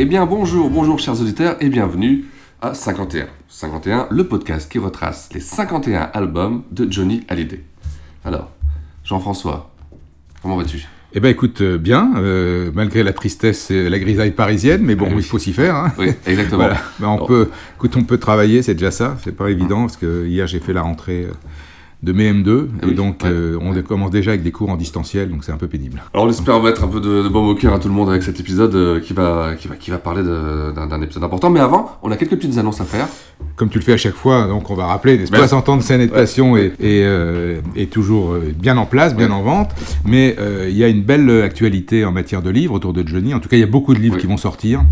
Eh 0.00 0.04
bien 0.04 0.26
bonjour, 0.26 0.70
bonjour 0.70 1.00
chers 1.00 1.20
auditeurs 1.20 1.56
et 1.60 1.68
bienvenue 1.68 2.26
à 2.62 2.72
51. 2.72 3.26
51, 3.48 4.06
le 4.12 4.28
podcast 4.28 4.70
qui 4.70 4.78
retrace 4.78 5.28
les 5.34 5.40
51 5.40 6.10
albums 6.14 6.62
de 6.70 6.86
Johnny 6.88 7.24
Hallyday. 7.26 7.64
Alors, 8.24 8.52
Jean-François, 9.02 9.74
comment 10.40 10.56
vas-tu? 10.56 10.86
Eh 11.14 11.18
ben 11.18 11.30
écoute, 11.30 11.62
euh, 11.62 11.78
bien, 11.78 12.12
euh, 12.18 12.70
malgré 12.72 13.02
la 13.02 13.12
tristesse 13.12 13.72
et 13.72 13.88
la 13.88 13.98
grisaille 13.98 14.30
parisienne, 14.30 14.82
mais 14.84 14.94
bon, 14.94 15.06
Ah 15.08 15.14
oui. 15.14 15.22
il 15.22 15.24
faut 15.24 15.40
s'y 15.40 15.52
faire. 15.52 15.74
Hein. 15.74 15.92
Oui, 15.98 16.10
exactement. 16.26 16.58
Voilà. 16.64 16.76
Ben, 17.00 17.08
on 17.08 17.16
Bon. 17.16 17.26
peut, 17.26 17.48
écoute, 17.76 17.96
on 17.96 18.04
peut 18.04 18.18
travailler, 18.18 18.62
c'est 18.62 18.74
déjà 18.74 18.92
ça. 18.92 19.16
C'est 19.24 19.34
pas 19.34 19.50
évident 19.50 19.80
parce 19.80 19.96
que 19.96 20.26
hier 20.28 20.46
j'ai 20.46 20.60
fait 20.60 20.72
la 20.74 20.82
rentrée 20.82 21.24
euh, 21.24 21.32
de 22.02 22.12
mes 22.12 22.32
M2 22.32 22.68
Ah 22.80 22.84
et 22.84 22.88
oui, 22.90 22.94
donc 22.94 23.22
ouais, 23.24 23.28
euh, 23.30 23.58
on 23.60 23.72
ouais. 23.74 23.82
commence 23.82 24.12
déjà 24.12 24.30
avec 24.30 24.44
des 24.44 24.52
cours 24.52 24.70
en 24.70 24.76
distanciel, 24.76 25.30
donc 25.30 25.42
c'est 25.42 25.50
un 25.50 25.56
peu 25.56 25.66
pénible. 25.66 26.00
Alors 26.14 26.26
on 26.26 26.30
espère 26.30 26.62
mettre 26.62 26.84
un 26.84 26.88
peu 26.88 27.00
de, 27.00 27.24
de 27.24 27.28
baume 27.28 27.48
au 27.48 27.56
cœur 27.56 27.74
à 27.74 27.80
tout 27.80 27.88
le 27.88 27.94
monde 27.94 28.08
avec 28.08 28.22
cet 28.22 28.38
épisode 28.38 28.72
euh, 28.76 29.00
qui, 29.00 29.12
va, 29.14 29.54
qui, 29.58 29.66
va, 29.66 29.74
qui 29.74 29.90
va 29.90 29.98
parler 29.98 30.22
d'un 30.22 31.02
épisode 31.02 31.24
important. 31.24 31.50
Mais 31.50 31.58
avant, 31.58 31.98
on 32.04 32.12
a 32.12 32.16
quelques 32.16 32.36
petites 32.36 32.56
annonces 32.56 32.80
à 32.80 32.84
faire. 32.84 33.08
Comme 33.56 33.68
tu 33.68 33.78
le 33.78 33.84
fais 33.84 33.94
à 33.94 33.96
chaque 33.96 34.14
fois, 34.14 34.46
donc 34.46 34.70
on 34.70 34.74
va 34.76 34.86
rappeler, 34.86 35.18
pas, 35.18 35.38
60 35.38 35.68
ans 35.70 35.76
de 35.76 35.82
scène 35.82 36.00
et 36.00 36.06
de 36.06 36.12
Ouais. 36.12 36.18
passion 36.18 36.56
est, 36.56 36.72
est, 36.80 37.02
euh, 37.04 37.60
toujours 37.90 38.36
bien 38.56 38.76
en 38.76 38.86
place, 38.86 39.16
bien 39.16 39.28
Ouais. 39.28 39.34
en 39.34 39.42
vente, 39.42 39.70
mais 40.04 40.36
il 40.68 40.76
y 40.76 40.84
a 40.84 40.88
une 40.88 41.02
belle 41.02 41.28
actualité 41.42 42.04
en 42.04 42.12
matière 42.12 42.42
de 42.42 42.50
livres 42.50 42.74
autour 42.74 42.92
de 42.92 43.06
Johnny. 43.06 43.34
En 43.34 43.40
tout 43.40 43.48
cas, 43.48 43.56
il 43.56 43.60
y 43.60 43.64
a 43.64 43.66
beaucoup 43.66 43.94
de 43.94 43.98
livres 43.98 44.18
qui 44.18 44.26
vont 44.28 44.36
sortir. 44.36 44.82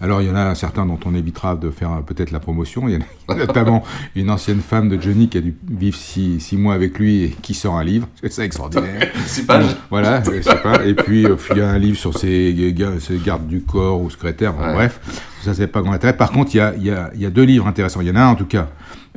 Alors, 0.00 0.22
il 0.22 0.28
y 0.28 0.30
en 0.30 0.36
a 0.36 0.54
certains 0.54 0.86
dont 0.86 0.98
on 1.04 1.14
évitera 1.14 1.56
de 1.56 1.70
faire 1.70 1.92
euh, 1.92 2.00
peut-être 2.00 2.30
la 2.30 2.40
promotion. 2.40 2.88
Il 2.88 2.94
y 2.94 2.96
en 2.98 3.00
a, 3.28 3.34
notamment 3.34 3.82
une 4.14 4.30
ancienne 4.30 4.60
femme 4.60 4.88
de 4.88 5.00
Johnny 5.00 5.28
qui 5.28 5.38
a 5.38 5.40
dû 5.40 5.54
vivre 5.68 5.96
six, 5.96 6.40
six 6.40 6.56
mois 6.56 6.74
avec 6.74 6.98
lui 6.98 7.24
et 7.24 7.28
qui 7.42 7.54
sort 7.54 7.76
un 7.76 7.84
livre. 7.84 8.08
C'est 8.22 8.32
ça 8.32 8.44
extraordinaire. 8.44 9.08
Six 9.26 9.42
pages. 9.42 9.76
Voilà, 9.90 10.22
je 10.22 10.40
sais 10.42 10.56
pas. 10.62 10.84
Et 10.86 10.94
puis, 10.94 11.24
euh, 11.26 11.36
il 11.50 11.58
y 11.58 11.60
a 11.60 11.68
un 11.70 11.78
livre 11.78 11.98
sur 11.98 12.16
ses, 12.16 12.72
ga- 12.76 13.00
ses 13.00 13.18
gardes 13.18 13.46
du 13.46 13.60
corps 13.62 14.00
ou 14.00 14.08
secrétaires. 14.10 14.52
Bon, 14.54 14.64
Ouais. 14.64 14.74
Bref, 14.74 15.00
ça, 15.42 15.54
c'est 15.54 15.66
pas 15.66 15.82
grand 15.82 15.92
intérêt. 15.92 16.16
Par 16.16 16.30
contre, 16.30 16.54
il 16.54 16.58
y 16.58 16.60
a, 16.60 16.74
il 16.76 16.84
y, 16.84 16.90
a, 16.90 17.10
il 17.14 17.20
y 17.20 17.26
a 17.26 17.30
deux 17.30 17.44
livres 17.44 17.66
intéressants. 17.66 18.00
Il 18.00 18.08
y 18.08 18.10
en 18.10 18.16
a 18.16 18.20
un, 18.22 18.28
en 18.28 18.34
tout 18.34 18.46
cas, 18.46 18.68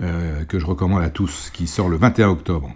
euh, 0.02 0.44
que 0.46 0.58
je 0.59 0.66
recommande 0.66 1.03
à 1.03 1.09
tous, 1.09 1.50
qui 1.53 1.68
sort 1.68 1.90
le 1.90 1.98
21 1.98 2.30
octobre. 2.30 2.72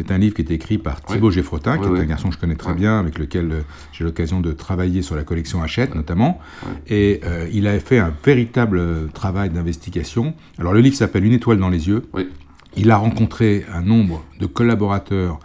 C'est 0.00 0.12
un 0.12 0.16
livre 0.18 0.34
qui 0.34 0.40
est 0.40 0.50
écrit 0.50 0.78
par 0.78 1.02
Thibaut 1.02 1.30
Geffrotin, 1.30 1.76
qui 1.76 1.82
Oui, 1.84 1.88
est 1.88 1.92
oui. 1.92 2.00
un 2.00 2.04
garçon 2.06 2.28
que 2.30 2.34
je 2.34 2.40
connais 2.40 2.54
très 2.56 2.72
bien, 2.72 2.98
avec 2.98 3.18
lequel 3.18 3.52
euh, 3.52 3.60
j'ai 3.92 4.02
l'occasion 4.02 4.40
de 4.40 4.50
travailler 4.52 5.02
sur 5.02 5.14
la 5.14 5.24
collection 5.24 5.62
Hachette, 5.62 5.94
notamment. 5.94 6.40
Et 6.88 7.20
euh, 7.24 7.46
il 7.52 7.66
a 7.66 7.78
fait 7.80 7.98
un 7.98 8.10
véritable 8.24 8.78
euh, 8.78 9.06
travail 9.12 9.50
d'investigation. 9.50 10.32
Alors, 10.58 10.72
le 10.72 10.80
livre 10.80 10.96
s'appelle 10.96 11.26
Une 11.26 11.34
étoile 11.34 11.58
dans 11.58 11.68
les 11.68 11.88
yeux. 11.88 12.04
Oui. 12.14 12.30
Il 12.78 12.90
a 12.90 12.96
rencontré 12.96 13.66
un 13.74 13.82
nombre 13.82 14.24
de 14.40 14.46
collaborateurs 14.46 15.38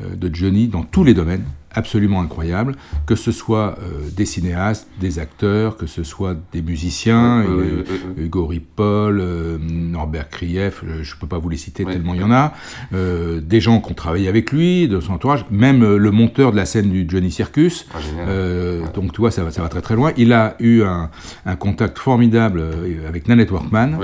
euh, 0.00 0.14
de 0.14 0.32
Johnny 0.32 0.68
dans 0.68 0.84
tous 0.84 1.02
les 1.02 1.12
domaines, 1.14 1.44
absolument 1.76 2.20
incroyables, 2.22 2.74
que 3.06 3.14
ce 3.14 3.30
soit 3.30 3.76
euh, 3.78 4.08
des 4.16 4.24
cinéastes, 4.24 4.88
des 4.98 5.18
acteurs, 5.18 5.76
que 5.76 5.86
ce 5.86 6.02
soit 6.02 6.34
des 6.52 6.62
musiciens, 6.62 7.44
euh. 7.44 7.84
Hugo 8.16 8.46
Ripoll, 8.46 9.20
euh, 9.20 9.58
Norbert 9.60 10.30
Krief, 10.30 10.82
euh, 10.82 11.02
je 11.02 11.14
ne 11.14 11.20
peux 11.20 11.26
pas 11.26 11.38
vous 11.38 11.50
les 11.50 11.58
citer 11.58 11.84
tellement 11.84 12.14
il 12.14 12.20
y 12.20 12.24
en 12.24 12.32
a, 12.32 12.54
des 12.92 13.60
gens 13.60 13.80
qui 13.80 13.90
ont 13.92 13.94
travaillé 13.94 14.28
avec 14.28 14.52
lui, 14.52 14.88
de 14.88 15.00
son 15.00 15.12
entourage, 15.12 15.44
même 15.50 15.96
le 15.96 16.10
monteur 16.10 16.50
de 16.50 16.56
la 16.56 16.64
scène 16.64 16.90
du 16.90 17.06
Johnny 17.08 17.30
Circus, 17.30 17.86
Ah, 17.94 18.88
donc 18.94 19.12
tu 19.12 19.20
vois, 19.20 19.30
ça 19.30 19.44
va, 19.44 19.50
ça 19.50 19.60
va 19.60 19.68
très 19.68 19.82
très 19.82 19.94
loin. 19.94 20.12
Il 20.16 20.32
a 20.32 20.56
eu 20.60 20.82
un, 20.82 21.10
un 21.44 21.56
contact 21.56 21.98
formidable 21.98 22.62
avec 23.06 23.28
Nanette 23.28 23.50
Workman, 23.50 23.98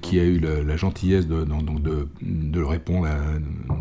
qui 0.00 0.20
a 0.20 0.24
eu 0.24 0.40
la 0.66 0.76
gentillesse 0.76 1.26
de, 1.26 1.44
donc, 1.44 1.82
de, 1.82 2.06
de 2.22 2.60
le 2.60 2.66
répondre, 2.66 3.08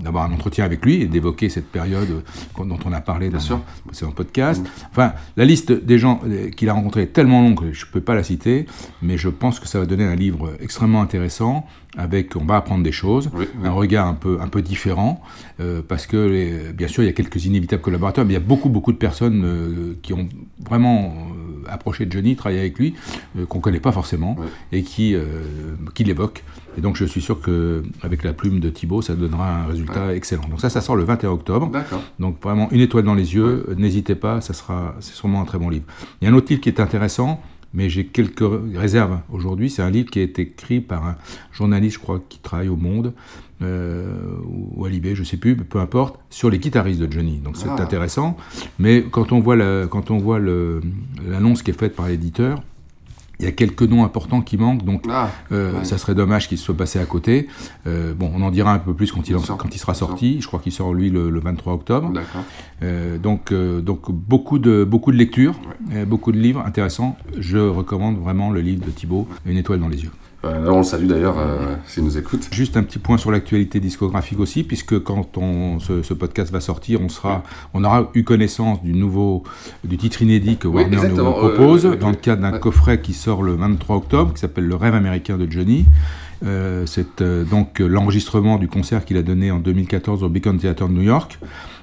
d'avoir 0.03 0.25
un 0.25 0.33
entretien 0.33 0.65
avec 0.65 0.83
lui 0.83 1.01
et 1.01 1.05
d'évoquer 1.05 1.49
cette 1.49 1.67
période 1.67 2.23
dont 2.57 2.79
on 2.85 2.91
a 2.91 3.01
parlé 3.01 3.18
dans 3.27 3.39
sûr. 3.39 3.57
le 3.57 3.87
précédent 3.89 4.11
podcast. 4.11 4.65
Enfin, 4.91 5.11
la 5.35 5.43
liste 5.43 5.71
des 5.73 5.97
gens 5.99 6.21
euh, 6.25 6.49
qu'il 6.51 6.69
a 6.69 6.73
rencontrés 6.73 7.01
est 7.03 7.07
tellement 7.13 7.41
longue 7.41 7.59
que 7.59 7.73
je 7.73 7.85
ne 7.85 7.91
peux 7.91 7.99
pas 8.01 8.15
la 8.15 8.23
citer, 8.23 8.65
mais 9.01 9.17
je 9.17 9.27
pense 9.27 9.59
que 9.59 9.67
ça 9.67 9.79
va 9.79 9.85
donner 9.85 10.05
un 10.05 10.15
livre 10.15 10.53
extrêmement 10.61 11.01
intéressant. 11.01 11.65
Avec, 11.97 12.35
on 12.35 12.45
va 12.45 12.55
apprendre 12.57 12.83
des 12.83 12.91
choses, 12.91 13.31
Oui, 13.33 13.45
oui. 13.59 13.67
un 13.67 13.71
regard 13.71 14.05
un 14.07 14.13
peu, 14.13 14.37
un 14.39 14.47
peu 14.47 14.61
différent, 14.61 15.21
euh, 15.59 15.81
parce 15.85 16.05
que 16.05 16.17
les- 16.17 16.71
bien 16.71 16.87
sûr 16.87 17.01
il 17.01 17.07
y 17.07 17.09
a 17.09 17.13
quelques 17.13 17.43
inévitables 17.45 17.81
collaborateurs, 17.81 18.25
mais 18.25 18.31
il 18.33 18.35
y 18.35 18.37
a 18.37 18.45
beaucoup 18.45 18.69
beaucoup 18.69 18.91
de 18.91 18.97
personnes 18.97 19.41
euh, 19.43 19.97
qui 20.03 20.13
ont 20.13 20.29
vraiment 20.63 21.15
euh, 21.58 21.58
approché 21.67 22.05
de 22.05 22.11
Johnny, 22.11 22.35
travaillé 22.35 22.59
avec 22.59 22.77
lui, 22.77 22.93
euh, 23.37 23.45
qu'on 23.45 23.59
connaît 23.59 23.79
pas 23.79 23.91
forcément 23.91 24.35
et 24.71 24.83
qui, 24.83 25.15
euh, 25.15 25.43
qui 25.93 26.03
l'évoquent. 26.03 26.43
Et 26.77 26.81
donc 26.81 26.95
je 26.95 27.05
suis 27.05 27.21
sûr 27.21 27.41
que 27.41 27.83
avec 28.01 28.23
la 28.23 28.33
plume 28.33 28.59
de 28.59 28.69
Thibaut, 28.69 29.01
ça 29.01 29.15
donnera 29.15 29.63
un 29.63 29.65
résultat 29.65 30.15
excellent. 30.15 30.47
Donc 30.49 30.61
ça, 30.61 30.69
ça 30.69 30.81
sort 30.81 30.95
le 30.95 31.03
21 31.03 31.31
octobre. 31.31 31.71
Donc 32.19 32.41
vraiment 32.41 32.69
une 32.71 32.81
étoile 32.81 33.03
dans 33.03 33.15
les 33.15 33.35
yeux, 33.35 33.65
euh, 33.69 33.75
n'hésitez 33.75 34.15
pas, 34.15 34.41
ça 34.41 34.53
sera, 34.53 34.95
c'est 34.99 35.15
sûrement 35.15 35.41
un 35.41 35.45
très 35.45 35.57
bon 35.57 35.69
livre. 35.69 35.85
Il 36.21 36.25
y 36.25 36.27
a 36.27 36.31
un 36.31 36.35
autre 36.35 36.47
livre 36.49 36.61
qui 36.61 36.69
est 36.69 36.79
intéressant, 36.79 37.41
mais 37.73 37.89
j'ai 37.89 38.05
quelques 38.05 38.43
réserves 38.75 39.19
aujourd'hui. 39.31 39.69
C'est 39.69 39.81
un 39.81 39.89
livre 39.89 40.09
qui 40.09 40.19
a 40.19 40.23
été 40.23 40.43
écrit 40.43 40.81
par 40.81 41.05
un 41.05 41.15
journaliste, 41.51 41.95
je 41.95 41.99
crois, 41.99 42.21
qui 42.27 42.39
travaille 42.39 42.69
au 42.69 42.75
Monde, 42.75 43.13
euh, 43.61 44.13
ou 44.77 44.85
à 44.85 44.89
Libé, 44.89 45.15
je 45.15 45.23
sais 45.23 45.37
plus, 45.37 45.55
peu 45.55 45.79
importe, 45.79 46.19
sur 46.29 46.49
les 46.49 46.59
guitaristes 46.59 46.99
de 47.01 47.11
Johnny. 47.11 47.37
Donc 47.37 47.57
c'est 47.57 47.67
Ah. 47.69 47.81
intéressant. 47.81 48.37
Mais 48.79 49.03
quand 49.09 49.31
on 49.31 49.39
voit 49.39 49.55
la- 49.55 49.87
quand 49.87 50.11
on 50.11 50.17
voit 50.17 50.39
le- 50.39 50.81
l'annonce 51.27 51.61
qui 51.61 51.71
est 51.71 51.79
faite 51.79 51.95
par 51.95 52.07
l'éditeur, 52.07 52.61
il 53.41 53.45
y 53.45 53.47
a 53.47 53.53
quelques 53.53 53.83
noms 53.83 54.03
importants 54.03 54.41
qui 54.41 54.57
manquent, 54.57 54.83
donc 54.83 55.05
Ah, 55.09 55.29
euh, 55.53 55.71
Ouais. 55.79 55.85
ça 55.85 55.97
serait 55.97 56.13
dommage 56.15 56.49
qu'il 56.49 56.57
se 56.57 56.65
soit 56.65 56.75
passé 56.75 56.99
à 56.99 57.05
côté. 57.05 57.47
Euh, 57.87 58.13
bon, 58.13 58.29
on 58.35 58.41
en 58.41 58.51
dira 58.51 58.73
un 58.73 58.79
peu 58.79 58.93
plus 58.93 59.13
quand 59.13 59.27
il, 59.29 59.35
en- 59.37 59.39
sûr, 59.39 59.55
quand 59.55 59.73
il 59.73 59.77
sera 59.77 59.93
sorti. 59.93 60.41
Je 60.41 60.47
crois 60.47 60.59
qu'il 60.59 60.73
sort 60.73 60.93
lui 60.93 61.09
le, 61.09 61.29
le 61.29 61.39
23 61.39 61.71
octobre. 61.73 62.11
Euh, 62.83 63.17
donc, 63.17 63.53
donc 63.53 64.11
beaucoup 64.11 64.59
de 64.59 64.83
beaucoup 64.83 65.11
de 65.13 65.17
lectures, 65.17 65.55
beaucoup 66.07 66.31
de 66.33 66.37
livres 66.37 66.61
intéressants. 66.65 67.17
Je 67.37 67.57
recommande 67.57 68.17
vraiment 68.19 68.51
le 68.51 68.59
livre 68.61 68.85
de 68.85 68.91
Thibaut, 68.91 69.27
Une 69.45 69.57
étoile 69.57 69.79
dans 69.79 69.87
les 69.87 70.03
yeux. 70.03 70.11
Euh, 70.45 70.67
on 70.69 70.77
le 70.77 70.83
salue 70.83 71.07
d'ailleurs 71.07 71.37
euh, 71.37 71.75
s'il 71.85 72.03
nous 72.03 72.17
écoute. 72.17 72.47
Juste 72.51 72.77
un 72.77 72.83
petit 72.83 72.99
point 72.99 73.17
sur 73.17 73.29
l'actualité 73.29 73.79
discographique 73.81 74.39
aussi, 74.39 74.63
puisque 74.63 74.97
quand 75.03 75.37
on, 75.37 75.79
ce, 75.79 76.01
ce 76.01 76.13
podcast 76.13 76.51
va 76.51 76.61
sortir, 76.61 77.01
on 77.01 77.09
sera, 77.09 77.43
on 77.73 77.83
aura 77.83 78.09
eu 78.13 78.23
connaissance 78.23 78.81
du 78.81 78.93
nouveau, 78.93 79.43
du 79.83 79.97
titre 79.97 80.21
inédit 80.21 80.57
que 80.57 80.69
Oui, 80.69 80.83
Warner 80.83 81.09
nous 81.09 81.31
propose 81.31 81.85
euh, 81.85 81.91
euh, 81.91 81.95
dans 81.97 82.09
le 82.09 82.15
cadre 82.15 82.41
d'un 82.41 82.53
ouais. 82.53 82.59
coffret 82.59 83.01
qui 83.01 83.13
sort 83.13 83.43
le 83.43 83.53
23 83.55 83.97
octobre, 83.97 84.33
qui 84.33 84.39
s'appelle 84.39 84.65
Le 84.65 84.75
rêve 84.75 84.95
américain 84.95 85.37
de 85.37 85.49
Johnny. 85.49 85.85
Euh, 86.45 86.85
c'est 86.85 87.21
euh, 87.21 87.43
donc 87.43 87.81
euh, 87.81 87.87
l'enregistrement 87.87 88.57
du 88.57 88.69
concert 88.69 89.03
qu'il 89.03 89.17
a 89.17 89.21
donné 89.21 89.51
en 89.51 89.59
2014 89.59 90.23
au 90.23 90.29
Beacon 90.29 90.57
Theatre 90.57 90.87
de 90.87 90.93
New 90.93 91.01
York 91.01 91.37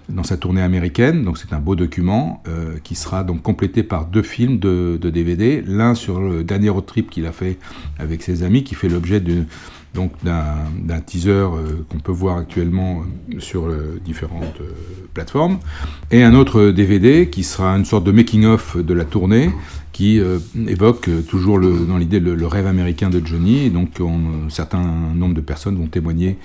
dans 0.09 0.23
sa 0.23 0.37
tournée 0.37 0.63
américaine. 0.63 1.25
Donc 1.25 1.39
c'est 1.39 1.53
un 1.53 1.61
beau 1.61 1.75
document 1.75 2.43
euh, 2.49 2.77
qui 2.83 2.95
sera 2.95 3.25
donc 3.25 3.43
complété 3.43 3.83
par 3.83 4.07
deux 4.07 4.23
films 4.23 4.59
de, 4.59 4.99
DVD. 5.03 5.63
L'un 5.67 5.95
sur 5.95 6.21
le 6.21 6.45
dernier 6.45 6.69
road 6.69 6.87
trip 6.87 7.11
qu'il 7.11 7.27
a 7.27 7.33
fait 7.33 7.59
avec 7.99 8.23
ses 8.23 8.43
amis, 8.43 8.65
qui 8.65 8.75
fait 8.75 8.89
l'objet 8.89 9.23
donc 9.95 10.13
d'un 10.25 11.01
teaser 11.01 11.31
euh, 11.31 11.85
qu'on 11.89 11.99
peut 11.99 12.13
voir 12.13 12.39
actuellement 12.39 13.03
euh, 13.33 13.41
sur 13.41 13.69
différentes 14.05 14.61
plateformes, 15.15 15.59
et 16.11 16.23
un 16.23 16.35
autre 16.35 16.71
DVD 16.71 17.31
qui 17.31 17.45
sera 17.45 17.71
une 17.77 17.85
sorte 17.85 18.05
de 18.05 18.13
making-of 18.13 18.77
de 18.77 18.95
la 18.95 19.05
tournée, 19.05 19.51
qui 19.97 20.21
euh, 20.21 20.39
évoque 20.69 21.09
euh, 21.09 21.23
toujours 21.23 21.57
le, 21.57 21.87
dans 21.87 21.97
l'idée 21.97 22.21
le, 22.21 22.47
rêve 22.47 22.67
américain 22.67 23.09
de 23.09 23.25
Johnny. 23.25 23.65
Et 23.65 23.71
donc, 23.71 23.99
un 23.99 24.51
certain 24.51 24.83
nombre 24.83 25.33
de 25.33 25.41
personnes 25.41 25.77
vont 25.77 25.87
témoigner 25.87 26.37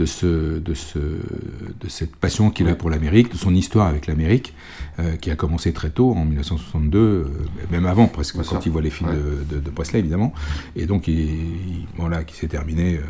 de, 0.00 0.06
ce, 0.06 0.58
de, 0.58 0.74
ce, 0.74 0.98
de 0.98 1.88
cette 1.88 2.16
passion 2.16 2.50
qu'il 2.50 2.68
a 2.68 2.74
pour 2.74 2.88
l'Amérique, 2.88 3.32
de 3.32 3.36
son 3.36 3.54
histoire 3.54 3.86
avec 3.86 4.06
l'Amérique, 4.06 4.54
euh, 4.98 5.16
qui 5.16 5.30
a 5.30 5.36
commencé 5.36 5.72
très 5.72 5.90
tôt, 5.90 6.12
en 6.12 6.24
1962, 6.24 6.98
euh, 6.98 7.24
même 7.70 7.84
avant 7.84 8.06
presque, 8.06 8.36
quand 8.42 8.64
il 8.64 8.72
voit 8.72 8.80
les 8.80 8.90
films 8.90 9.10
de, 9.50 9.58
de, 9.58 9.70
Presley, 9.70 9.98
évidemment. 9.98 10.32
Et 10.76 10.86
donc, 10.86 11.06
il, 11.08 11.86
voilà, 11.96 12.24
qui 12.24 12.34
s'est 12.34 12.48
terminé, 12.48 12.94
euh, 12.94 13.00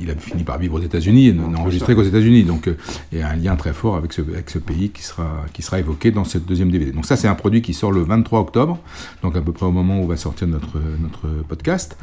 il 0.00 0.10
a 0.10 0.14
fini 0.14 0.42
par 0.42 0.58
vivre 0.58 0.74
aux 0.78 0.82
États-Unis 0.82 1.28
et 1.28 1.32
n'a 1.32 1.58
enregistré 1.58 1.94
qu'aux 1.94 2.02
États-Unis. 2.02 2.44
Donc, 2.44 2.70
il 3.12 3.18
y 3.18 3.22
a 3.22 3.28
un 3.28 3.36
lien 3.36 3.56
très 3.56 3.72
fort 3.72 3.96
avec 3.96 4.12
ce, 4.12 4.22
avec 4.22 4.48
ce 4.48 4.58
pays 4.58 4.90
qui 4.90 5.02
sera, 5.02 5.44
qui 5.52 5.62
sera 5.62 5.78
évoqué 5.78 6.10
dans 6.10 6.24
cette 6.24 6.46
deuxième 6.46 6.70
DVD. 6.70 6.92
Donc, 6.92 7.04
ça, 7.04 7.16
c'est 7.16 7.28
un 7.28 7.34
produit 7.34 7.60
qui 7.60 7.74
sort 7.74 7.92
le 7.92 8.02
23 8.02 8.40
octobre, 8.40 8.78
donc 9.22 9.36
à 9.36 9.40
peu 9.48 9.52
près 9.52 9.66
au 9.66 9.72
moment 9.72 10.00
où 10.00 10.06
va 10.06 10.16
sortir 10.16 10.46
notre, 10.46 10.78
notre 11.00 11.28
podcast. 11.48 11.96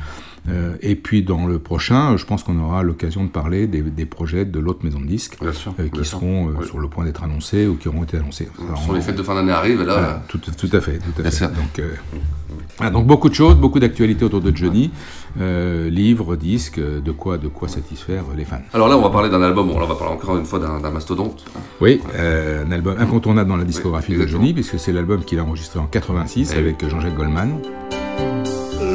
Euh, 0.47 0.75
et 0.81 0.95
puis 0.95 1.23
dans 1.23 1.47
le 1.47 1.57
prochain, 1.59 2.17
je 2.17 2.25
pense 2.25 2.43
qu'on 2.43 2.59
aura 2.59 2.83
l'occasion 2.83 3.23
de 3.23 3.29
parler 3.29 3.67
des, 3.67 4.05
projets 4.05 4.45
de 4.45 4.59
l'autre 4.59 4.85
maison 4.85 4.99
de 4.99 5.05
disques 5.05 5.37
euh, 5.41 5.51
qui 5.89 6.05
seront 6.05 6.49
euh, 6.49 6.65
sur 6.65 6.79
le 6.79 6.87
point 6.87 7.05
d'être 7.05 7.23
annoncés 7.23 7.65
ou 7.65 7.75
qui 7.75 7.87
auront 7.87 8.03
été 8.03 8.17
annoncés. 8.17 8.47
sur 8.83 8.93
les 8.93 9.01
fêtes 9.01 9.15
de 9.15 9.23
fin 9.23 9.33
d'année 9.33 9.51
arrivent, 9.51 9.83
là. 9.83 10.21
tout, 10.27 10.39
à 10.71 10.81
fait, 10.81 10.99
tout 10.99 11.21
à 11.23 11.31
fait. 11.31 11.47
Donc, 11.47 12.91
donc, 12.91 13.07
beaucoup 13.07 13.29
de 13.29 13.33
choses, 13.33 13.55
beaucoup 13.55 13.79
d'actualités 13.79 14.25
autour 14.25 14.41
de 14.41 14.55
Johnny, 14.55 14.91
livres, 15.37 16.35
disques, 16.35 16.79
de 16.79 17.11
quoi, 17.11 17.37
de 17.37 17.47
quoi 17.47 17.67
satisfaire 17.67 18.23
les 18.35 18.45
fans. 18.45 18.61
Alors 18.73 18.87
là, 18.87 18.97
on 18.97 19.01
va 19.01 19.09
parler 19.09 19.29
d'un 19.29 19.41
album, 19.41 19.69
on 19.71 19.79
va 19.79 19.95
parler 19.95 20.13
encore 20.13 20.37
une 20.37 20.45
fois 20.45 20.59
d'un 20.59 20.91
mastodonte. 20.91 21.45
Oui, 21.81 22.01
un 22.17 22.71
album 22.71 22.95
incontournable 22.99 23.49
dans 23.49 23.57
la 23.57 23.65
discographie 23.65 24.15
de 24.15 24.25
Johnny, 24.27 24.53
puisque 24.53 24.79
c'est 24.79 24.91
l'album 24.91 25.23
qu'il 25.23 25.39
a 25.39 25.43
enregistré 25.43 25.79
en 25.79 25.87
86 25.87 26.53
eh 26.53 26.59
avec 26.59 26.87
Jean-Jacques 26.87 27.15
Goldman. 27.15 27.59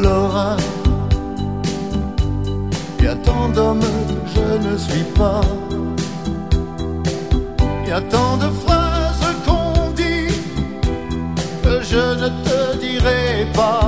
Laura 0.02 0.56
y 3.02 3.06
a 3.06 3.16
tant 3.16 3.48
d'hommes 3.48 3.80
que 3.80 4.30
je 4.34 4.68
ne 4.68 4.76
suis 4.76 5.04
pas. 5.18 5.40
Y 7.86 7.92
a 7.92 8.00
tant 8.02 8.36
de 8.36 8.48
phrases 8.62 9.34
qu'on 9.46 9.90
dit 9.92 10.32
que 11.62 11.82
je 11.82 12.04
ne 12.22 12.28
te 12.44 12.78
dirai 12.78 13.46
pas. 13.54 13.79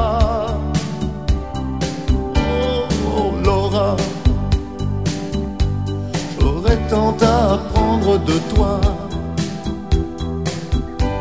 À 7.20 7.54
apprendre 7.54 8.18
de 8.18 8.38
toi. 8.54 8.80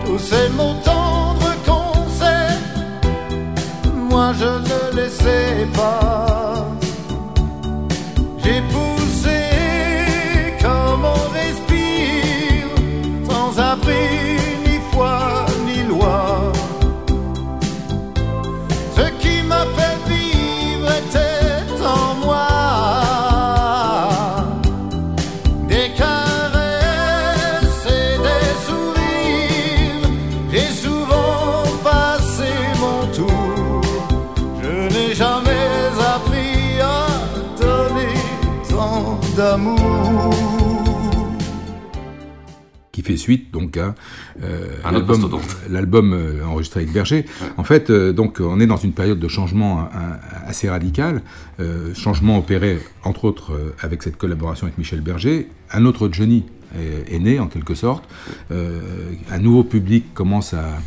Tous 0.06 0.20
ces 0.20 0.50
mots 0.50 0.76
tendres 0.84 1.56
qu'on 1.66 2.10
sait, 2.20 2.56
moi 4.10 4.34
je 4.40 4.46
ne 4.46 5.02
les 5.02 5.10
sais 5.10 5.68
pas. 5.76 6.41
Fait 43.12 43.18
suite 43.18 43.52
donc 43.52 43.78
à 43.78 43.96
euh, 44.42 44.68
l'album 45.70 46.14
euh, 46.14 46.46
enregistré 46.46 46.82
avec 46.82 46.94
Berger. 46.94 47.26
En 47.58 47.64
fait, 47.64 47.90
euh, 47.90 48.14
donc 48.14 48.40
on 48.40 48.60
est 48.60 48.68
dans 48.68 48.78
une 48.78 48.94
période 48.94 49.20
de 49.20 49.28
changement 49.28 49.90
assez 50.48 50.70
radical, 50.70 51.22
changement 51.94 52.38
opéré 52.38 52.80
entre 53.04 53.26
autres 53.26 53.52
avec 53.80 54.04
cette 54.04 54.18
collaboration 54.18 54.66
avec 54.66 54.78
Michel 54.78 55.02
Berger, 55.02 55.48
un 55.72 55.86
autre 55.86 56.10
Johnny 56.12 56.46
est, 56.78 57.20
né 57.20 57.40
en 57.40 57.48
quelque 57.48 57.76
sorte. 57.76 58.04
Euh, 58.52 58.80
un 59.30 59.40
nouveau 59.40 59.64
public 59.64 60.14
commence 60.14 60.54
à, 60.54 60.80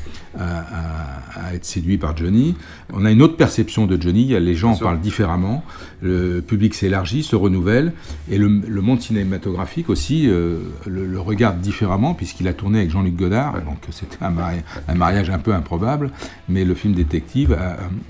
être 1.53 1.65
séduit 1.65 1.97
par 1.97 2.17
Johnny. 2.17 2.57
On 2.93 3.05
a 3.05 3.11
une 3.13 3.23
autre 3.23 3.37
perception 3.37 3.87
de 3.87 4.01
Johnny, 4.01 4.39
les 4.41 4.55
gens 4.57 4.73
en 4.73 4.77
parlent 4.77 5.01
différemment, 5.01 5.63
le 6.03 6.41
public 6.41 6.75
s'élargit, 6.75 7.23
se 7.23 7.37
renouvelle, 7.37 7.93
et 8.29 8.37
le, 8.37 8.49
monde 8.81 9.01
cinématographique 9.01 9.89
aussi 9.89 10.29
euh, 10.29 10.59
le, 10.87 11.21
regarde 11.21 11.61
différemment, 11.61 12.15
puisqu'il 12.15 12.49
a 12.49 12.53
tourné 12.53 12.79
avec 12.81 12.91
Jean-Luc 12.91 13.15
Godard, 13.15 13.63
donc 13.63 13.79
c'était 13.91 14.19
un, 14.21 14.95
mariage 14.95 15.31
un 15.31 15.39
peu 15.39 15.55
improbable, 15.55 16.11
mais 16.49 16.65
le 16.65 16.75
film 16.75 16.95
Détective 16.95 17.57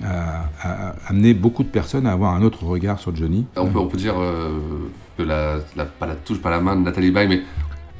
a, 0.03 0.49
amené 1.07 1.35
beaucoup 1.35 1.63
de 1.63 1.69
personnes 1.69 2.07
à 2.07 2.13
avoir 2.13 2.35
un 2.35 2.43
autre 2.43 2.65
regard 2.65 2.99
sur 2.99 3.15
Johnny. 3.15 3.45
On 3.57 3.67
peut, 3.67 3.79
on 3.79 3.87
peut 3.87 3.99
dire 3.99 4.19
euh, 4.19 4.59
que 5.17 5.23
la, 5.23 5.59
pas 5.99 6.07
la 6.07 6.15
touche, 6.15 6.41
pas 6.41 6.51
la 6.51 6.61
main 6.61 6.77
de 6.77 6.83
Nathalie 6.83 7.11
Baye, 7.11 7.29
mais 7.29 7.43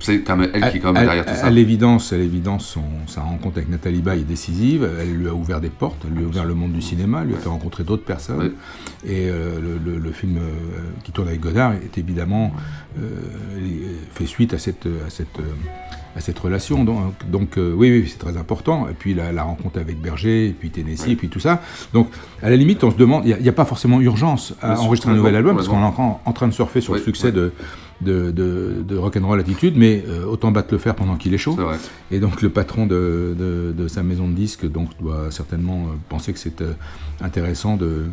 c'est 0.01 0.21
quand 0.21 0.37
même 0.37 0.51
elle 0.53 0.71
qui 0.71 0.77
est 0.77 0.81
quand 0.81 0.93
même 0.93 1.05
derrière 1.05 1.25
tout 1.25 1.35
ça. 1.35 1.47
À 1.47 1.51
l'évidence, 1.51 2.13
à 2.13 2.17
l'évidence, 2.17 2.77
sa 3.07 3.23
rencontre 3.23 3.59
avec 3.59 3.69
Nathalie 3.69 4.03
Baye 4.03 4.21
est 4.21 4.25
décisive. 4.25 4.89
Elle 5.01 5.15
lui 5.15 5.29
a 5.29 5.35
ouvert 5.35 5.61
des 5.61 5.71
portes, 5.71 6.05
elle 6.07 6.17
lui 6.17 6.25
a 6.25 6.29
ouvert 6.29 6.45
le 6.45 6.55
monde 6.55 6.73
du 6.73 6.83
cinéma, 6.83 7.21
elle 7.23 7.29
lui 7.29 7.35
a 7.35 7.39
fait 7.39 7.49
rencontrer 7.49 7.85
d'autres 7.85 8.05
personnes. 8.05 8.53
Et 9.07 9.29
euh, 9.29 9.59
le, 9.85 10.13
film 10.13 10.39
euh, 10.39 10.51
qui 11.05 11.13
tourne 11.13 11.29
avec 11.29 11.41
Godard 11.41 11.73
est 11.73 11.97
évidemment 11.99 12.53
euh, 12.99 13.03
fait 14.13 14.27
suite 14.27 14.53
à 14.55 14.59
cette, 14.59 14.87
à 14.87 15.11
cette, 15.11 15.39
à 16.17 16.21
cette 16.21 16.39
relation. 16.39 16.85
Donc, 16.85 17.15
donc 17.31 17.53
oui, 17.57 17.91
oui 17.91 18.09
c'est 18.09 18.19
très 18.19 18.37
important. 18.37 18.89
Et 18.89 18.95
puis 18.95 19.15
la, 19.15 19.43
rencontre 19.43 19.79
avec 19.79 20.01
Berger, 20.01 20.49
et 20.49 20.53
puis 20.53 20.71
Tennessee, 20.71 21.09
et 21.09 21.17
puis 21.17 21.29
tout 21.29 21.41
ça. 21.41 21.63
Donc 21.93 22.09
à 22.43 22.51
la 22.51 22.57
limite, 22.57 22.85
on 22.85 22.91
se 22.91 22.97
demande, 22.97 23.25
il 23.27 23.37
n'y 23.37 23.49
a, 23.49 23.53
pas 23.53 23.65
forcément 23.65 24.01
urgence 24.01 24.55
à 24.61 24.79
enregistrer 24.81 25.13
un 25.13 25.17
nouvel 25.17 25.37
album, 25.37 25.57
parce 25.57 25.69
qu'on 25.69 25.83
est 25.83 26.19
en 26.25 26.33
train 26.33 26.49
de 26.49 26.53
surfer 26.53 26.81
sur 26.81 26.95
le 26.95 27.01
succès 27.01 27.33
de 27.33 27.53
de, 28.01 28.31
de, 28.31 28.85
de 28.87 28.97
rock'n'roll 28.97 29.41
attitude, 29.41 29.75
mais 29.77 30.05
euh, 30.09 30.25
autant 30.25 30.51
battre 30.51 30.69
le 30.73 30.79
fer 30.79 30.95
pendant 30.95 31.17
qu'il 31.17 31.35
est 31.35 31.39
chaud. 31.39 31.57
et 32.11 32.21
donc 32.21 32.43
le 32.43 32.51
patron 32.51 32.87
de, 32.87 33.35
de, 33.77 33.89
sa 33.89 34.03
maison 34.03 34.29
de 34.29 34.35
disques 34.35 34.69
donc, 34.71 34.89
doit 35.01 35.31
certainement 35.31 35.85
euh, 35.85 35.97
penser 36.09 36.33
que 36.33 36.39
c'est 36.39 36.61
euh, 36.63 36.73
intéressant 37.21 37.77
de, 37.77 38.07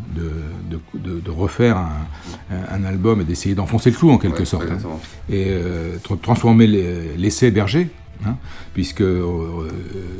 refaire 1.28 1.78
un, 1.78 1.92
un, 2.52 2.84
album 2.84 3.22
et 3.22 3.24
d'essayer 3.24 3.56
d'enfoncer 3.56 3.90
le 3.90 3.96
clou 3.96 4.12
en 4.12 4.18
quelque 4.18 4.46
sorte. 4.46 4.70
Hein. 4.70 4.78
Et 5.30 5.56
transformer 6.22 6.68
l'essai 6.68 7.52
Berger, 7.52 7.90
hein, 8.26 8.36
puisque 8.74 9.04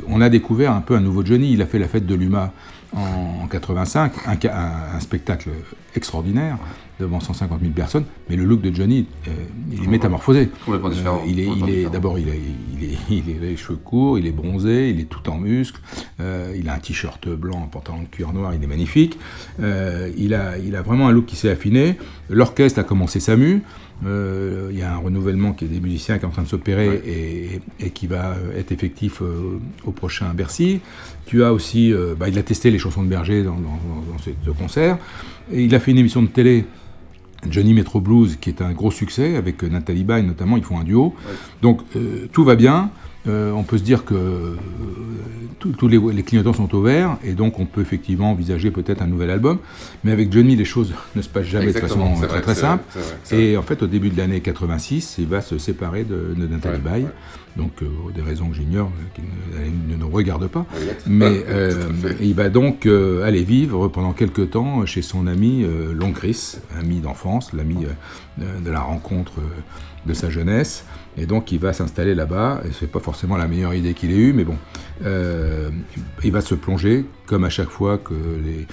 on 0.08 0.20
a 0.20 0.28
découvert 0.28 0.72
un 0.72 0.80
peu 0.80 0.94
un 0.96 1.00
nouveau 1.00 1.24
Johnny. 1.24 1.52
Il 1.52 1.62
a 1.62 1.66
fait 1.66 1.78
la 1.78 1.88
fête 1.88 2.06
de 2.06 2.14
l'UMA 2.14 2.52
en, 2.94 3.46
85, 3.46 4.12
un, 4.26 4.38
un, 4.96 5.00
spectacle 5.00 5.50
extraordinaire 5.94 6.58
devant 7.00 7.20
150 7.20 7.60
000 7.60 7.72
personnes, 7.72 8.04
mais 8.28 8.36
le 8.36 8.44
look 8.44 8.60
de 8.60 8.74
Johnny, 8.74 9.06
euh, 9.26 9.30
il 9.72 9.84
est 9.84 9.86
métamorphosé. 9.86 10.50
Euh, 10.68 10.78
il 11.26 11.40
est, 11.40 11.46
il 11.46 11.70
est 11.70 11.90
d'abord, 11.90 12.18
il, 12.18 12.28
il, 12.28 12.84
est, 12.84 12.98
il 13.10 13.30
est 13.30 13.38
les 13.40 13.56
cheveux 13.56 13.78
courts, 13.78 14.18
il 14.18 14.26
est 14.26 14.32
bronzé, 14.32 14.90
il 14.90 15.00
est 15.00 15.08
tout 15.08 15.28
en 15.30 15.38
muscles, 15.38 15.80
euh, 16.20 16.54
il 16.56 16.68
a 16.68 16.74
un 16.74 16.78
t-shirt 16.78 17.28
blanc, 17.28 17.62
un 17.64 17.68
pantalon 17.68 18.02
de 18.02 18.08
cuir 18.08 18.32
noir, 18.32 18.54
il 18.54 18.62
est 18.62 18.66
magnifique. 18.66 19.18
il, 19.58 20.34
a, 20.34 20.58
il 20.58 20.76
a 20.76 20.82
vraiment 20.82 21.08
un 21.08 21.12
look 21.12 21.26
qui 21.26 21.36
s'est 21.36 21.50
affiné. 21.50 21.96
L'orchestre 22.28 22.78
a 22.78 22.84
commencé 22.84 23.20
sa 23.20 23.36
mue. 23.36 23.62
il 24.04 24.76
y 24.76 24.82
a 24.82 24.94
un 24.94 24.98
renouvellement 24.98 25.52
qui 25.52 25.64
est 25.64 25.68
des 25.68 25.80
musiciens 25.80 26.18
qui 26.18 26.24
est 26.24 26.28
en 26.28 26.32
train 26.32 26.42
de 26.42 26.48
s'opérer 26.48 27.60
et, 27.80 27.90
qui 27.90 28.06
va 28.06 28.36
être 28.56 28.72
effectif 28.72 29.22
au 29.84 29.92
prochain 29.92 30.32
Bercy. 30.34 30.80
Tu 31.26 31.42
as 31.42 31.52
aussi, 31.52 31.92
bah, 32.18 32.28
il 32.28 32.38
a 32.38 32.42
testé 32.42 32.70
les 32.70 32.78
chansons 32.78 33.02
de 33.02 33.08
Berger 33.08 33.42
dans, 33.42 33.52
dans, 33.52 34.18
ce 34.18 34.50
concert. 34.50 34.98
Il 35.52 35.74
a 35.74 35.80
fait 35.80 35.90
une 35.90 35.98
émission 35.98 36.22
de 36.22 36.28
télé 36.28 36.64
Johnny 37.48 37.74
Metro 37.74 38.00
Blues, 38.00 38.36
qui 38.40 38.50
est 38.50 38.62
un 38.62 38.72
gros 38.72 38.90
succès, 38.90 39.36
avec 39.36 39.62
Nathalie 39.62 40.04
Baye 40.04 40.22
notamment, 40.22 40.56
ils 40.56 40.64
font 40.64 40.78
un 40.78 40.84
duo. 40.84 41.14
Donc 41.60 41.80
euh, 41.96 42.28
tout 42.32 42.44
va 42.44 42.54
bien. 42.54 42.90
Euh, 43.28 43.52
on 43.52 43.62
peut 43.62 43.78
se 43.78 43.84
dire 43.84 44.04
que 44.04 44.14
euh, 44.14 44.56
tous 45.58 45.86
les, 45.86 45.98
les, 45.98 46.22
clignotants 46.24 46.52
sont 46.52 46.74
au 46.74 46.82
vert, 46.82 47.18
et 47.22 47.34
donc 47.34 47.60
on 47.60 47.66
peut 47.66 47.80
effectivement 47.80 48.32
envisager 48.32 48.70
peut-être 48.70 49.00
un 49.00 49.06
nouvel 49.06 49.30
album. 49.30 49.58
Mais 50.02 50.10
avec 50.10 50.32
Johnny, 50.32 50.56
les 50.56 50.64
choses 50.64 50.92
ne 51.16 51.22
se 51.22 51.28
passent 51.28 51.46
jamais 51.46 51.72
de 51.72 51.78
façon 51.78 52.14
très 52.28 52.40
très 52.40 52.54
simple. 52.54 52.84
et 53.30 53.56
en 53.56 53.62
fait, 53.62 53.82
au 53.82 53.86
début 53.86 54.10
de 54.10 54.18
l'année 54.18 54.40
86, 54.40 55.16
il 55.18 55.26
va 55.26 55.40
se 55.40 55.58
séparer 55.58 56.04
de, 56.04 56.34
de 56.36 56.46
Nathalie 56.46 56.80
Baye 56.80 57.06
donc 57.56 57.82
euh, 57.82 57.86
des 58.14 58.22
raisons 58.22 58.48
que 58.48 58.56
j'ignore, 58.56 58.88
euh, 58.88 59.08
qui 59.14 59.22
ne, 59.92 59.96
nous 59.96 60.08
regardent 60.08 60.48
pas. 60.48 60.66
Mais 61.06 61.44
euh, 61.48 61.88
il 62.20 62.34
va 62.34 62.48
donc 62.48 62.86
aller 62.86 63.42
vivre 63.42 63.88
pendant 63.88 64.12
quelques 64.12 64.50
temps 64.50 64.84
chez 64.86 65.02
son 65.02 65.26
ami 65.26 65.64
Long 65.94 66.12
Chris, 66.12 66.56
ami 66.78 67.00
d'enfance, 67.00 67.52
l'ami 67.52 67.86
de 68.38 68.70
la 68.70 68.80
rencontre 68.80 69.32
de 70.06 70.14
sa 70.14 70.30
jeunesse. 70.30 70.84
Et 71.18 71.26
donc 71.26 71.52
il 71.52 71.58
va 71.58 71.72
s'installer 71.72 72.14
là-bas. 72.14 72.62
Et 72.64 72.68
c'est 72.78 72.90
pas 72.90 73.00
forcément 73.00 73.36
la 73.36 73.46
meilleure 73.48 73.74
idée 73.74 73.94
qu'il 73.94 74.10
ait 74.12 74.16
eue, 74.16 74.32
mais 74.32 74.44
bon, 74.44 74.56
Euh, 75.04 75.68
il 76.22 76.30
va 76.30 76.40
se 76.40 76.54
plonger, 76.54 77.04
comme 77.26 77.42
à 77.44 77.50
chaque 77.50 77.70
fois 77.70 77.98
que 77.98 78.14
les, 78.14 78.66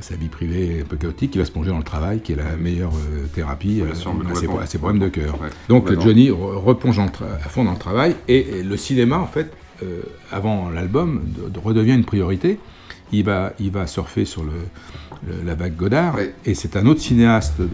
sa 0.00 0.14
vie 0.14 0.28
privée 0.28 0.76
est 0.76 0.80
un 0.82 0.84
peu 0.84 0.96
chaotique, 0.96 1.34
il 1.34 1.38
va 1.38 1.44
se 1.46 1.50
plonger 1.52 1.70
dans 1.70 1.78
le 1.78 1.84
travail, 1.84 2.20
qui 2.20 2.32
est 2.32 2.36
la 2.36 2.54
meilleure 2.56 2.92
euh, 2.92 3.26
thérapie 3.34 3.80
mais 3.84 3.92
à, 3.92 3.94
ses, 3.94 4.04
complètement. 4.04 4.58
à 4.58 4.66
ses 4.66 4.78
problèmes 4.78 5.00
de 5.00 5.08
cœur. 5.08 5.40
Ouais, 5.40 5.48
Donc. 5.68 5.90
Johnny 6.00 6.28
re- 6.28 6.56
replonge 6.56 6.98
à 6.98 7.48
fond 7.48 7.64
dans 7.64 7.72
le 7.72 7.78
travail, 7.78 8.14
et, 8.28 8.58
et 8.58 8.62
le 8.62 8.76
cinéma, 8.76 9.18
en 9.18 9.26
fait, 9.26 9.50
euh, 9.82 10.02
avant 10.30 10.68
l'album, 10.68 11.22
de- 11.26 11.48
de- 11.48 11.58
redevient 11.58 11.94
une 11.94 12.04
priorité. 12.04 12.58
Il 13.12 13.24
va, 13.24 13.52
il 13.58 13.70
va 13.70 13.86
surfer 13.86 14.24
sur 14.24 14.44
le, 14.44 14.52
le- 15.26 15.44
la 15.44 15.54
vague 15.54 15.76
Godard, 15.76 16.14
et 16.46 16.54
c'est 16.54 16.76
un 16.76 16.86
autre 16.86 17.00
cinéaste 17.00 17.60
euh, 17.60 17.66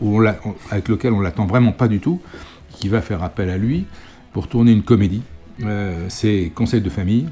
où 0.00 0.20
on 0.22 0.34
avec 0.70 0.88
lequel 0.88 1.12
on 1.12 1.20
l'attend 1.20 1.46
vraiment 1.46 1.72
pas 1.72 1.88
du 1.88 1.98
tout, 2.00 2.20
qui 2.70 2.88
va 2.88 3.00
faire 3.00 3.22
appel 3.22 3.50
à 3.50 3.56
lui 3.58 3.86
pour 4.32 4.48
tourner 4.48 4.72
une 4.72 4.82
comédie. 4.82 5.22
Euh, 5.62 6.04
c'est 6.10 6.52
Conseil 6.54 6.82
de 6.82 6.90
famille, 6.90 7.26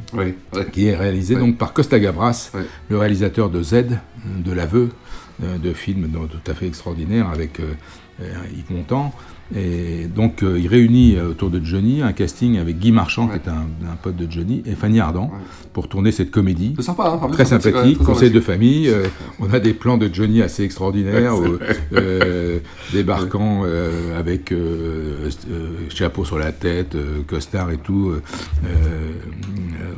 qui 0.73 0.87
est 0.87 0.97
réalisé 0.97 1.35
donc 1.37 1.59
par 1.59 1.73
Costa 1.75 1.99
Gavras, 2.01 2.51
le 2.89 2.97
réalisateur 2.99 3.51
de 3.51 3.63
Z, 3.63 3.85
de 4.25 4.53
l'aveu, 4.53 4.89
euh, 5.43 5.59
de 5.59 5.73
films 5.75 6.09
tout 6.11 6.51
à 6.51 6.55
fait 6.55 6.67
extraordinaires 6.67 7.29
avec 7.29 7.61
euh, 7.61 7.75
euh, 8.23 8.33
Yves 8.57 8.71
Montand. 8.75 9.13
Et 9.55 10.07
donc 10.07 10.43
euh, 10.43 10.59
il 10.59 10.69
réunit 10.69 11.17
euh, 11.17 11.29
autour 11.31 11.51
de 11.51 11.63
Johnny 11.63 12.01
un 12.03 12.13
casting 12.13 12.59
avec 12.59 12.79
Guy 12.79 12.93
Marchand, 12.93 13.29
qui 13.29 13.35
est 13.35 13.49
un, 13.49 13.67
un 13.91 13.97
pote 14.03 14.17
de 14.17 14.31
Johnny, 14.31 14.63
et 14.65 14.73
Fanny 14.75 15.01
Ardant, 15.01 15.31
pour 15.75 15.89
tourner 15.89 16.13
cette 16.13 16.31
comédie. 16.31 16.73
C'est 16.77 16.83
sympa, 16.83 17.21
hein, 17.23 17.29
Très 17.31 17.45
sympathique, 17.45 17.73
sympathique, 17.75 17.99
ouais, 17.99 18.05
très 18.05 18.13
conseil 18.13 18.31
de 18.31 18.41
famille. 18.41 18.89
euh, 18.89 19.07
on 19.41 19.53
a 19.53 19.61
des 19.61 19.75
plans 19.75 19.99
de 19.99 20.09
Johnny 20.13 20.41
assez 20.41 20.65
extraordinaires, 20.65 21.39
Ouais, 21.39 21.49
euh, 21.95 22.59
débarquant 22.93 23.65
avec 24.19 24.53
chapeau 25.91 26.25
sur 26.25 26.39
la 26.39 26.53
tête, 26.53 26.97
costard 27.27 27.71
et 27.71 27.77
tout, 27.79 28.13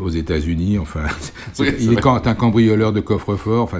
aux 0.00 0.08
États-Unis. 0.08 0.78
Enfin, 0.78 1.00
Oui, 1.58 1.68
il 1.80 1.92
est 1.92 2.00
quand 2.00 2.26
un 2.26 2.34
cambrioleur 2.34 2.92
de 2.92 3.00
coffre-fort. 3.00 3.62
Enfin, 3.64 3.78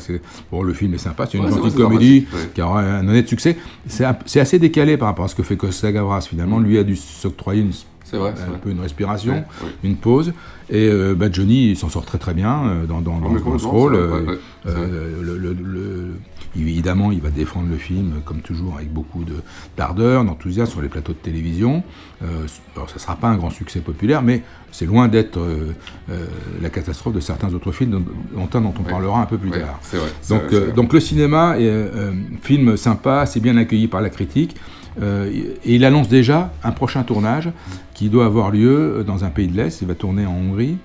bon, 0.50 0.62
le 0.62 0.72
film 0.74 0.94
est 0.94 0.98
sympa. 0.98 1.26
C'est 1.30 1.38
une 1.38 1.48
gentille 1.48 1.74
comédie 1.74 2.26
qui 2.54 2.62
aura 2.62 2.82
un 2.82 3.06
honnête 3.08 3.28
succès. 3.28 3.56
C'est 3.88 4.40
assez 4.40 4.58
décalé 4.58 4.96
par 4.96 5.08
rapport 5.08 5.24
à 5.24 5.28
ce 5.28 5.34
que 5.34 5.42
fait 5.42 5.55
Costa 5.56 5.92
Gavras. 5.92 6.22
Finalement, 6.28 6.58
lui 6.60 6.78
a 6.78 6.84
dû 6.84 6.96
s'octroyer 6.96 7.62
une 7.62 7.72
C'est 8.04 8.16
vrai, 8.18 8.32
c'est 8.36 8.44
un 8.44 8.46
vrai. 8.46 8.58
peu 8.62 8.70
une 8.70 8.80
respiration, 8.80 9.32
Ouais, 9.34 9.44
ouais. 9.64 9.70
une 9.82 9.96
pause. 9.96 10.32
Et 10.70 10.88
euh, 10.88 11.14
bah, 11.14 11.26
Johnny, 11.30 11.70
il 11.70 11.76
s'en 11.76 11.88
sort 11.88 12.04
très 12.04 12.18
très 12.18 12.34
bien 12.34 12.64
euh, 12.66 12.86
dans, 12.86 13.00
dans, 13.00 13.18
dans- 13.18 13.30
mais 13.30 13.40
dans 13.40 13.58
ce 13.58 13.66
rôle. 13.66 13.94
euh, 13.94 14.20
ouais, 14.24 14.38
le- 15.22 15.38
le- 15.38 15.52
le- 15.52 16.12
évidemment, 16.56 17.12
il 17.12 17.20
va 17.20 17.30
défendre 17.30 17.68
le 17.70 17.76
film, 17.76 18.14
comme 18.24 18.40
toujours, 18.40 18.76
avec 18.76 18.92
beaucoup 18.92 19.24
de- 19.24 19.42
d'ardeur, 19.76 20.24
d'enthousiasme 20.24 20.72
sur 20.72 20.82
les 20.82 20.88
plateaux 20.88 21.12
de 21.12 21.18
télévision. 21.18 21.82
Alors, 22.74 22.88
ça 22.88 22.96
ne 22.96 23.00
sera 23.00 23.16
pas 23.16 23.28
un 23.28 23.36
grand 23.36 23.50
succès 23.50 23.80
populaire, 23.80 24.22
mais 24.22 24.42
c'est 24.72 24.86
loin 24.86 25.06
d'être 25.08 25.38
la 26.62 26.70
catastrophe 26.70 27.14
de 27.14 27.20
certains 27.20 27.52
autres 27.54 27.72
films 27.72 27.90
dont, 27.90 28.04
un 28.36 28.46
on 28.78 28.82
parlera 28.84 29.20
un 29.20 29.26
peu 29.26 29.36
plus 29.38 29.50
tard. 29.50 29.78
vrai, 29.98 30.08
Donc, 30.30 30.42
vrai, 30.50 30.72
le 30.94 31.00
cinéma 31.00 31.58
est 31.58 31.66
euh, 31.68 32.12
film 32.42 32.76
sympa, 32.76 33.26
c'est 33.26 33.40
bien 33.40 33.56
accueilli 33.56 33.86
par 33.88 34.00
la 34.00 34.10
critique. 34.10 34.56
Euh, 35.02 35.30
et 35.64 35.74
il 35.74 35.84
annonce 35.84 36.08
déjà 36.08 36.52
un 36.64 36.72
prochain 36.72 37.02
tournage 37.02 37.50
qui 37.94 38.08
doit 38.08 38.26
avoir 38.26 38.50
lieu 38.50 39.04
dans 39.06 39.24
un 39.24 39.30
pays 39.30 39.48
de 39.48 39.56
l'Est. 39.56 39.80
Il 39.82 39.88
va 39.88 39.94
tourner 39.94 40.26
en 40.26 40.32
Hongrie. 40.34 40.76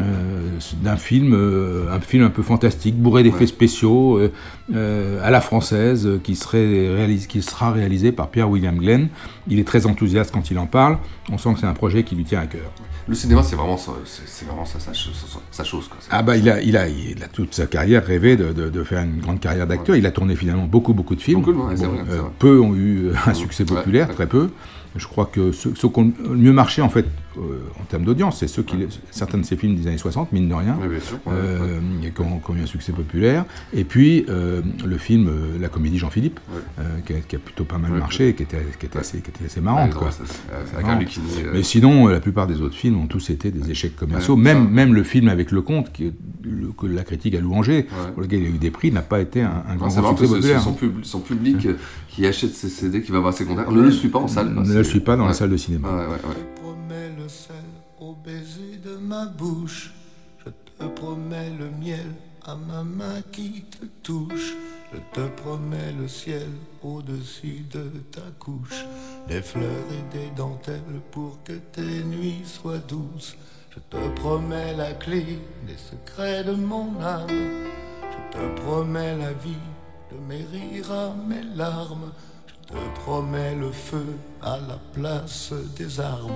euh, 0.00 0.58
d'un 0.82 0.96
film, 0.96 1.34
euh, 1.34 1.94
un 1.94 2.00
film 2.00 2.24
un 2.24 2.30
peu 2.30 2.42
fantastique, 2.42 2.96
bourré 2.96 3.22
d'effets 3.22 3.46
spéciaux, 3.46 4.16
euh, 4.18 4.32
euh, 4.74 5.20
à 5.22 5.30
la 5.30 5.40
française, 5.40 6.06
euh, 6.06 6.18
qui, 6.24 6.34
serait 6.34 6.66
réalis- 6.96 7.26
qui 7.28 7.42
sera 7.42 7.70
réalisé 7.70 8.10
par 8.10 8.28
Pierre 8.28 8.50
William 8.50 8.76
Glenn. 8.76 9.08
Il 9.46 9.60
est 9.60 9.64
très 9.64 9.86
enthousiaste 9.86 10.32
quand 10.32 10.50
il 10.50 10.58
en 10.58 10.66
parle. 10.66 10.98
On 11.30 11.38
sent 11.38 11.54
que 11.54 11.60
c'est 11.60 11.66
un 11.66 11.74
projet 11.74 12.02
qui 12.02 12.16
lui 12.16 12.24
tient 12.24 12.40
à 12.40 12.46
cœur. 12.46 12.72
Le 13.06 13.14
cinéma, 13.14 13.42
c'est 13.42 13.54
vraiment, 13.54 13.76
c'est 13.76 13.90
sa, 14.80 14.94
ch- 14.94 15.10
sa- 15.14 15.38
sa 15.50 15.62
chose. 15.64 15.88
Quoi. 15.88 15.98
Ah 16.10 16.22
bah 16.22 16.36
il 16.38 16.48
a, 16.48 16.62
il 16.62 16.74
a, 16.76 16.88
il 16.88 17.22
a 17.22 17.28
toute 17.28 17.54
sa 17.54 17.66
carrière 17.66 18.04
rêvé 18.04 18.34
de, 18.36 18.52
de- 18.52 18.70
de 18.70 18.82
faire 18.84 19.02
une 19.02 19.20
grande 19.20 19.40
carrière 19.40 19.66
d'acteur. 19.66 19.94
Il 19.96 20.06
a 20.06 20.10
tourné 20.10 20.34
finalement 20.36 20.64
beaucoup 20.64 20.94
beaucoup 20.94 21.14
de 21.14 21.20
films. 21.20 21.42
Beaucoup, 21.42 21.66
ouais, 21.68 21.76
c'est 21.76 21.84
Bon, 21.86 21.92
vrai, 21.92 22.04
c'est 22.08 22.14
euh, 22.14 22.20
vrai. 22.22 22.30
peu 22.38 22.60
ont 22.60 22.74
eu 22.74 23.10
un 23.26 23.34
succès 23.34 23.64
populaire, 23.66 24.08
ouais. 24.08 24.14
très 24.14 24.26
peu. 24.26 24.48
Je 24.96 25.06
crois 25.06 25.26
que 25.26 25.50
ceux, 25.52 25.72
ceux 25.74 25.88
qui 25.88 25.98
ont 26.00 26.12
le 26.22 26.36
mieux 26.36 26.52
marché 26.52 26.80
en 26.82 26.88
fait 26.88 27.06
euh, 27.36 27.58
en 27.80 27.84
termes 27.84 28.04
d'audience, 28.04 28.38
c'est 28.38 28.46
ceux 28.46 28.62
qui 28.62 28.76
certains 29.10 29.38
de 29.38 29.42
ces 29.42 29.56
films 29.56 29.74
des 29.74 29.88
années 29.88 29.98
60, 29.98 30.30
mine 30.30 30.48
de 30.48 30.54
rien, 30.54 30.78
Oui, 30.80 30.86
bien 30.88 31.00
sûr, 31.00 31.16
ouais, 31.26 31.32
euh, 31.34 31.80
qui, 32.14 32.20
ont, 32.20 32.38
qui 32.38 32.50
ont 32.52 32.54
eu 32.54 32.60
un 32.62 32.66
succès 32.66 32.92
populaire. 32.92 33.44
Et 33.72 33.82
puis 33.82 34.24
euh, 34.28 34.62
le 34.86 34.96
film, 34.98 35.28
la 35.60 35.68
comédie 35.68 35.98
Jean-Philippe, 35.98 36.38
qui, 37.04 37.12
a, 37.12 37.16
qui 37.18 37.34
a 37.34 37.38
plutôt 37.40 37.64
pas 37.64 37.78
mal 37.78 37.90
marché, 37.90 38.28
et 38.28 38.34
qui 38.34 38.44
était, 38.44 38.64
qui 38.78 38.86
était 38.86 38.98
assez, 39.00 39.18
qui 39.20 39.30
était 39.30 39.46
assez 39.46 39.60
marrante. 39.60 39.94
Quoi. 39.94 40.12
ça, 40.12 40.22
Marrant. 40.82 40.98
Mais 41.52 41.64
sinon, 41.64 42.06
la 42.06 42.20
plupart 42.20 42.46
des 42.46 42.60
autres 42.60 42.76
films 42.76 43.00
ont 43.00 43.08
tous 43.08 43.30
été 43.30 43.50
des 43.50 43.68
échecs 43.72 43.96
commerciaux. 43.96 44.36
Même, 44.36 44.94
le 44.94 45.02
film 45.02 45.26
avec 45.26 45.50
Lecomte, 45.50 45.90
qui, 45.92 46.12
le- 46.44 46.68
que 46.78 46.86
la 46.86 47.02
critique 47.02 47.34
a 47.34 47.40
louangé, 47.40 47.88
pour 48.12 48.22
lequel 48.22 48.42
il 48.42 48.46
a 48.46 48.50
eu 48.50 48.58
des 48.58 48.70
prix, 48.70 48.92
n'a 48.92 49.02
pas 49.02 49.18
été 49.20 49.42
un, 49.42 49.64
un 49.68 49.74
grand, 49.74 49.90
succès 49.90 50.34
populaire. 50.34 50.60
son, 50.60 50.72
pub- 50.74 51.02
son 51.02 51.18
public 51.18 51.66
qui 52.14 52.26
achète 52.26 52.54
ses 52.54 52.68
CD, 52.68 53.02
qui 53.02 53.10
va 53.10 53.18
voir 53.18 53.34
ses 53.34 53.44
concerts, 53.44 53.72
ne 53.72 53.82
le 53.82 53.90
suit 53.90 54.08
pas 54.08 54.20
en 54.20 54.28
salle. 54.28 54.54
Ne 54.54 54.72
le 54.72 54.84
suit 54.84 55.00
pas 55.00 55.16
dans 55.16 55.26
la 55.26 55.34
salle 55.34 55.50
de 55.50 55.56
cinéma. 55.56 55.88
Ouais, 55.90 56.06
ouais, 56.06 56.12
ouais. 56.12 56.44
promets 56.54 57.10
le 57.18 57.28
sel 57.28 57.56
au 57.98 58.14
baiser 58.14 58.78
de 58.84 58.96
ma 58.96 59.26
bouche. 59.26 59.92
Je 60.44 60.50
te 60.50 60.88
promets 60.90 61.50
le 61.58 61.70
miel 61.70 62.06
à 62.46 62.54
ma 62.54 62.84
main 62.84 63.20
qui 63.32 63.64
te 63.64 63.84
touche. 64.04 64.54
Je 64.92 64.98
te 65.12 65.26
promets 65.42 65.92
le 65.98 66.06
ciel 66.06 66.46
au-dessus 66.84 67.64
de 67.72 67.90
ta 68.12 68.22
couche. 68.38 68.84
Des 69.26 69.42
fleurs 69.42 69.64
et 69.90 70.16
des 70.16 70.30
dentelles 70.36 71.00
pour 71.10 71.42
que 71.42 71.54
tes 71.72 72.04
nuits 72.04 72.42
soient 72.44 72.78
douces. 72.78 73.34
Je 73.70 73.80
te 73.90 74.20
promets 74.20 74.76
la 74.76 74.92
clé 74.92 75.40
des 75.66 75.76
secrets 75.76 76.44
de 76.44 76.52
mon 76.52 77.00
âme. 77.02 77.26
Je 77.28 78.38
te 78.38 78.60
promets 78.60 79.16
la 79.16 79.32
vie 79.32 79.58
de 80.14 80.20
mes 80.28 80.82
à 80.90 81.12
mes 81.28 81.56
larmes. 81.56 82.12
Je 82.50 82.74
te 82.74 83.00
promets 83.00 83.54
le 83.54 83.70
feu 83.70 84.06
à 84.42 84.56
la 84.68 84.78
place 84.94 85.52
des 85.76 86.00
armes. 86.00 86.32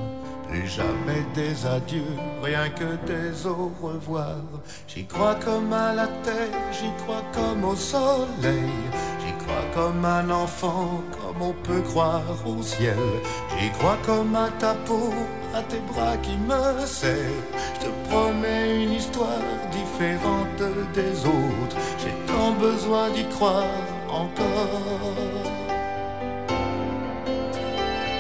Plus 0.49 0.67
jamais 0.67 1.25
des 1.35 1.67
adieux, 1.67 2.17
rien 2.43 2.69
que 2.71 2.97
des 3.07 3.47
au 3.47 3.71
revoir. 3.83 4.37
J'y 4.87 5.05
crois 5.07 5.37
comme 5.37 5.73
à 5.73 5.95
la 5.95 6.07
terre, 6.25 6.59
j'y 6.73 6.91
crois 7.03 7.23
comme 7.33 7.65
au 7.65 7.77
soleil. 7.77 8.73
J'y 9.21 9.33
crois 9.45 9.67
comme 9.75 10.05
un 10.05 10.31
enfant, 10.31 11.03
comme 11.21 11.43
on 11.43 11.55
peut 11.65 11.83
croire 11.83 12.23
au 12.47 12.63
ciel. 12.63 12.97
J'y 13.59 13.71
crois 13.71 13.99
comme 14.05 14.35
à 14.35 14.49
ta 14.59 14.75
peau, 14.75 15.13
à 15.55 15.63
tes 15.63 15.81
bras 15.93 16.17
qui 16.19 16.37
me 16.37 16.87
serrent. 16.87 17.45
Je 17.75 17.87
te 17.87 18.09
promets 18.09 18.85
une 18.85 18.93
histoire 18.93 19.43
différente 19.71 20.63
des 20.95 21.27
autres. 21.27 21.77
Tant 22.29 22.53
besoin 22.53 23.09
d'y 23.15 23.25
croire 23.35 23.65
encore. 24.11 25.15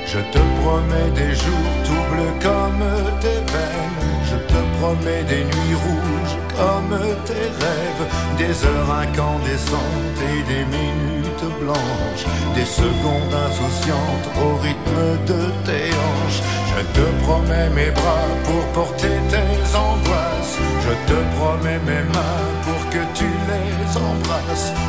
Je 0.07 0.21
te 0.33 0.38
promets 0.61 1.11
des 1.15 1.35
jours 1.35 1.73
tout 1.85 2.05
bleus 2.11 2.37
comme 2.41 2.85
tes 3.21 3.41
veines. 3.53 4.05
Je 4.31 4.37
te 4.50 4.61
promets 4.79 5.25
des 5.25 5.45
nuits 5.45 5.79
rouges 5.85 6.37
comme 6.57 6.99
tes 7.27 7.49
rêves. 7.62 8.05
Des 8.38 8.55
heures 8.67 8.93
incandescentes 9.05 10.21
et 10.33 10.43
des 10.53 10.65
minutes 10.79 11.47
blanches. 11.61 12.25
Des 12.55 12.65
secondes 12.65 13.35
insouciantes 13.47 14.29
au 14.43 14.57
rythme 14.67 15.03
de 15.27 15.41
tes 15.67 15.88
hanches. 16.05 16.43
Je 16.73 16.81
te 16.97 17.07
promets 17.25 17.69
mes 17.71 17.91
bras 17.91 18.29
pour 18.45 18.65
porter 18.73 19.17
tes 19.29 19.77
angoisses. 19.77 20.57
Je 20.85 20.95
te 21.12 21.19
promets 21.37 21.81
mes 21.91 22.05
mains 22.15 22.49
pour 22.65 22.83
que 22.91 23.03
tu 23.15 23.27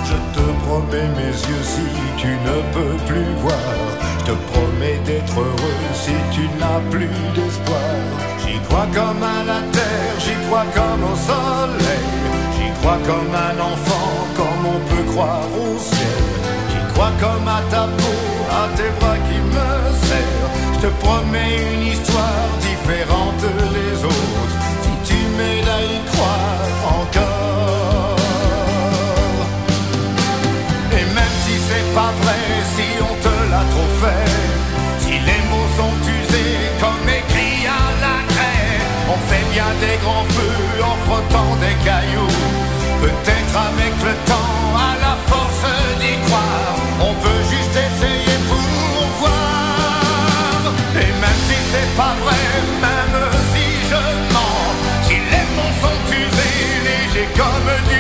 Je 0.06 0.16
te 0.34 0.46
promets 0.66 1.08
mes 1.18 1.32
yeux 1.32 1.64
si 1.64 1.88
tu 2.18 2.28
ne 2.28 2.62
peux 2.74 2.96
plus 3.06 3.34
voir. 3.38 3.56
Je 4.20 4.32
te 4.32 4.38
promets 4.52 5.00
d'être 5.06 5.40
heureux 5.40 5.82
si 5.94 6.12
tu 6.32 6.42
n'as 6.60 6.80
plus 6.90 7.08
d'espoir. 7.36 7.80
J'y 8.40 8.60
crois 8.68 8.88
comme 8.94 9.24
à 9.24 9.44
la 9.46 9.62
terre, 9.72 10.14
j'y 10.20 10.36
crois 10.48 10.66
comme 10.74 11.04
au 11.04 11.16
soleil. 11.16 12.10
J'y 12.56 12.72
crois 12.82 13.00
comme 13.06 13.34
un 13.34 13.60
enfant, 13.72 14.12
comme 14.36 14.64
on 14.76 14.80
peut 14.90 15.12
croire 15.12 15.48
au 15.56 15.78
ciel. 15.80 16.24
J'y 16.70 16.94
crois 16.94 17.12
comme 17.20 17.48
à 17.48 17.62
ta 17.70 17.84
peau, 18.00 18.20
à 18.50 18.68
tes 18.76 18.92
bras 19.00 19.18
qui 19.28 19.40
me 19.40 19.70
serrent. 20.08 20.52
Je 20.74 20.80
te 20.88 20.92
promets 21.04 21.58
une 21.74 21.88
histoire 21.88 22.50
Peut-être 41.86 43.56
avec 43.56 43.94
le 44.04 44.14
temps, 44.26 44.76
à 44.76 44.94
la 45.00 45.16
force 45.28 45.66
d'y 46.00 46.16
croire, 46.28 46.76
on 47.00 47.14
peut 47.14 47.44
juste 47.50 47.76
essayer 47.88 48.38
pour 48.48 49.08
voir. 49.20 50.74
Et 50.96 51.12
même 51.22 51.42
si 51.48 51.56
c'est 51.72 51.96
pas 51.96 52.16
vrai, 52.24 52.42
même 52.82 53.20
si 53.54 53.66
je 53.90 54.02
mens, 54.34 54.74
si 55.04 55.14
les 55.14 55.46
mots 55.56 55.76
sont 55.82 56.02
usés, 56.12 56.68
légers 56.84 57.30
comme 57.38 57.72
du 57.90 57.99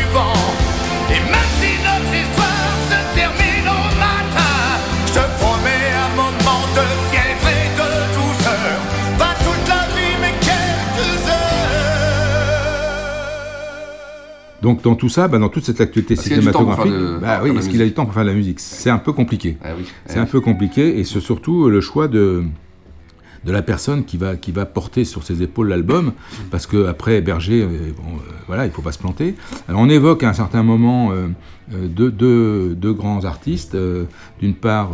Donc 14.61 14.81
dans 14.83 14.95
tout 14.95 15.09
ça, 15.09 15.27
bah, 15.27 15.39
dans 15.39 15.49
toute 15.49 15.63
cette 15.63 15.79
actualité 15.81 16.15
cinématographique, 16.15 16.91
de- 16.91 17.17
bah 17.21 17.39
oui, 17.43 17.51
est-ce 17.57 17.69
qu'il 17.69 17.81
a 17.81 17.85
du 17.85 17.93
temps 17.93 18.05
pour 18.05 18.13
faire 18.13 18.23
de 18.23 18.29
la 18.29 18.35
musique 18.35 18.59
C'est 18.59 18.89
un 18.89 18.97
peu 18.97 19.13
compliqué. 19.13 19.57
Ah 19.63 19.69
oui. 19.77 19.85
C'est 20.05 20.17
Ah 20.17 20.21
un 20.21 20.25
oui. 20.25 20.29
peu 20.31 20.41
compliqué 20.41 20.99
et 20.99 21.03
c'est 21.05 21.19
surtout 21.21 21.69
le 21.69 21.81
choix 21.81 22.07
de 22.07 22.43
de 23.45 23.53
la 23.53 23.61
personne 23.61 24.03
qui 24.03 24.17
va 24.17 24.35
qui 24.35 24.51
va 24.51 24.65
porter 24.65 25.05
sur 25.05 25.23
ses 25.23 25.41
épaules 25.41 25.69
l'album 25.69 26.11
parce 26.51 26.67
que 26.67 26.87
après 26.87 27.21
Berger 27.21 27.61
euh, 27.61 27.67
bon, 27.95 28.17
euh, 28.17 28.31
voilà 28.47 28.65
il 28.65 28.71
faut 28.71 28.81
pas 28.81 28.91
se 28.91 28.97
planter 28.99 29.33
alors 29.69 29.79
on 29.79 29.87
évoque 29.87 30.23
à 30.23 30.29
un 30.29 30.33
certain 30.33 30.61
moment 30.61 31.13
euh, 31.13 31.27
euh, 31.73 31.87
deux, 31.87 32.11
deux, 32.11 32.75
deux 32.75 32.91
grands 32.91 33.23
artistes 33.23 33.75
euh, 33.75 34.03
d'une 34.41 34.55
part 34.55 34.89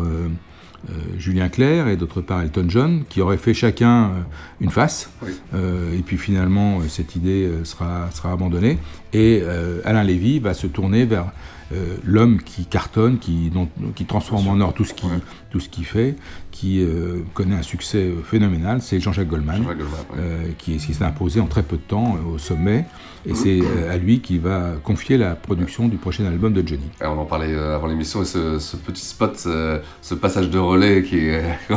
euh, 0.90 0.94
Julien 1.18 1.50
Clerc 1.50 1.88
et 1.88 1.98
d'autre 1.98 2.22
part 2.22 2.42
Elton 2.42 2.66
John 2.68 3.04
qui 3.10 3.22
auraient 3.22 3.38
fait 3.38 3.54
chacun 3.54 4.06
euh, 4.06 4.10
une 4.62 4.70
face. 4.72 5.10
Oui. 5.24 5.32
Euh, 5.54 5.98
et 5.98 6.02
puis 6.02 6.18
finalement 6.18 6.80
cette 6.88 7.16
idée 7.16 7.50
sera, 7.64 8.10
sera 8.12 8.32
abandonnée. 8.32 8.78
Et 9.14 9.42
Alain 9.86 10.04
Lévy 10.04 10.40
va 10.40 10.54
se 10.54 10.68
tourner 10.68 11.06
vers 11.06 11.28
l'homme 12.04 12.42
qui 12.42 12.66
cartonne, 12.66 13.18
qui, 13.18 13.50
dont- 13.50 13.70
qui 13.96 14.06
transforme 14.06 14.48
en 14.50 14.60
or 14.60 14.74
tout 14.74 14.84
ce 14.84 15.70
qu'il 15.70 15.86
fait, 15.86 16.16
qui 16.52 16.82
euh, 16.84 17.22
connaît 17.34 17.56
un 17.56 17.62
succès 17.64 18.12
phénoménal, 18.24 18.82
c'est 18.82 19.00
Jean-Jacques 19.00 19.28
Goldman, 19.30 19.58
Jean-Jacques 19.64 19.78
Goldman, 19.78 20.00
ouais. 20.14 20.20
euh, 20.20 20.48
qui, 20.58 20.78
qui 20.78 20.94
s'est 20.94 21.04
imposé 21.04 21.40
en 21.40 21.48
très 21.48 21.64
peu 21.64 21.78
de 21.78 21.82
temps 21.82 22.18
euh, 22.18 22.36
au 22.36 22.38
sommet, 22.38 22.86
et 23.28 23.34
c'est 23.34 23.60
euh, 23.62 23.92
à 23.92 23.98
lui 23.98 24.20
qu'il 24.20 24.40
va 24.40 24.74
confier 24.84 25.18
la 25.18 25.36
production 25.36 25.88
du 25.88 25.98
prochain 25.98 26.26
album 26.26 26.54
de 26.54 26.66
Johnny. 26.68 26.84
Et 27.02 27.06
on 27.06 27.20
en 27.20 27.26
parlait 27.26 27.54
euh, 27.54 27.76
avant 27.76 27.88
l'émission, 27.88 28.22
et 28.22 28.26
ce, 28.26 28.60
ce 28.60 28.78
petit 28.78 29.04
spot, 29.04 29.36
ce, 29.38 29.80
ce 30.02 30.14
passage 30.16 30.50
de 30.50 30.60
relais 30.60 31.04
qui 31.04 31.18
est. 31.20 31.44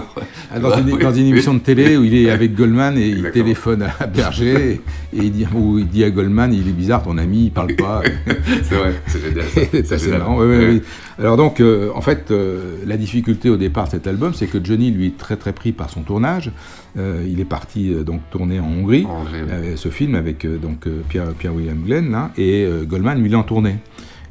Ah, 0.51 0.59
Dans 0.59 0.77
une, 0.79 0.93
Oui, 0.93 1.03
dans 1.03 1.13
une 1.13 1.27
émission 1.27 1.53
de 1.55 1.59
télé 1.59 1.97
où 1.97 2.05
il 2.05 2.15
est 2.15 2.31
avec 2.31 2.55
Goldman 2.55 2.97
et 2.97 3.09
il 3.09 3.31
téléphone 3.31 3.87
à 4.01 4.07
Berger 4.07 4.81
et, 5.13 5.19
et 5.19 5.25
il 5.25 5.31
dit, 5.33 5.47
où 5.55 5.79
il 5.79 5.87
dit 5.87 6.05
à 6.05 6.11
Goldman, 6.11 6.53
il 6.55 6.67
est 6.69 6.73
bizarre 6.73 7.03
ton 7.03 7.19
ami, 7.19 7.47
il 7.47 7.51
parle 7.51 7.75
pas. 7.77 8.03
c'est 8.63 8.75
vrai, 8.75 8.95
c'est 9.07 9.21
génial. 9.21 9.45
c'est 9.55 9.93
assez 9.93 9.99
génial. 10.05 10.21
marrant. 10.21 10.41
oui, 10.41 10.57
oui. 10.57 10.83
Alors 11.19 11.37
donc, 11.37 11.61
euh, 11.61 11.91
en 11.95 12.01
fait, 12.01 12.31
euh, 12.31 12.77
la 12.87 12.97
difficulté 12.97 13.51
au 13.51 13.57
départ 13.57 13.87
de 13.87 13.91
cet 13.91 14.07
album, 14.07 14.35
c'est 14.35 14.47
que 14.47 14.59
Johnny, 14.65 14.91
lui, 14.91 15.07
est 15.09 15.19
très 15.19 15.37
très 15.37 15.53
pris 15.53 15.73
par 15.73 15.91
son 15.91 16.03
tournage. 16.03 16.53
Euh, 16.99 17.25
il 17.29 17.39
est 17.41 17.45
parti 17.45 17.93
euh, 17.93 18.03
donc 18.03 18.21
tourner 18.31 18.61
en 18.61 18.67
Hongrie, 18.67 19.05
En 19.07 19.21
Hongrie, 19.21 19.43
oui. 19.43 19.49
euh, 19.51 19.77
ce 19.77 19.89
film 19.89 20.15
avec 20.15 20.45
donc 20.61 20.87
Pierre, 21.09 21.33
Pierre 21.39 21.55
William 21.55 21.79
Glenn 21.85 22.11
là, 22.11 22.31
et 22.37 22.69
Goldman, 22.87 23.23
lui, 23.23 23.35
en 23.35 23.43
tournée. 23.45 23.77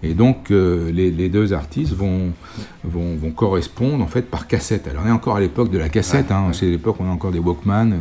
Et 0.04 0.14
donc, 0.14 0.52
euh, 0.52 0.92
les, 0.92 1.10
les 1.10 1.28
deux 1.28 1.54
artistes 1.54 1.94
vont, 1.94 2.32
vont, 2.84 3.16
vont 3.16 3.32
correspondre 3.32 4.04
en 4.04 4.08
fait 4.08 4.22
par 4.30 4.46
cassette. 4.46 4.88
Alors, 4.88 5.02
on 5.04 5.08
est 5.08 5.12
encore 5.12 5.38
à 5.38 5.40
l'époque 5.40 5.72
de 5.72 5.80
la 5.80 5.90
cassette, 5.90 6.28
Ouais, 6.30 6.36
hein, 6.36 6.48
ouais. 6.50 6.54
c'est 6.54 6.68
l'époque 6.68 7.00
où 7.00 7.04
on 7.04 7.08
a 7.08 7.12
encore 7.12 7.32
des 7.32 7.40
Walkman. 7.40 7.94
euh, 7.94 7.96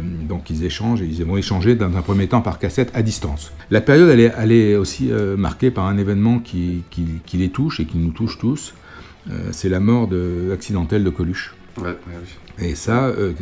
Ouais, 0.00 0.02
donc 0.28 0.50
ils 0.50 0.64
échangent, 0.64 1.00
et 1.02 1.06
ils 1.06 1.24
vont 1.24 1.36
échanger 1.36 1.76
dans 1.76 1.96
un 1.96 2.02
premier 2.02 2.26
temps 2.26 2.40
par 2.40 2.58
cassette 2.58 2.90
à 2.94 3.02
distance. 3.02 3.52
La 3.70 3.80
période, 3.80 4.08
elle 4.08 4.18
est, 4.18 4.32
elle 4.36 4.50
est 4.50 4.74
aussi 4.74 5.12
euh, 5.12 5.36
marquée 5.36 5.70
par 5.70 5.86
un 5.86 5.98
événement 5.98 6.40
qui, 6.40 6.82
qui, 6.90 7.04
qui 7.26 7.36
les 7.36 7.50
touche 7.50 7.78
et 7.78 7.84
qui 7.84 7.98
nous 7.98 8.10
touche 8.10 8.38
tous. 8.38 8.74
C'est 9.52 9.68
la 9.68 9.78
mort 9.78 10.08
de, 10.08 10.50
accidentelle 10.52 11.04
de 11.04 11.10
Coluche. 11.10 11.54
Ouais, 11.78 11.84
ouais, 11.84 11.94
oui. 12.08 12.28
Et 12.58 12.74
ça, 12.74 13.04
euh, 13.06 13.32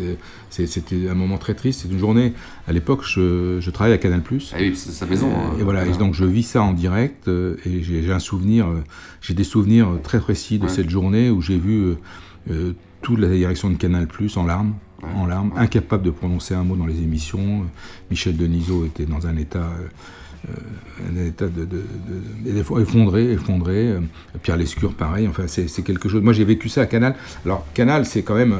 c'était 0.50 1.09
un 1.09 1.14
moment 1.14 1.37
très 1.38 1.55
triste. 1.55 1.81
C'est 1.83 1.88
une 1.93 1.99
journée, 1.99 2.33
à 2.69 2.73
l'époque, 2.73 3.02
je, 3.05 3.59
je 3.61 3.71
travaillais 3.71 3.97
à 3.97 3.99
Canal+. 3.99 4.23
Ah 4.31 4.57
oui, 4.61 4.73
c'est 4.76 4.93
sa 4.93 5.07
maison. 5.07 5.29
hein. 5.35 5.57
Et 5.59 5.62
voilà, 5.62 5.85
et 5.87 5.93
donc 5.99 6.14
je 6.14 6.25
vis 6.25 6.45
ça 6.45 6.62
en 6.62 6.73
direct 6.73 7.26
euh, 7.29 7.57
et 7.67 7.83
j'ai 7.83 8.12
un 8.12 8.19
souvenir, 8.21 8.67
euh, 8.69 8.83
j'ai 9.21 9.35
des 9.35 9.45
souvenirs 9.45 9.88
très 10.02 10.21
précis 10.21 10.59
de 10.59 10.64
Ouais. 10.64 10.69
cette 10.71 10.88
journée 10.90 11.29
où 11.31 11.40
j'ai 11.43 11.59
vu 11.59 11.95
toute 13.02 13.19
la 13.19 13.29
direction 13.29 13.69
de 13.71 13.76
Canal 13.76 14.07
Plus 14.07 14.37
en 14.37 14.45
larmes, 14.47 14.75
Ouais. 15.02 15.09
en 15.17 15.26
larmes, 15.26 15.52
incapable 15.57 16.02
de 16.05 16.11
prononcer 16.11 16.55
un 16.55 16.62
mot 16.62 16.76
dans 16.76 16.87
les 16.87 16.99
émissions. 17.02 17.64
Michel 18.11 18.37
Denisot 18.37 18.85
était 18.87 19.07
dans 19.07 19.26
un 19.26 19.37
état, 19.37 19.69
un 20.49 21.17
état 21.26 21.47
de, 21.49 21.64
de- 21.64 22.81
effondré, 22.81 23.33
effondré. 23.33 23.94
Pierre 24.42 24.57
Lescure, 24.57 24.94
pareil. 24.94 25.27
Enfin, 25.29 25.44
c'est 25.46 25.83
quelque 25.83 26.09
chose. 26.09 26.23
Moi, 26.23 26.33
j'ai 26.33 26.44
vécu 26.44 26.68
ça 26.68 26.83
à 26.83 26.87
Canal. 26.87 27.14
Alors, 27.44 27.66
Canal, 27.75 28.05
c'est 28.07 28.23
quand 28.23 28.35
même 28.37 28.57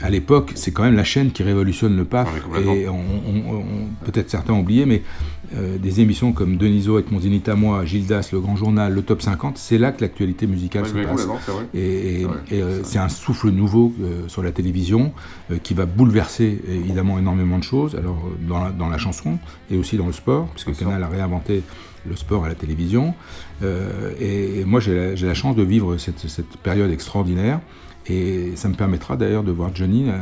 à 0.00 0.10
l'époque, 0.10 0.52
c'est 0.54 0.72
quand 0.72 0.82
même 0.82 0.96
la 0.96 1.04
chaîne 1.04 1.30
qui 1.30 1.42
révolutionne 1.42 1.96
le 1.96 2.04
PAF. 2.04 2.28
Ah 2.30 2.48
oui, 2.58 2.68
et 2.80 2.88
on, 2.88 2.94
on- 2.94 3.56
on- 3.56 4.04
peut-être 4.04 4.28
certains 4.30 4.52
ont 4.52 4.60
oublié, 4.60 4.86
mais 4.86 5.02
euh, 5.56 5.78
des 5.78 6.00
émissions 6.00 6.32
comme 6.32 6.56
Deniso 6.56 6.94
avec 6.96 7.12
Mon 7.12 7.20
Zénith 7.20 7.48
à 7.48 7.54
moi, 7.54 7.84
Gildas, 7.84 8.28
Le 8.32 8.40
Grand 8.40 8.56
Journal, 8.56 8.92
le 8.92 9.02
Top 9.02 9.22
50, 9.22 9.56
c'est 9.56 9.78
là 9.78 9.92
que 9.92 10.00
l'actualité 10.00 10.46
musicale 10.46 10.82
Ouais, 10.82 10.88
se 10.88 10.94
passe. 11.06 11.28
Et, 11.74 12.22
et- 12.22 12.26
Ouais, 12.26 12.32
et, 12.50 12.62
euh, 12.62 12.80
c'est 12.82 12.98
un 12.98 13.08
souffle 13.08 13.50
nouveau 13.50 13.92
euh, 14.02 14.26
sur 14.28 14.42
la 14.42 14.50
télévision 14.52 15.12
qui 15.62 15.74
va 15.74 15.86
bouleverser 15.86 16.60
évidemment 16.68 17.18
énormément 17.18 17.58
de 17.58 17.64
choses, 17.64 17.94
alors 17.94 18.28
dans 18.48 18.64
la, 18.64 18.70
dans 18.70 18.88
la 18.88 18.98
chanson 18.98 19.38
et 19.70 19.76
aussi 19.76 19.96
dans 19.96 20.06
le 20.06 20.12
sport, 20.12 20.48
puisque 20.48 20.74
sûr. 20.74 20.86
Canal 20.86 21.02
a 21.04 21.08
réinventé 21.08 21.62
le 22.08 22.16
sport 22.16 22.44
à 22.44 22.48
la 22.48 22.54
télévision. 22.54 23.14
Et, 24.20 24.60
et 24.60 24.64
moi, 24.64 24.80
j'ai 24.80 25.14
la, 25.16 25.34
chance 25.34 25.56
de 25.56 25.62
vivre 25.62 25.96
cette, 25.98 26.18
cette 26.28 26.56
période 26.58 26.90
extraordinaire. 26.90 27.60
Et 28.06 28.52
ça 28.56 28.68
me 28.68 28.74
permettra 28.74 29.16
d'ailleurs 29.16 29.44
de 29.44 29.50
voir 29.52 29.70
Johnny 29.74 30.08
euh, 30.08 30.12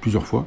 plusieurs 0.00 0.26
fois 0.26 0.46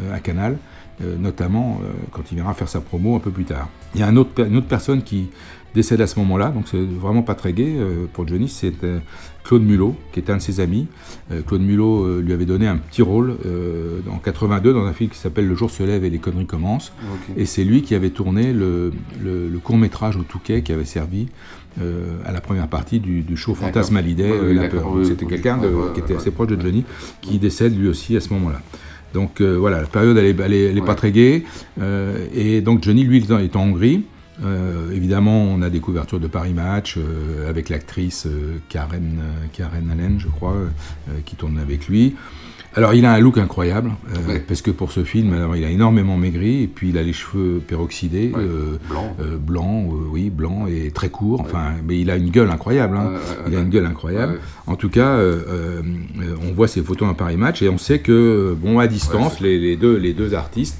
euh, 0.00 0.14
à 0.14 0.20
Canal, 0.20 0.58
euh, 1.02 1.16
notamment 1.18 1.80
quand 2.12 2.22
il 2.30 2.34
viendra 2.34 2.52
faire 2.54 2.68
sa 2.68 2.80
promo 2.80 3.16
un 3.16 3.20
peu 3.20 3.30
plus 3.30 3.44
tard. 3.44 3.68
Il 3.94 4.00
y 4.00 4.04
a 4.04 4.12
autre, 4.12 4.46
une 4.46 4.56
autre 4.56 4.66
personne 4.66 5.02
qui 5.02 5.28
décède 5.74 6.00
à 6.00 6.06
ce 6.06 6.18
moment-là, 6.20 6.48
donc 6.48 6.68
c'est 6.68 6.80
vraiment 6.82 7.20
pas 7.22 7.34
très 7.34 7.52
gai 7.52 7.76
pour 8.14 8.26
Johnny, 8.26 8.48
c'est 8.48 8.72
Claude 9.44 9.62
Mulot, 9.62 9.94
qui 10.12 10.20
était 10.20 10.32
un 10.32 10.38
de 10.38 10.42
ses 10.42 10.60
amis. 10.60 10.86
Claude 11.46 11.60
Mulot 11.60 12.20
lui 12.22 12.32
avait 12.32 12.46
donné 12.46 12.66
un 12.66 12.78
petit 12.78 13.02
rôle 13.02 13.36
en 14.10 14.16
82 14.16 14.72
dans 14.72 14.86
un 14.86 14.94
film 14.94 15.10
qui 15.10 15.18
s'appelle 15.18 15.46
Le 15.46 15.54
jour 15.54 15.70
se 15.70 15.82
lève 15.82 16.02
et 16.02 16.08
les 16.08 16.18
conneries 16.18 16.46
commencent. 16.46 16.94
Et 17.36 17.44
c'est 17.44 17.62
lui 17.62 17.82
qui 17.82 17.94
avait 17.94 18.08
tourné 18.08 18.54
le, 18.54 18.90
le- 19.22 19.50
le 19.50 19.58
court-métrage 19.58 20.16
au 20.16 20.22
Touquet 20.22 20.62
qui 20.62 20.72
avait 20.72 20.86
servi 20.86 21.28
euh, 21.80 22.16
à 22.24 22.32
la 22.32 22.40
première 22.40 22.68
partie 22.68 23.00
du, 23.00 23.20
du 23.22 23.36
show 23.36 23.52
Ouais, 24.24 24.30
euh, 24.30 24.48
oui, 24.48 24.54
La 24.54 24.68
Peur. 24.68 24.86
C'était 25.04 25.26
quelqu'un 25.26 25.60
qui 25.94 26.00
était 26.00 26.16
assez 26.16 26.30
proche 26.30 26.48
de. 26.48 26.60
Johnny, 26.60 26.84
qui 27.20 27.38
décède 27.38 27.78
lui 27.78 27.88
aussi 27.88 28.16
à 28.16 28.20
ce 28.20 28.32
moment-là. 28.34 28.60
Donc 29.14 29.40
euh, 29.40 29.56
voilà, 29.56 29.80
la 29.80 29.86
période, 29.86 30.16
elle 30.16 30.24
est, 30.26 30.40
elle 30.40 30.52
est- 30.52 30.64
elle 30.70 30.76
est 30.76 30.80
Ouais. 30.80 30.86
pas 30.86 30.94
très 30.94 31.12
gaie. 31.12 31.44
Euh, 31.80 32.26
et 32.34 32.60
donc 32.60 32.82
Johnny, 32.82 33.04
lui, 33.04 33.18
il 33.18 33.32
est 33.32 33.56
en 33.56 33.60
Hongrie. 33.62 34.04
Euh, 34.44 34.90
évidemment, 34.92 35.44
on 35.44 35.62
a 35.62 35.70
des 35.70 35.80
couvertures 35.80 36.20
de 36.20 36.26
Paris 36.26 36.52
Match 36.52 36.98
avec 37.48 37.68
l'actrice 37.70 38.26
Karen, 38.68 39.18
Karen 39.54 39.90
Allen, 39.90 40.16
je 40.18 40.28
crois, 40.28 40.56
qui 41.24 41.36
tourne 41.36 41.58
avec 41.58 41.88
lui. 41.88 42.14
Alors, 42.76 42.92
il 42.92 43.06
a 43.06 43.12
un 43.14 43.18
look 43.20 43.38
incroyable, 43.38 43.92
euh, 44.14 44.32
Ouais. 44.34 44.38
parce 44.46 44.60
que 44.60 44.70
pour 44.70 44.92
ce 44.92 45.02
film, 45.02 45.32
alors, 45.32 45.56
il 45.56 45.64
a 45.64 45.70
énormément 45.70 46.18
maigri, 46.18 46.62
et 46.64 46.66
puis 46.66 46.90
il 46.90 46.98
a 46.98 47.02
les 47.02 47.14
cheveux 47.14 47.60
peroxydés, 47.66 48.32
Ouais, 48.34 48.42
euh, 48.42 48.76
blanc. 48.90 49.16
euh, 49.18 49.36
blanc, 49.38 49.88
euh, 49.90 49.94
oui, 50.10 50.28
blanc 50.28 50.66
et 50.66 50.90
très 50.90 51.08
court. 51.08 51.40
Enfin, 51.40 51.72
mais 51.88 51.98
il 51.98 52.10
a 52.10 52.16
une 52.16 52.28
gueule 52.30 52.50
incroyable. 52.50 52.96
hein. 52.98 53.12
Il 53.48 53.56
a 53.56 53.60
une 53.60 53.70
gueule 53.70 53.86
incroyable. 53.86 54.40
En 54.66 54.76
tout 54.76 54.90
cas, 54.90 55.18
on 56.46 56.52
voit 56.52 56.68
ses 56.68 56.82
photos 56.82 57.08
dans 57.08 57.14
Paris 57.14 57.36
Match 57.38 57.62
et 57.62 57.68
on 57.68 57.78
sait 57.78 58.00
que, 58.00 58.54
bon, 58.60 58.78
à 58.78 58.86
distance, 58.86 59.40
les, 59.40 59.58
les 59.58 59.76
deux, 59.76 59.96
les 59.96 60.12
deux 60.12 60.34
artistes, 60.34 60.78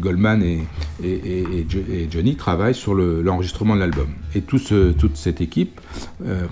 Goldman 0.00 0.42
et, 0.42 0.62
et, 1.02 1.08
et- 1.08 1.40
et 1.58 1.66
Jo- 1.68 1.78
et 1.90 2.08
Johnny, 2.10 2.36
travaillent 2.36 2.74
sur 2.74 2.94
le- 2.94 3.22
l'enregistrement 3.22 3.74
de 3.74 3.80
l'album. 3.80 4.08
Et 4.34 4.42
toute 4.42 5.16
cette 5.16 5.40
équipe, 5.40 5.80
euh, 6.24 6.46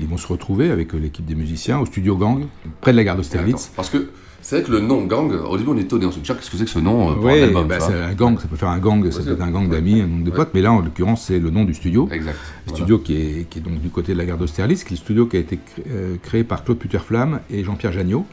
ils 0.00 0.06
vont 0.06 0.16
se 0.16 0.26
retrouver 0.26 0.70
avec 0.70 0.94
euh, 0.94 0.98
l'équipe 0.98 1.24
des 1.24 1.34
musiciens 1.34 1.78
au 1.80 1.86
studio 1.86 2.16
Gang, 2.16 2.46
près 2.80 2.92
de 2.92 2.96
la 2.96 3.04
gare 3.04 3.16
d'Austerlitz. 3.16 3.70
Parce 3.76 3.90
que 3.90 4.08
c'est 4.46 4.56
vrai 4.56 4.64
que 4.66 4.72
le 4.72 4.80
nom 4.80 5.04
gang, 5.06 5.32
au 5.32 5.56
début 5.56 5.70
on 5.70 5.76
est 5.78 5.80
étonné, 5.82 6.04
on 6.04 6.12
se 6.12 6.18
dit 6.18 6.26
qu'est-ce 6.26 6.50
que 6.50 6.56
c'est 6.58 6.64
que 6.64 6.70
ce 6.70 6.78
nom 6.78 7.10
euh, 7.10 7.14
pour 7.14 7.28
un 7.28 7.42
album 7.42 7.66
bah, 7.66 7.80
c'est 7.80 7.94
un 7.94 8.12
gang, 8.12 8.38
ça 8.38 8.46
peut 8.46 8.56
faire 8.56 8.68
un 8.68 8.78
gang, 8.78 9.02
ça 9.10 9.18
Ouais, 9.20 9.24
peut 9.24 9.32
être 9.32 9.40
un 9.40 9.50
gang 9.50 9.68
d'amis, 9.70 10.02
un 10.02 10.06
gang 10.06 10.22
de 10.22 10.30
Ouais. 10.30 10.36
potes, 10.36 10.50
mais 10.52 10.60
là 10.60 10.70
en 10.72 10.80
l'occurrence 10.80 11.24
c'est 11.26 11.38
le 11.38 11.48
nom 11.48 11.64
du 11.64 11.72
studio. 11.72 12.08
Exact. 12.12 12.32
Le 12.32 12.38
Voilà. 12.66 12.76
studio 12.76 12.98
qui 12.98 13.14
est, 13.16 13.48
qui 13.48 13.58
est 13.58 13.62
donc 13.62 13.80
du 13.80 13.88
côté 13.88 14.12
de 14.12 14.18
la 14.18 14.26
gare 14.26 14.36
d'Austerlitz, 14.36 14.84
qui 14.84 14.92
est 14.94 14.96
le 14.96 15.00
studio 15.00 15.26
qui 15.26 15.36
a 15.38 15.40
été 15.40 15.58
euh, 15.90 16.16
créé 16.22 16.44
par 16.44 16.62
Claude 16.62 16.78
Puterflamme 16.78 17.40
et 17.50 17.64
Jean-Pierre 17.64 17.92
Jagnot, 17.92 18.26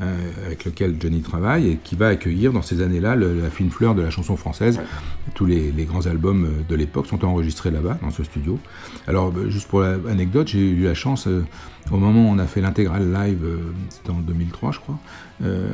euh, 0.00 0.14
avec 0.46 0.64
lequel 0.64 0.94
Johnny 1.00 1.20
travaille, 1.20 1.68
et 1.72 1.78
qui 1.82 1.96
va 1.96 2.08
accueillir 2.08 2.52
dans 2.52 2.62
ces 2.62 2.80
années-là 2.80 3.16
le- 3.16 3.40
la 3.40 3.50
fine 3.50 3.70
fleur 3.70 3.94
de 3.96 4.02
la 4.02 4.10
chanson 4.10 4.36
française. 4.36 4.80
Tous 5.34 5.46
les, 5.46 5.72
les 5.76 5.84
grands 5.84 6.06
albums 6.06 6.48
de 6.68 6.74
l'époque 6.76 7.06
sont 7.06 7.24
enregistrés 7.24 7.70
là-bas, 7.72 7.98
dans 8.02 8.10
ce 8.10 8.22
studio. 8.22 8.58
Alors, 9.08 9.32
juste 9.48 9.66
pour 9.68 9.80
l'anecdote, 9.80 10.46
j'ai 10.48 10.60
eu 10.60 10.84
la 10.84 10.94
chance, 10.94 11.28
au 11.92 11.98
moment 11.98 12.28
où 12.28 12.32
on 12.32 12.38
a 12.38 12.46
fait 12.46 12.60
l'intégrale 12.60 13.12
live, 13.12 13.46
c'était 13.88 14.10
en 14.10 14.20
2003 14.20 14.72
je 14.72 14.80
crois, 14.80 14.98
euh, 15.44 15.68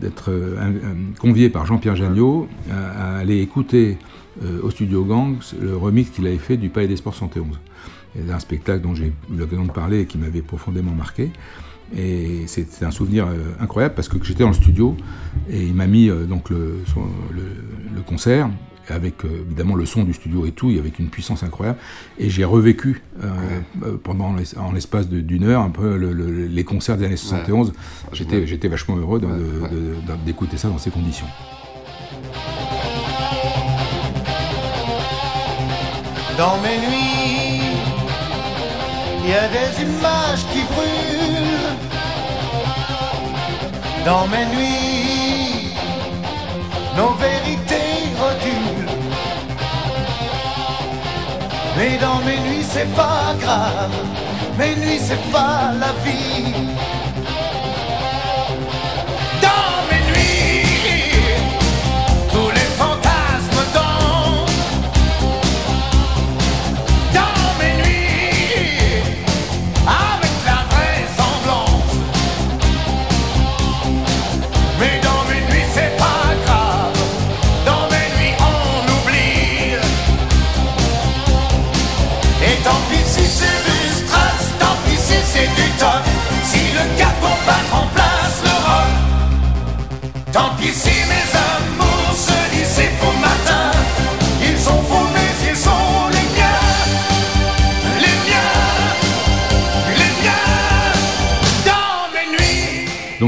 d'être 0.00 0.30
euh, 0.30 0.72
convié 1.18 1.50
par 1.50 1.66
Jean-Pierre 1.66 1.96
Jagnot 1.96 2.48
à, 2.70 3.16
aller 3.18 3.40
écouter 3.40 3.98
euh, 4.44 4.60
au 4.62 4.70
studio 4.70 5.04
Gang 5.04 5.36
le 5.60 5.76
remix 5.76 6.10
qu'il 6.10 6.26
avait 6.26 6.38
fait 6.38 6.56
du 6.56 6.68
Palais 6.68 6.88
des 6.88 6.96
Sports 6.96 7.14
71. 7.14 7.58
C'est 8.14 8.32
un 8.32 8.38
spectacle 8.38 8.82
dont 8.82 8.94
j'ai 8.94 9.06
eu 9.06 9.12
l'occasion 9.36 9.64
de 9.64 9.72
parler 9.72 10.00
et 10.00 10.06
qui 10.06 10.18
m'avait 10.18 10.42
profondément 10.42 10.92
marqué. 10.92 11.30
Et 11.96 12.44
c'est 12.46 12.82
un 12.84 12.90
souvenir 12.90 13.26
incroyable 13.60 13.94
parce 13.94 14.08
que 14.08 14.16
j'étais 14.22 14.42
dans 14.44 14.50
le 14.50 14.54
studio 14.54 14.96
et 15.48 15.64
il 15.64 15.74
m'a 15.74 15.86
mis 15.86 16.08
donc 16.08 16.50
le 16.50 16.82
concert 18.06 18.48
avec 18.90 19.24
euh, 19.24 19.28
évidemment 19.46 19.74
le 19.74 19.86
son 19.86 20.04
du 20.04 20.12
studio 20.12 20.46
et 20.46 20.52
tout, 20.52 20.68
avec 20.78 20.98
une 20.98 21.08
puissance 21.08 21.42
incroyable. 21.42 21.78
Et 22.18 22.28
j'ai 22.30 22.44
revécu 22.44 23.02
euh, 23.22 23.28
euh, 23.84 23.96
pendant 24.02 24.32
l'es- 24.34 24.56
en 24.58 24.72
l'espace 24.72 25.08
d'une 25.08 25.44
heure 25.44 25.62
un 25.62 25.70
peu 25.70 25.96
le- 25.96 26.12
le- 26.12 26.46
les 26.46 26.64
concerts 26.64 26.96
des 26.96 27.04
années 27.06 27.16
71. 27.16 27.72
J'étais 28.12 28.46
j'étais 28.46 28.68
vachement 28.68 28.96
heureux 28.96 29.20
de- 29.20 29.26
de- 29.26 29.32
Ouais, 29.32 29.38
ouais. 29.62 29.68
de- 29.70 29.76
de- 30.12 30.24
d'écouter 30.26 30.56
ça 30.56 30.68
dans 30.68 30.78
ces 30.78 30.90
conditions. 30.90 31.26
Dans 36.38 36.56
mes 36.62 36.78
nuits, 36.78 37.60
il 39.22 39.30
y 39.30 39.34
a 39.34 39.46
des 39.48 39.82
images 39.82 40.44
qui 40.52 40.60
brûlent. 40.72 41.76
Dans 44.06 44.26
mes 44.28 44.46
nuits, 44.56 45.74
nos 46.96 47.12
vérités 47.14 47.69
Mais 51.80 51.96
dans 51.96 52.18
mes 52.26 52.38
nuits, 52.46 52.62
c'est 52.62 52.94
pas 52.94 53.34
grave. 53.40 53.90
Mes 54.58 54.76
nuits, 54.76 55.00
c'est 55.00 55.32
pas 55.32 55.72
la 55.80 55.92
vie. 56.04 56.52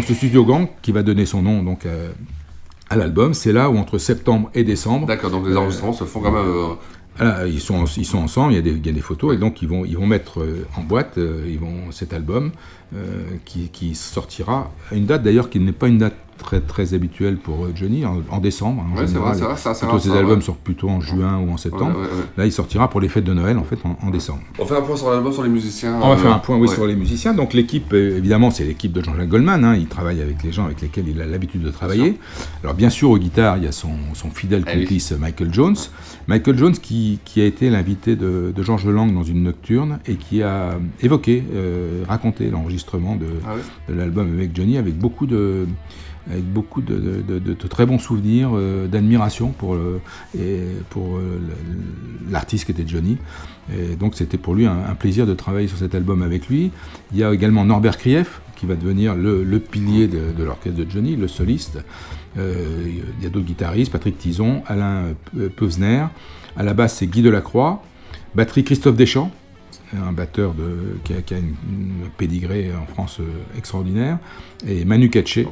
Donc 0.03 0.09
ce 0.09 0.15
studio 0.15 0.45
gang 0.45 0.67
qui 0.83 0.91
va 0.91 1.05
donner 1.05 1.27
son 1.27 1.43
nom 1.43 1.63
donc 1.63 1.87
euh, 1.87 2.11
à 2.91 2.97
l'album, 2.97 3.35
c'est 3.35 3.53
là 3.53 3.71
où 3.71 3.79
entre 3.79 3.99
septembre 3.99 4.51
et 4.53 4.65
décembre. 4.65 5.07
D'accord, 5.07 5.31
donc 5.31 5.47
les 5.47 5.57
enregistrements 5.57 5.93
se 5.93 6.03
font 6.03 6.19
quand 6.21 6.33
même. 6.33 6.45
euh, 6.45 6.75
Voilà, 7.17 7.47
ils, 7.47 7.61
sont, 7.61 7.85
ils 7.85 8.05
sont 8.05 8.19
ensemble, 8.19 8.53
il 8.53 8.57
y, 8.57 8.59
a 8.59 8.63
des, 8.63 8.73
il 8.73 8.85
y 8.85 8.89
a 8.89 8.93
des 8.93 9.01
photos, 9.01 9.33
et 9.33 9.39
donc 9.39 9.63
ils 9.63 9.69
vont, 9.69 9.85
ils 9.85 9.97
vont 9.97 10.09
mettre 10.09 10.41
euh, 10.41 10.67
en 10.77 10.83
boîte 10.83 11.19
euh, 11.19 11.47
ils 11.49 11.61
vont, 11.61 11.93
cet 11.93 12.13
album 12.15 12.51
euh, 12.97 13.23
qui, 13.45 13.69
qui 13.69 13.95
sortira 13.95 14.73
à 14.91 14.97
une 14.97 15.07
date 15.07 15.23
d'ailleurs 15.23 15.49
qui 15.51 15.61
n'est 15.61 15.71
pas 15.71 15.87
une 15.87 15.99
date 15.99 16.17
très, 16.43 16.61
très 16.61 16.95
habituelle 16.95 17.37
pour 17.37 17.65
euh, 17.65 17.73
Johnny, 17.75 18.05
en, 18.05 18.21
en 18.31 18.39
décembre. 18.39 18.85
En 18.93 18.99
Ouais, 19.01 19.07
général. 19.07 19.37
vrai, 19.37 19.55
Plutôt 19.81 19.99
ses 19.99 20.11
albums 20.11 20.39
ouais. 20.39 20.45
sortent 20.45 20.61
plutôt 20.61 20.89
en 20.91 21.01
juin 21.01 21.39
ou 21.39 21.51
en 21.53 21.57
septembre. 21.57 21.99
Ouais. 22.01 22.07
Là, 22.37 22.47
il 22.47 22.53
sortira 22.53 22.89
pour 22.91 23.01
les 23.01 23.09
fêtes 23.09 23.25
de 23.25 23.33
Noël 23.35 23.59
en 23.59 23.65
fait 23.65 23.79
en, 23.85 23.97
en 24.07 24.11
décembre. 24.11 24.41
On 24.59 24.67
fait 24.67 24.77
un 24.77 24.83
point 24.83 24.97
sur 24.97 25.11
l'album, 25.11 25.33
sur 25.33 25.43
les 25.43 25.49
musiciens. 25.49 25.99
On 26.03 26.09
va 26.09 26.15
euh, 26.15 26.17
faire 26.17 26.33
un 26.35 26.39
point 26.39 26.57
oui, 26.59 26.69
sur 26.69 26.87
les 26.87 26.97
musiciens. 26.97 27.33
Donc 27.35 27.53
l'équipe, 27.55 27.93
euh, 27.93 28.17
évidemment, 28.19 28.51
c'est 28.51 28.65
l'équipe 28.65 28.93
de 28.93 29.03
Jean-Jacques 29.03 29.29
Goldman. 29.29 29.65
hein. 29.65 29.75
Il 29.77 29.87
travaille 29.87 30.21
avec 30.21 30.43
les 30.43 30.53
gens 30.53 30.67
avec 30.67 30.81
lesquels 30.81 31.09
il 31.09 31.21
a 31.21 31.27
l'habitude 31.27 31.63
de 31.63 31.71
travailler. 31.71 32.19
Alors 32.63 32.75
bien 32.75 32.91
sûr, 32.91 33.11
aux 33.11 33.19
guitares, 33.19 33.57
il 33.59 33.65
y 33.65 33.69
a 33.69 33.73
son, 33.73 33.91
son 34.15 34.31
fidèle 34.31 34.65
Eh 34.69 34.79
complice 34.81 35.13
Michael 35.13 35.53
Jones. 35.53 35.77
Michael 36.29 36.59
Jones 36.59 36.73
qui, 36.75 37.19
qui 37.25 37.41
a 37.41 37.45
été 37.45 37.71
l'invité 37.71 38.17
de, 38.17 38.53
de 38.55 38.63
Georges 38.63 38.87
Lang 38.89 39.13
dans 39.13 39.23
une 39.25 39.43
nocturne 39.43 39.99
et 40.07 40.15
qui 40.17 40.43
a 40.43 40.79
évoqué, 41.01 41.43
euh, 41.55 42.05
raconté 42.09 42.49
l'enregistrement 42.51 43.17
de, 43.17 43.27
Ah 43.47 43.55
de 43.89 43.95
l'album 43.95 44.33
avec 44.33 44.55
Johnny 44.55 44.77
avec 44.79 44.97
beaucoup 44.97 45.27
de 45.27 45.67
avec 46.31 46.45
beaucoup 46.45 46.83
de, 46.83 47.55
très 47.69 47.87
bons 47.87 47.99
souvenirs, 47.99 48.51
euh, 48.55 48.87
d'admiration 48.87 49.51
pour, 49.51 49.75
euh, 49.75 50.01
l'artiste 52.31 52.67
qui 52.67 52.73
était 52.73 52.87
Johnny. 52.87 53.19
Et 53.73 53.97
donc 53.97 54.15
c'était 54.15 54.39
pour 54.39 54.55
lui 54.55 54.67
un, 54.67 54.95
plaisir 54.99 55.27
de 55.27 55.35
travailler 55.35 55.69
sur 55.69 55.79
cet 55.79 55.95
album 55.95 56.23
avec 56.23 56.49
lui. 56.49 56.71
Il 57.13 57.19
y 57.19 57.25
a 57.25 57.33
également 57.33 57.65
Norbert 57.65 57.99
Krief 57.99 58.41
qui 58.57 58.67
va 58.67 58.75
devenir 58.77 59.15
le, 59.15 59.45
pilier 59.59 60.07
de, 60.07 60.43
l'orchestre 60.43 60.79
de 60.79 60.89
Johnny, 60.89 61.17
le 61.17 61.29
soliste. 61.29 61.79
Euh, 62.39 62.87
il 63.19 63.23
y 63.23 63.27
a 63.27 63.29
d'autres 63.29 63.47
guitaristes, 63.47 63.93
Patrick 63.93 64.19
Tison, 64.19 64.63
Alain 64.67 65.15
Peusner. 65.57 66.07
À 66.57 66.63
la 66.63 66.75
basse, 66.75 66.97
c'est 66.99 67.07
Guy 67.07 67.23
Delacroix. 67.23 67.83
Batterie, 68.35 68.65
Christophe 68.65 68.97
Deschamps, 68.97 69.31
un 69.97 70.13
batteur 70.13 70.55
de, 70.55 70.99
qui, 71.05 71.13
a, 71.15 71.23
qui 71.23 71.35
a 71.35 71.39
une, 71.39 71.55
une 71.69 72.09
pédigrée 72.17 72.71
en 72.81 72.87
France 72.87 73.19
euh, 73.21 73.25
extraordinaire. 73.59 74.19
Et 74.67 74.85
Manu 74.85 75.11
Katché, 75.11 75.47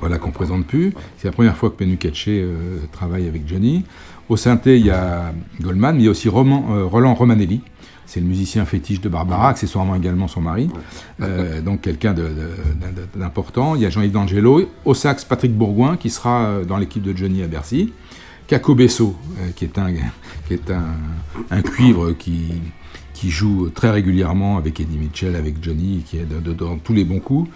voilà 0.00 0.18
qu'on 0.18 0.28
ne 0.28 0.32
présente 0.32 0.66
plus. 0.66 0.92
C'est 1.16 1.28
la 1.28 1.32
première 1.32 1.56
fois 1.56 1.70
que 1.70 1.82
Manu 1.82 1.96
Katché 1.96 2.40
euh, 2.42 2.78
travaille 2.92 3.26
avec 3.26 3.48
Johnny. 3.48 3.84
Au 4.28 4.36
synthé, 4.36 4.78
il 4.78 4.86
y 4.86 4.90
a 4.90 5.32
Goldman, 5.60 5.96
mais 5.96 6.02
il 6.02 6.04
y 6.04 6.08
a 6.08 6.10
aussi 6.10 6.28
Roman- 6.28 6.66
euh, 6.70 6.84
Roland 6.84 7.14
Romanelli. 7.14 7.62
C'est 8.06 8.20
le 8.20 8.26
musicien 8.26 8.64
fétiche 8.64 9.00
de 9.02 9.08
Barbara, 9.08 9.50
accessoirement 9.50 9.94
également 9.94 10.28
son 10.28 10.40
mari. 10.40 10.70
Euh, 11.20 11.60
donc 11.60 11.82
quelqu'un 11.82 12.14
d'important. 13.14 13.74
Il 13.74 13.82
y 13.82 13.86
a 13.86 13.90
Jean-Yves 13.90 14.12
D'Angelo. 14.12 14.62
Au 14.84 14.94
sax, 14.94 15.24
Patrick 15.24 15.54
Bourgoin, 15.56 15.96
qui 15.96 16.10
sera 16.10 16.60
dans 16.66 16.78
l'équipe 16.78 17.02
de 17.02 17.16
Johnny 17.16 17.42
à 17.42 17.46
Bercy. 17.48 17.92
Caco 18.46 18.74
Besso, 18.74 19.14
euh, 19.40 19.50
qui 19.54 19.64
est 19.66 19.76
un, 19.78 19.92
qui 20.46 20.54
est 20.54 20.70
un, 20.70 20.84
un 21.50 21.60
cuivre 21.62 22.12
qui, 22.12 22.44
qui 23.18 23.30
joue 23.30 23.68
très 23.70 23.90
régulièrement 23.90 24.58
avec 24.58 24.78
Eddie 24.78 24.96
Mitchell, 24.96 25.34
avec 25.34 25.56
Johnny, 25.60 26.04
qui 26.06 26.18
est 26.18 26.24
de- 26.24 26.52
dans 26.52 26.76
tous 26.78 26.94
les 26.94 27.04
bons 27.04 27.18
coups. 27.18 27.50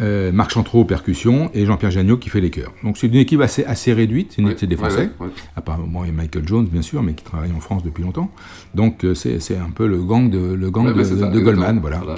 Euh, 0.00 0.30
Marc 0.32 0.50
Chantreau 0.52 0.80
aux 0.80 0.84
percussions 0.84 1.50
et 1.54 1.66
Jean-Pierre 1.66 1.90
Jagnot 1.90 2.18
qui 2.18 2.28
fait 2.28 2.40
les 2.40 2.50
chœurs. 2.50 2.72
Donc 2.84 2.96
c'est 2.98 3.08
une 3.08 3.14
équipe 3.16 3.40
assez, 3.40 3.64
assez 3.64 3.92
réduite, 3.92 4.32
c'est 4.34 4.42
une 4.42 4.46
Ouais, 4.48 4.52
équipe 4.54 4.68
des 4.68 4.76
Français. 4.76 5.10
ouais, 5.18 5.26
ouais. 5.26 5.32
À 5.56 5.60
part 5.60 5.78
moi 5.78 6.06
et 6.06 6.12
Michael 6.12 6.46
Jones, 6.46 6.66
bien 6.70 6.82
sûr, 6.82 7.02
mais 7.02 7.14
qui 7.14 7.24
travaille 7.24 7.50
en 7.52 7.60
France 7.60 7.82
depuis 7.82 8.02
longtemps. 8.04 8.30
Donc 8.74 9.04
euh, 9.04 9.14
c'est 9.14 9.38
un 9.56 9.70
peu 9.74 9.86
le 9.86 9.98
gang 10.02 10.30
de, 10.30 10.38
le 10.54 10.70
gang 10.70 10.86
Ouais, 10.86 10.92
de, 10.92 10.98
ouais, 10.98 11.04
c'est 11.04 11.18
ça, 11.18 11.28
de 11.28 11.40
Goldman, 11.40 11.78
voilà, 11.80 11.98
Voilà, 11.98 12.14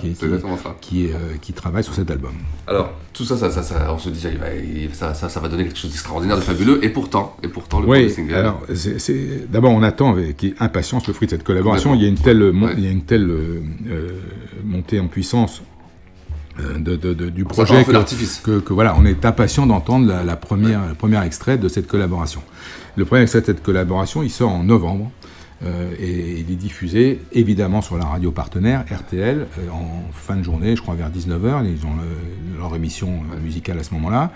qui, 0.81 1.07
euh, 1.13 1.53
travaille 1.55 1.83
sur 1.85 1.95
cet 1.95 2.11
album. 2.11 2.33
Alors, 2.67 2.93
tout 3.13 3.25
ça, 3.25 3.37
ça, 3.37 3.51
ça, 3.51 3.63
ça, 3.63 3.93
on 3.93 3.99
se 3.99 4.09
dit, 4.11 4.21
ça, 4.93 5.41
va 5.41 5.49
donner 5.49 5.65
quelque 5.65 5.79
chose 5.79 5.91
d'extraordinaire, 5.91 6.37
de 6.37 6.43
fabuleux, 6.43 6.85
et 6.85 6.91
pourtant, 6.91 7.37
et 7.43 7.49
pourtant, 7.49 7.81
le 7.81 7.87
premier 7.87 8.05
Oui, 8.05 8.11
single. 8.11 8.35
alors 8.35 8.63
d'abord 9.51 9.73
on 9.73 9.83
attend 9.83 10.13
avec 10.13 10.47
impatience 10.61 11.07
le 11.09 11.13
fruit 11.15 11.27
de 11.27 11.31
cette 11.33 11.45
collaboration. 11.45 11.95
Il 11.95 12.03
y 12.03 12.05
a 12.05 12.09
une 12.09 12.15
telle, 12.17 12.53
mon- 12.53 12.67
Ouais. 12.67 12.75
il 12.77 12.85
y 12.85 12.89
a 12.89 12.91
une 12.91 13.03
telle 13.03 13.29
euh, 13.31 13.61
montée 14.65 15.01
en 15.01 15.09
puissance 15.09 15.63
de, 16.79 16.97
de- 16.97 17.15
de- 17.15 17.29
du 17.31 17.45
projet 17.45 17.75
que, 17.85 17.93
que, 18.43 18.59
que 18.61 18.73
voilà, 18.73 18.95
on 18.99 19.05
est 19.05 19.25
impatient 19.25 19.67
d'entendre 19.67 20.07
la, 20.09 20.25
la 20.25 20.37
première, 20.37 20.87
le 20.89 20.95
premier 20.95 21.25
extrait 21.25 21.59
de 21.59 21.69
cette 21.69 21.87
collaboration. 21.87 22.43
Le 22.97 23.05
premier 23.05 23.23
extrait 23.23 23.41
de 23.41 23.47
cette 23.47 23.63
collaboration, 23.63 24.23
il 24.23 24.31
sort 24.31 24.51
en 24.51 24.63
novembre. 24.65 25.11
Euh, 25.63 25.91
et 26.01 26.41
il 26.41 26.51
est 26.51 26.57
diffusé 26.57 27.21
évidemment 27.33 27.83
sur 27.83 27.99
la 27.99 28.07
radio 28.07 28.31
partenaire 28.31 28.85
RTL 28.91 29.41
euh, 29.59 29.71
en 29.71 30.11
fin 30.13 30.37
de 30.37 30.43
journée, 30.43 30.75
je 30.75 30.81
crois 30.83 30.95
vers 30.95 31.11
19h. 31.11 31.65
Ils 31.67 31.87
ont 31.87 31.95
le- 31.97 32.59
leur 32.59 32.75
émission 32.75 33.09
euh, 33.35 33.41
musicale 33.41 33.79
à 33.79 33.83
ce 33.83 33.93
moment-là. 33.95 34.31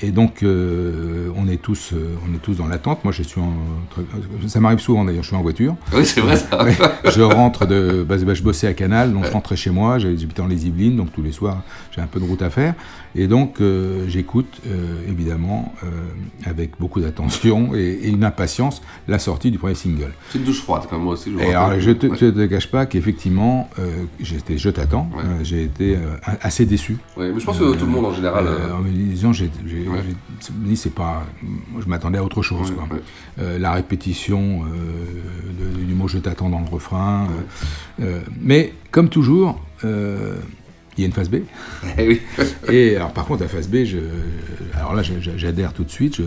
Et 0.00 0.10
donc, 0.10 0.42
euh, 0.42 1.30
on, 1.36 1.48
est 1.48 1.60
tous, 1.60 1.92
on 1.94 2.34
est 2.34 2.38
tous 2.38 2.56
dans 2.58 2.66
l'attente. 2.68 3.02
Moi, 3.04 3.12
je 3.12 3.22
suis 3.22 3.40
en. 3.40 3.52
Ça 4.46 4.60
m'arrive 4.60 4.78
souvent 4.78 5.04
d'ailleurs, 5.04 5.22
je 5.22 5.28
suis 5.28 5.36
en 5.36 5.42
voiture. 5.42 5.74
Oui, 5.94 6.04
c'est 6.04 6.20
vrai, 6.20 6.36
ça. 6.36 6.62
Ouais, 6.64 6.76
je 7.10 7.22
rentre 7.22 7.66
de. 7.66 8.04
Bah, 8.08 8.16
bah, 8.24 8.34
je 8.34 8.42
bossais 8.42 8.66
à 8.66 8.74
Canal, 8.74 9.12
donc 9.12 9.24
je 9.24 9.30
rentrais 9.30 9.56
chez 9.56 9.70
moi. 9.70 9.98
J'habitais 9.98 10.26
dans 10.42 10.46
les 10.46 10.66
Yvelines, 10.66 10.96
donc 10.96 11.12
tous 11.12 11.22
les 11.22 11.32
soirs, 11.32 11.62
j'ai 11.94 12.00
un 12.00 12.06
peu 12.06 12.20
de 12.20 12.24
route 12.24 12.42
à 12.42 12.50
faire. 12.50 12.74
Et 13.14 13.26
donc, 13.26 13.60
euh, 13.60 14.04
j'écoute, 14.08 14.60
euh, 14.66 14.96
évidemment, 15.08 15.74
euh, 15.82 15.86
avec 16.44 16.72
beaucoup 16.78 17.00
d'attention 17.00 17.74
et, 17.74 17.78
et 18.02 18.08
une 18.08 18.22
impatience, 18.24 18.82
la 19.08 19.18
sortie 19.18 19.50
du 19.50 19.58
premier 19.58 19.74
single. 19.74 20.12
C'est 20.30 20.38
une 20.38 20.44
douche 20.44 20.60
froide, 20.62 20.82
comme 20.88 21.02
moi 21.02 21.14
aussi. 21.14 21.32
Je 21.32 21.38
Et 21.42 21.54
alors, 21.54 21.80
je 21.80 21.90
te, 21.92 22.06
Ouais. 22.06 22.16
je 22.20 22.26
te 22.26 22.46
cache 22.46 22.70
pas 22.70 22.86
qu'effectivement, 22.86 23.68
j'étais, 24.20 24.58
je 24.58 24.70
t'attends, 24.70 25.10
Ouais. 25.16 25.24
j'ai 25.44 25.64
été 25.64 25.96
assez 26.42 26.66
déçu. 26.66 26.98
Ouais, 27.16 27.32
mais 27.32 27.40
je 27.40 27.44
pense 27.46 27.58
que 27.58 27.74
tout 27.74 27.86
le 27.86 27.90
monde 27.90 28.04
en 28.06 28.12
général. 28.14 28.46
En 28.74 28.80
me 28.82 28.90
disant, 28.90 29.32
j'ai, 29.32 29.46
Ouais. 29.66 30.76
c'est 30.76 30.94
pas, 30.94 31.24
moi, 31.42 31.80
je 31.82 31.88
m'attendais 31.88 32.18
à 32.18 32.24
autre 32.24 32.42
chose. 32.42 32.70
ouais, 32.70 32.76
quoi. 32.76 32.88
ouais. 33.46 33.58
La 33.58 33.72
répétition 33.72 34.62
de- 34.64 35.84
du 35.84 35.94
mot 35.94 36.08
je 36.08 36.18
t'attends 36.18 36.48
dans 36.50 36.60
le 36.60 36.68
refrain. 36.68 37.26
mais 38.40 38.72
comme 38.90 39.08
toujours, 39.08 39.60
il 40.98 41.02
y 41.02 41.04
a 41.04 41.06
une 41.06 41.12
phase 41.12 41.30
B. 41.30 41.36
Eh 41.96 42.08
oui. 42.08 42.20
Et 42.68 42.96
alors 42.96 43.12
par 43.12 43.24
contre, 43.24 43.42
la 43.42 43.48
phase 43.48 43.68
B, 43.68 43.84
je, 43.84 43.98
alors 44.76 44.94
là, 44.94 45.02
j'adhère 45.02 45.72
tout 45.72 45.84
de 45.84 45.90
suite. 45.90 46.16
je- 46.16 46.22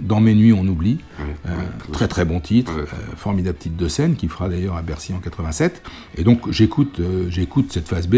dans 0.00 0.20
mes 0.20 0.34
nuits, 0.34 0.52
on 0.52 0.66
oublie. 0.66 0.98
Ouais, 1.18 1.24
Euh, 1.46 1.56
ouais, 1.56 1.92
très 1.92 2.08
très 2.08 2.24
bon 2.24 2.40
titre, 2.40 2.74
Ouais. 2.74 2.82
euh, 2.82 3.16
formidable 3.16 3.58
titre 3.58 3.76
de 3.76 3.88
scène 3.88 4.16
qui 4.16 4.28
fera 4.28 4.48
d'ailleurs 4.48 4.76
à 4.76 4.82
Bercy 4.82 5.12
en 5.12 5.18
87. 5.18 5.82
Et 6.16 6.24
donc 6.24 6.50
j'écoute 6.50 6.98
euh, 7.00 7.26
j'écoute 7.30 7.70
cette 7.72 7.86
phase 7.88 8.08
B 8.08 8.16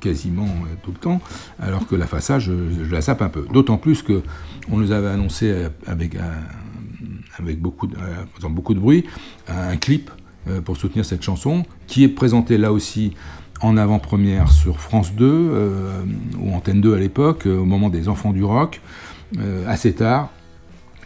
quasiment 0.00 0.48
tout 0.82 0.90
le 0.92 0.96
temps, 0.98 1.20
alors 1.60 1.86
que 1.86 1.94
la 1.94 2.06
face 2.06 2.30
A, 2.30 2.38
je, 2.38 2.52
je 2.84 2.92
la 2.92 3.02
sape 3.02 3.22
un 3.22 3.28
peu. 3.28 3.46
D'autant 3.52 3.76
plus 3.76 4.02
que 4.02 4.22
on 4.70 4.78
nous 4.78 4.92
avait 4.92 5.08
annoncé 5.08 5.54
avec 5.86 6.16
avec 7.38 7.60
beaucoup 7.60 7.86
de, 7.86 7.96
faisant 8.34 8.50
beaucoup 8.50 8.74
de 8.74 8.80
bruit 8.80 9.04
un 9.48 9.76
clip 9.76 10.10
pour 10.64 10.76
soutenir 10.76 11.04
cette 11.04 11.22
chanson 11.22 11.64
qui 11.86 12.02
est 12.04 12.08
présenté 12.08 12.56
là 12.58 12.72
aussi 12.72 13.12
en 13.60 13.76
avant-première 13.76 14.50
sur 14.50 14.80
France 14.80 15.12
2 15.14 15.26
euh, 15.26 16.02
ou 16.40 16.54
Antenne 16.54 16.80
2 16.80 16.94
à 16.94 16.98
l'époque, 16.98 17.46
euh, 17.46 17.58
au 17.58 17.64
moment 17.64 17.88
des 17.88 18.08
Enfants 18.08 18.32
du 18.32 18.44
Rock, 18.44 18.80
euh, 19.38 19.64
assez 19.68 19.94
tard. 19.94 20.30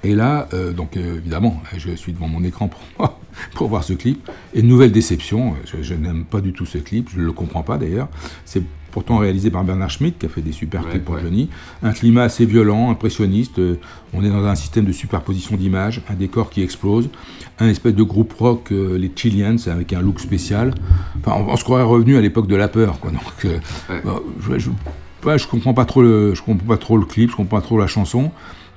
Et 0.05 0.15
là, 0.15 0.49
euh, 0.53 0.73
donc 0.73 0.97
euh, 0.97 1.19
évidemment, 1.19 1.63
je 1.77 1.93
suis 1.93 2.13
devant 2.13 2.29
mon 2.29 2.43
écran 2.45 2.69
pour, 2.69 3.15
pour 3.55 3.69
voir 3.69 3.85
ce 3.85 3.93
clip. 3.93 4.29
Et 4.55 4.63
nouvelle 4.63 4.93
déception, 4.93 5.55
je, 5.65 5.83
je 5.83 5.95
n'aime 5.95 6.25
pas 6.25 6.41
du 6.41 6.53
tout 6.53 6.67
ce 6.67 6.79
clip, 6.79 7.09
je 7.13 7.21
ne 7.21 7.25
le 7.25 7.33
comprends 7.33 7.63
pas 7.63 7.79
d'ailleurs. 7.79 8.09
C'est 8.45 8.63
pourtant 8.91 9.17
réalisé 9.19 9.51
par 9.51 9.65
Bernard 9.65 9.89
Schmitt, 9.91 10.19
qui 10.19 10.27
a 10.27 10.29
fait 10.29 10.43
des 10.43 10.53
super 10.53 10.87
clips 10.87 11.05
pour 11.05 11.19
Johnny. 11.19 11.49
Un 11.83 11.93
climat 11.93 12.25
assez 12.25 12.45
violent, 12.45 12.91
impressionniste. 12.91 13.59
euh, 13.59 13.77
on 14.13 14.23
est 14.23 14.29
dans 14.29 14.45
un 14.45 14.55
système 14.55 14.85
de 14.85 14.93
superposition 14.93 15.57
d'images, 15.57 16.03
un 16.11 16.15
décor 16.15 16.51
qui 16.51 16.63
explose, 16.63 17.09
un 17.59 17.69
espèce 17.69 17.95
de 17.95 18.03
groupe 18.03 18.35
rock, 18.35 18.71
euh, 18.71 18.99
les 18.99 19.11
Chileans, 19.15 19.57
avec 19.69 19.95
un 19.95 20.03
look 20.03 20.21
spécial. 20.21 20.75
Enfin, 21.21 21.37
on, 21.41 21.51
on 21.53 21.57
se 21.57 21.65
croirait 21.65 21.85
revenu 21.85 22.17
à 22.19 22.21
l'époque 22.21 22.49
de 22.49 22.57
la 22.57 22.69
peur, 22.69 22.99
quoi. 23.01 23.13
Donc, 23.13 23.23
euh, 23.47 23.59
je, 24.41 24.59
je, 24.59 24.71
ouais, 25.27 25.39
je 25.39 25.47
comprends 25.49 25.73
pas 25.73 25.87
trop 25.87 26.03
le, 26.03 26.35
je 26.35 26.43
comprends 26.43 26.67
pas 26.67 26.77
trop 26.77 26.99
le 26.99 27.07
clip, 27.07 27.31
je 27.31 27.37
comprends 27.37 27.61
pas 27.61 27.65
trop 27.65 27.79
la 27.79 27.87
chanson. 27.87 28.31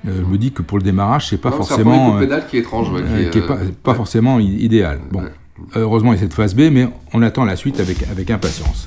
Euh, 0.06 0.20
je 0.20 0.24
me 0.24 0.38
dis 0.38 0.52
que 0.52 0.62
pour 0.62 0.78
le 0.78 0.84
démarrage, 0.84 1.28
c'est 1.28 1.38
pas 1.38 1.50
Non, 1.50 1.56
c'est 1.62 1.68
forcément, 1.68 2.10
coup 2.12 2.16
de 2.16 2.20
pédale 2.24 2.46
qui 2.48 2.56
est 2.56 2.60
étrange, 2.60 2.90
ouais, 2.90 3.02
qui 3.02 3.22
est, 3.26 3.30
qui 3.30 3.38
est 3.38 3.46
pas, 3.46 3.54
euh, 3.54 3.70
pas 3.82 3.94
forcément 3.94 4.38
idéal. 4.38 5.00
Bon, 5.10 5.22
heureusement, 5.74 6.12
il 6.12 6.16
y 6.16 6.18
a 6.18 6.22
cette 6.22 6.34
phase 6.34 6.54
B, 6.54 6.70
mais 6.70 6.88
on 7.12 7.22
attend 7.22 7.44
la 7.44 7.56
suite 7.56 7.80
avec, 7.80 8.02
avec 8.08 8.30
impatience. 8.30 8.86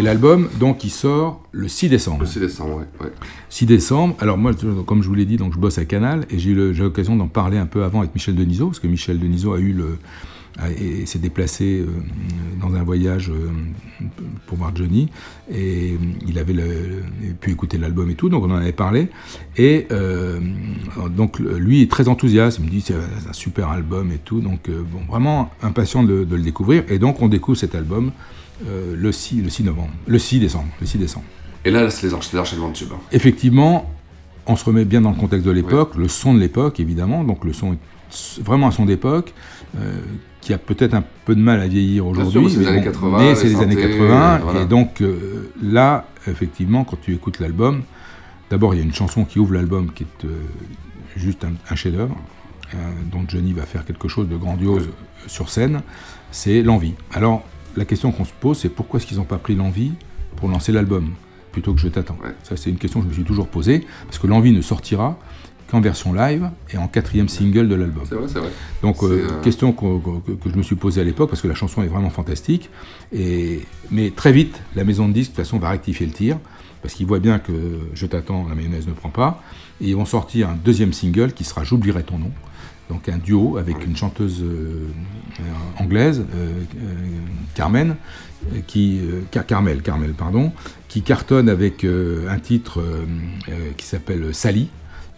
Et 0.00 0.02
l'album, 0.02 0.48
donc, 0.58 0.82
il 0.82 0.88
sort 0.88 1.42
le 1.52 1.68
6 1.68 1.90
décembre. 1.90 2.20
Le 2.20 2.26
6 2.26 2.40
décembre, 2.40 2.76
ouais. 2.78 2.84
ouais. 3.02 3.12
6 3.50 3.66
décembre. 3.66 4.16
Alors 4.20 4.38
moi, 4.38 4.52
comme 4.86 5.02
je 5.02 5.08
vous 5.08 5.14
l'ai 5.14 5.26
dit, 5.26 5.36
donc 5.36 5.52
je 5.52 5.58
bosse 5.58 5.76
à 5.76 5.84
Canal 5.84 6.24
et 6.30 6.38
j'ai 6.38 6.52
eu 6.52 6.72
l'occasion 6.72 7.16
d'en 7.16 7.28
parler 7.28 7.58
un 7.58 7.66
peu 7.66 7.84
avant 7.84 7.98
avec 7.98 8.14
Michel 8.14 8.34
Denisot, 8.34 8.68
parce 8.68 8.78
que 8.80 8.86
Michel 8.86 9.18
Denisot 9.18 9.52
a 9.52 9.58
eu 9.60 9.74
le 9.74 9.98
a- 10.58 10.70
et 10.70 11.04
s'est 11.04 11.18
déplacé 11.18 11.80
euh, 11.80 11.86
dans 12.62 12.74
un 12.74 12.82
voyage 12.82 13.28
euh, 13.30 13.50
pour 14.46 14.56
voir 14.56 14.74
Johnny 14.74 15.10
et 15.54 15.98
il 16.26 16.38
avait 16.38 16.54
le- 16.54 17.02
pu 17.38 17.50
écouter 17.50 17.76
l'album 17.76 18.08
et 18.10 18.14
tout, 18.14 18.30
donc 18.30 18.42
on 18.44 18.50
en 18.50 18.56
avait 18.56 18.72
parlé 18.72 19.08
et 19.58 19.86
euh, 19.92 20.40
donc 21.14 21.38
lui 21.40 21.82
est 21.82 21.90
très 21.90 22.08
enthousiaste, 22.08 22.58
il 22.58 22.64
me 22.64 22.70
dit 22.70 22.80
c'est 22.80 22.94
un 22.94 23.32
super 23.32 23.68
album 23.68 24.10
et 24.12 24.18
tout, 24.18 24.40
donc 24.40 24.68
euh, 24.70 24.82
bon 24.82 25.00
vraiment 25.08 25.50
impatient 25.62 26.02
de, 26.02 26.24
de 26.24 26.36
le 26.36 26.42
découvrir 26.42 26.84
et 26.88 26.98
donc 26.98 27.20
on 27.22 27.28
découvre 27.28 27.56
cet 27.58 27.74
album 27.74 28.10
euh, 28.68 28.94
le 28.96 29.12
6 29.12 29.42
le 29.42 29.48
6 29.50 29.64
novembre, 29.64 29.90
le 30.06 30.18
6 30.18 30.40
décembre, 30.40 30.68
le 30.80 30.86
6 30.86 30.98
décembre. 30.98 31.24
Et 31.64 31.70
là, 31.70 31.88
c'est 31.90 32.06
les 32.06 32.14
encha- 32.14 32.32
les 32.32 32.38
enchaînements 32.38 32.68
de 32.68 32.74
tubes. 32.74 32.92
Effectivement, 33.12 33.90
on 34.46 34.56
se 34.56 34.64
remet 34.64 34.84
bien 34.84 35.00
dans 35.02 35.10
le 35.10 35.16
contexte 35.16 35.46
de 35.46 35.50
l'époque, 35.52 35.94
le 35.96 36.08
son 36.08 36.34
de 36.34 36.40
l'époque, 36.40 36.80
évidemment. 36.80 37.22
Donc 37.24 37.44
le 37.44 37.52
son 37.52 37.74
est 37.74 38.40
vraiment 38.42 38.66
un 38.68 38.70
son 38.70 38.86
d'époque, 38.86 39.32
euh, 39.78 40.00
qui 40.40 40.52
a 40.54 40.58
peut-être 40.58 40.94
un 40.94 41.04
peu 41.26 41.34
de 41.34 41.40
mal 41.40 41.60
à 41.60 41.68
vieillir 41.68 42.06
aujourd'hui. 42.06 42.40
mais 42.44 42.48
c'est 42.50 42.58
les 42.60 42.66
années 42.66 42.78
bon, 42.78 42.84
80, 42.84 43.18
mais 43.18 43.28
les 43.28 43.34
c'est 43.36 43.48
les 43.48 43.56
années 43.60 43.74
synthés, 43.74 43.88
80. 43.98 44.38
voilà. 44.38 44.60
Et 44.62 44.64
donc 44.66 45.00
euh, 45.02 45.50
là, 45.62 46.06
effectivement, 46.26 46.84
quand 46.84 46.96
tu 47.00 47.14
écoutes 47.14 47.38
l'album, 47.40 47.82
d'abord 48.50 48.74
il 48.74 48.78
y 48.78 48.80
a 48.80 48.84
une 48.84 48.94
chanson 48.94 49.24
qui 49.24 49.38
ouvre 49.38 49.52
l'album 49.52 49.92
qui 49.92 50.04
est 50.04 50.24
euh, 50.24 50.28
juste 51.16 51.44
un, 51.44 51.52
un 51.70 51.76
chef-d'œuvre, 51.76 52.16
dont 53.10 53.24
Johnny 53.28 53.52
va 53.52 53.62
faire 53.62 53.84
quelque 53.84 54.06
chose 54.06 54.28
de 54.28 54.36
grandiose 54.36 54.90
sur 55.26 55.48
scène, 55.50 55.82
c'est 56.30 56.62
l'envie. 56.62 56.94
Alors 57.12 57.42
la 57.76 57.84
question 57.84 58.12
qu'on 58.12 58.24
se 58.24 58.32
pose, 58.38 58.58
c'est 58.58 58.68
pourquoi 58.68 58.98
est-ce 58.98 59.06
qu'ils 59.06 59.18
n'ont 59.18 59.24
pas 59.24 59.38
pris 59.38 59.54
l'envie 59.54 59.92
pour 60.36 60.48
lancer 60.48 60.72
l'album 60.72 61.10
plutôt 61.52 61.74
que 61.74 61.80
je 61.80 61.88
t'attends? 61.88 62.18
Ça, 62.42 62.56
c'est 62.56 62.70
une 62.70 62.78
question 62.78 63.00
que 63.00 63.04
je 63.04 63.10
me 63.10 63.14
suis 63.14 63.24
toujours 63.24 63.48
posée, 63.48 63.86
parce 64.06 64.18
que 64.18 64.26
l'envie 64.26 64.52
ne 64.52 64.62
sortira 64.62 65.18
qu'en 65.70 65.80
version 65.80 66.12
live 66.12 66.50
et 66.72 66.76
en 66.78 66.88
quatrième 66.88 67.28
single 67.28 67.68
de 67.68 67.76
l'album. 67.76 68.02
C'est 68.08 68.16
vrai, 68.16 68.28
c'est 68.28 68.40
vrai. 68.40 68.50
Donc, 68.82 69.02
euh, 69.02 69.28
euh, 69.30 69.42
question 69.42 69.72
que, 69.72 69.84
que 70.34 70.50
je 70.50 70.56
me 70.56 70.62
suis 70.62 70.74
posée 70.76 71.00
à 71.00 71.04
l'époque, 71.04 71.30
parce 71.30 71.42
que 71.42 71.48
la 71.48 71.54
chanson 71.54 71.82
est 71.82 71.86
vraiment 71.86 72.10
fantastique. 72.10 72.70
Et, 73.12 73.60
mais 73.90 74.10
très 74.10 74.32
vite, 74.32 74.60
la 74.74 74.84
maison 74.84 75.08
de 75.08 75.12
disques, 75.12 75.30
de 75.30 75.36
toute 75.36 75.44
façon, 75.44 75.58
va 75.58 75.70
rectifier 75.70 76.06
le 76.06 76.12
tir, 76.12 76.38
parce 76.82 76.94
qu'ils 76.94 77.06
voient 77.06 77.20
bien 77.20 77.38
que 77.38 77.52
Je 77.94 78.06
t'attends, 78.06 78.46
la 78.48 78.54
mayonnaise 78.54 78.86
ne 78.86 78.92
prend 78.92 79.10
pas. 79.10 79.42
Et 79.80 79.88
ils 79.88 79.96
vont 79.96 80.04
sortir 80.06 80.48
un 80.48 80.56
deuxième 80.56 80.92
single 80.92 81.32
qui 81.32 81.44
sera 81.44 81.64
J'oublierai 81.64 82.02
ton 82.02 82.18
nom. 82.18 82.30
Donc 82.88 83.08
un 83.08 83.18
duo 83.18 83.56
avec 83.56 83.86
une 83.86 83.96
chanteuse 83.96 84.42
euh, 84.42 84.88
anglaise, 85.78 86.24
euh, 86.34 86.48
euh, 86.76 86.94
Carmen, 87.54 87.94
qui 88.66 89.00
Car- 89.30 89.46
Carmel, 89.46 89.80
Carmel, 89.82 90.12
pardon, 90.12 90.52
qui 90.88 91.02
cartonne 91.02 91.48
avec 91.48 91.84
un 91.84 92.38
titre 92.38 92.82
qui 93.76 93.86
s'appelle 93.86 94.34
Sally. 94.34 94.70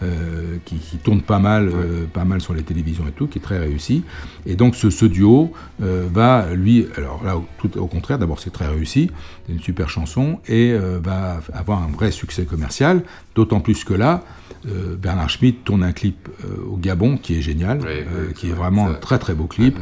Euh, 0.02 0.56
qui, 0.64 0.76
qui 0.76 0.96
tourne 0.98 1.22
pas 1.22 1.38
mal, 1.38 1.68
euh, 1.68 2.04
pas 2.12 2.24
mal 2.24 2.40
sur 2.40 2.54
les 2.54 2.62
télévisions 2.62 3.06
et 3.08 3.12
tout, 3.12 3.26
qui 3.28 3.38
est 3.38 3.42
très 3.42 3.58
réussi. 3.58 4.02
Et 4.46 4.56
donc 4.56 4.74
ce, 4.74 4.90
ce 4.90 5.04
duo 5.06 5.52
euh, 5.82 6.08
va, 6.12 6.46
lui, 6.54 6.86
alors 6.96 7.22
là, 7.24 7.36
au- 7.36 7.46
tout 7.58 7.78
au 7.78 7.86
contraire, 7.86 8.18
d'abord 8.18 8.40
c'est 8.40 8.50
très 8.52 8.66
réussi, 8.66 9.10
c'est 9.46 9.52
une 9.52 9.60
super 9.60 9.88
chanson, 9.88 10.40
et 10.48 10.74
va 11.02 11.40
avoir 11.52 11.82
un 11.82 11.88
vrai 11.88 12.10
succès 12.10 12.44
commercial, 12.44 13.02
d'autant 13.34 13.60
plus 13.60 13.84
que 13.84 13.94
là, 13.94 14.24
euh, 14.68 14.94
Bernard 14.94 15.28
Schmitt 15.28 15.64
tourne 15.64 15.82
un 15.82 15.90
clip 15.92 16.28
euh, 16.44 16.64
au 16.70 16.76
Gabon 16.76 17.16
qui 17.16 17.36
est 17.36 17.42
génial, 17.42 17.80
euh, 17.84 18.30
qui 18.32 18.48
est 18.48 18.52
vraiment 18.52 18.86
un 18.88 18.94
très 18.94 19.18
très 19.18 19.34
beau 19.34 19.46
clip. 19.46 19.76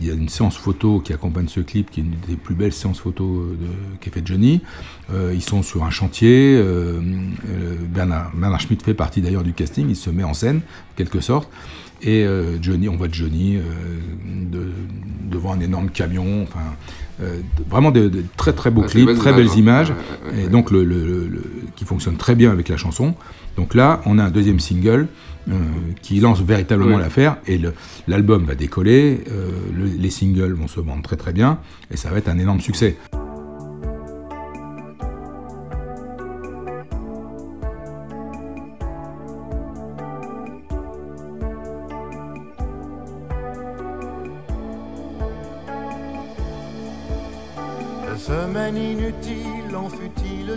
Il 0.00 0.06
y 0.06 0.10
a 0.10 0.14
une 0.14 0.28
séance 0.30 0.56
photo 0.56 1.00
qui 1.00 1.12
accompagne 1.12 1.48
ce 1.48 1.60
clip, 1.60 1.90
qui 1.90 2.00
est 2.00 2.02
une 2.04 2.14
des 2.26 2.36
plus 2.36 2.54
belles 2.54 2.72
séances 2.72 3.00
photo 3.00 3.46
de, 3.50 3.98
qu'a 4.00 4.10
fait 4.10 4.26
Johnny. 4.26 4.62
Ils 5.12 5.42
sont 5.42 5.62
sur 5.62 5.84
un 5.84 5.90
chantier. 5.90 6.62
Bernard, 7.88 8.32
Bernard 8.34 8.60
Schmitt 8.60 8.82
fait 8.82 8.94
partie 8.94 9.20
d'ailleurs 9.20 9.42
du 9.42 9.52
casting. 9.52 9.88
Il 9.90 9.96
se 9.96 10.08
met 10.10 10.24
en 10.24 10.34
scène, 10.34 10.58
en 10.58 10.96
quelque 10.96 11.20
sorte. 11.20 11.50
Et 12.02 12.26
Johnny, 12.62 12.88
on 12.88 12.96
voit 12.96 13.08
Johnny 13.10 13.58
de- 14.26 14.72
devant 15.30 15.52
un 15.52 15.60
énorme 15.60 15.90
camion. 15.90 16.42
Enfin, 16.44 16.60
euh, 17.20 17.40
vraiment 17.68 17.90
de, 17.90 18.08
de 18.08 18.22
très 18.36 18.52
très 18.52 18.70
beaux 18.70 18.82
c'est 18.86 18.92
clips, 18.94 19.06
belles 19.06 19.16
très 19.18 19.30
images, 19.30 19.38
belles 19.44 19.50
hein. 19.50 19.58
images, 19.58 19.90
Ouais, 19.90 19.96
ouais, 20.30 20.36
ouais, 20.38 20.44
et 20.44 20.48
donc 20.48 20.70
le, 20.70 20.84
le- 20.84 21.04
le- 21.04 21.28
le- 21.28 21.42
qui 21.76 21.84
fonctionne 21.84 22.16
très 22.16 22.34
bien 22.34 22.50
avec 22.50 22.68
la 22.68 22.76
chanson. 22.76 23.14
Donc 23.56 23.74
là, 23.74 24.00
on 24.06 24.18
a 24.18 24.24
un 24.24 24.30
deuxième 24.30 24.60
single 24.60 25.08
euh, 25.50 25.52
qui 26.00 26.20
lance 26.20 26.40
véritablement 26.40 26.96
l'affaire 26.98 27.36
et 27.46 27.60
l'album 28.08 28.44
va 28.44 28.54
décoller, 28.54 29.24
euh, 29.30 29.50
le- 29.76 29.84
les 29.86 30.10
singles 30.10 30.52
vont 30.54 30.68
se 30.68 30.80
vendre 30.80 31.02
très 31.02 31.16
très 31.16 31.32
bien 31.32 31.58
et 31.90 31.96
ça 31.96 32.10
va 32.10 32.18
être 32.18 32.28
un 32.28 32.38
énorme 32.38 32.60
succès. 32.60 32.96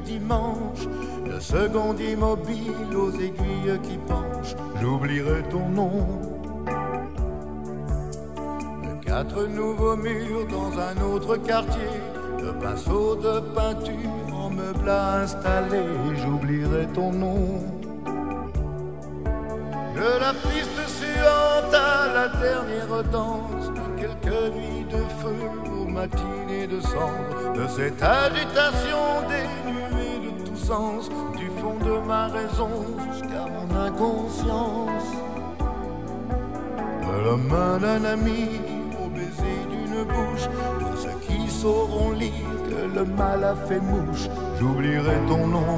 De 0.05 1.39
seconde 1.39 1.99
immobile 1.99 2.95
aux 2.95 3.11
aiguilles 3.11 3.79
qui 3.81 3.97
penchent. 4.07 4.55
J'oublierai 4.79 5.41
ton 5.49 5.67
nom. 5.69 6.05
De 8.83 9.03
quatre 9.03 9.47
nouveaux 9.47 9.95
murs 9.95 10.45
dans 10.47 10.77
un 10.79 11.11
autre 11.11 11.37
quartier 11.37 11.89
De 12.39 12.51
pinceaux 12.51 13.15
de 13.15 13.39
peinture 13.55 14.35
en 14.35 14.51
meubles 14.51 14.89
à 14.89 15.21
installer. 15.21 15.87
J'oublierai 16.23 16.85
ton 16.93 17.11
nom. 17.11 17.63
De 19.95 20.19
la 20.19 20.33
piste 20.33 20.87
suante 20.87 21.73
à 21.73 22.13
la 22.13 22.27
dernière 22.27 23.03
danse 23.11 23.71
quelques 23.97 24.53
nuits 24.53 24.85
de 24.91 25.03
feu 25.19 25.49
aux 25.81 25.85
de 26.67 26.77
de 26.77 27.67
cette 27.67 28.01
agitation 28.01 28.97
dénuée 29.29 30.31
de 30.31 30.49
tout 30.49 30.55
sens, 30.55 31.09
du 31.37 31.47
fond 31.61 31.77
de 31.83 32.07
ma 32.07 32.27
raison 32.27 32.69
jusqu'à 33.11 33.45
mon 33.53 33.75
inconscience. 33.75 35.11
De 37.01 37.29
la 37.29 37.37
main 37.37 37.77
d'un 37.77 38.03
ami 38.05 38.61
au 39.03 39.09
baiser 39.09 39.59
d'une 39.69 40.03
bouche, 40.05 40.47
pour 40.79 40.97
ceux 40.97 41.19
qui 41.27 41.49
sauront 41.49 42.11
lire 42.11 42.31
que 42.69 42.97
le 42.97 43.05
mal 43.05 43.43
a 43.43 43.55
fait 43.67 43.79
mouche, 43.79 44.27
j'oublierai 44.59 45.17
ton 45.27 45.47
nom. 45.47 45.77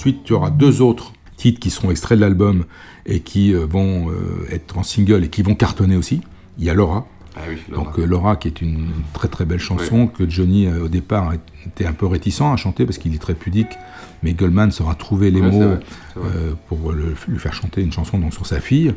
Ensuite, 0.00 0.24
tu 0.24 0.32
auras 0.32 0.48
deux 0.48 0.80
autres 0.80 1.12
titres 1.36 1.60
qui 1.60 1.68
seront 1.68 1.90
extraits 1.90 2.16
de 2.16 2.22
l'album 2.22 2.64
et 3.04 3.20
qui 3.20 3.52
euh, 3.52 3.66
vont 3.68 4.08
euh, 4.08 4.46
être 4.50 4.78
en 4.78 4.82
single 4.82 5.24
et 5.24 5.28
qui 5.28 5.42
vont 5.42 5.54
cartonner 5.54 5.94
aussi. 5.94 6.22
Il 6.56 6.64
y 6.64 6.70
a 6.70 6.74
Laura. 6.74 7.06
Ah 7.36 7.40
oui, 7.46 7.58
Laura. 7.68 7.84
Donc 7.84 7.98
euh, 7.98 8.06
Laura, 8.06 8.36
qui 8.36 8.48
est 8.48 8.62
une, 8.62 8.70
une 8.78 8.92
très 9.12 9.28
très 9.28 9.44
belle 9.44 9.58
chanson 9.58 10.06
que 10.06 10.26
Johnny 10.26 10.68
au 10.68 10.88
départ 10.88 11.34
était 11.66 11.84
un 11.84 11.92
peu 11.92 12.06
réticent 12.06 12.40
à 12.40 12.56
chanter 12.56 12.86
parce 12.86 12.96
qu'il 12.96 13.14
est 13.14 13.18
très 13.18 13.34
pudique, 13.34 13.76
mais 14.22 14.32
Goldman 14.32 14.70
saura 14.72 14.94
trouver 14.94 15.30
les 15.30 15.42
mots 15.42 15.50
vrai, 15.50 15.80
euh, 16.16 16.54
pour 16.68 16.92
le- 16.92 17.14
lui 17.28 17.38
faire 17.38 17.52
chanter 17.52 17.82
une 17.82 17.92
chanson 17.92 18.18
donc, 18.18 18.32
sur 18.32 18.46
sa 18.46 18.58
fille. 18.58 18.94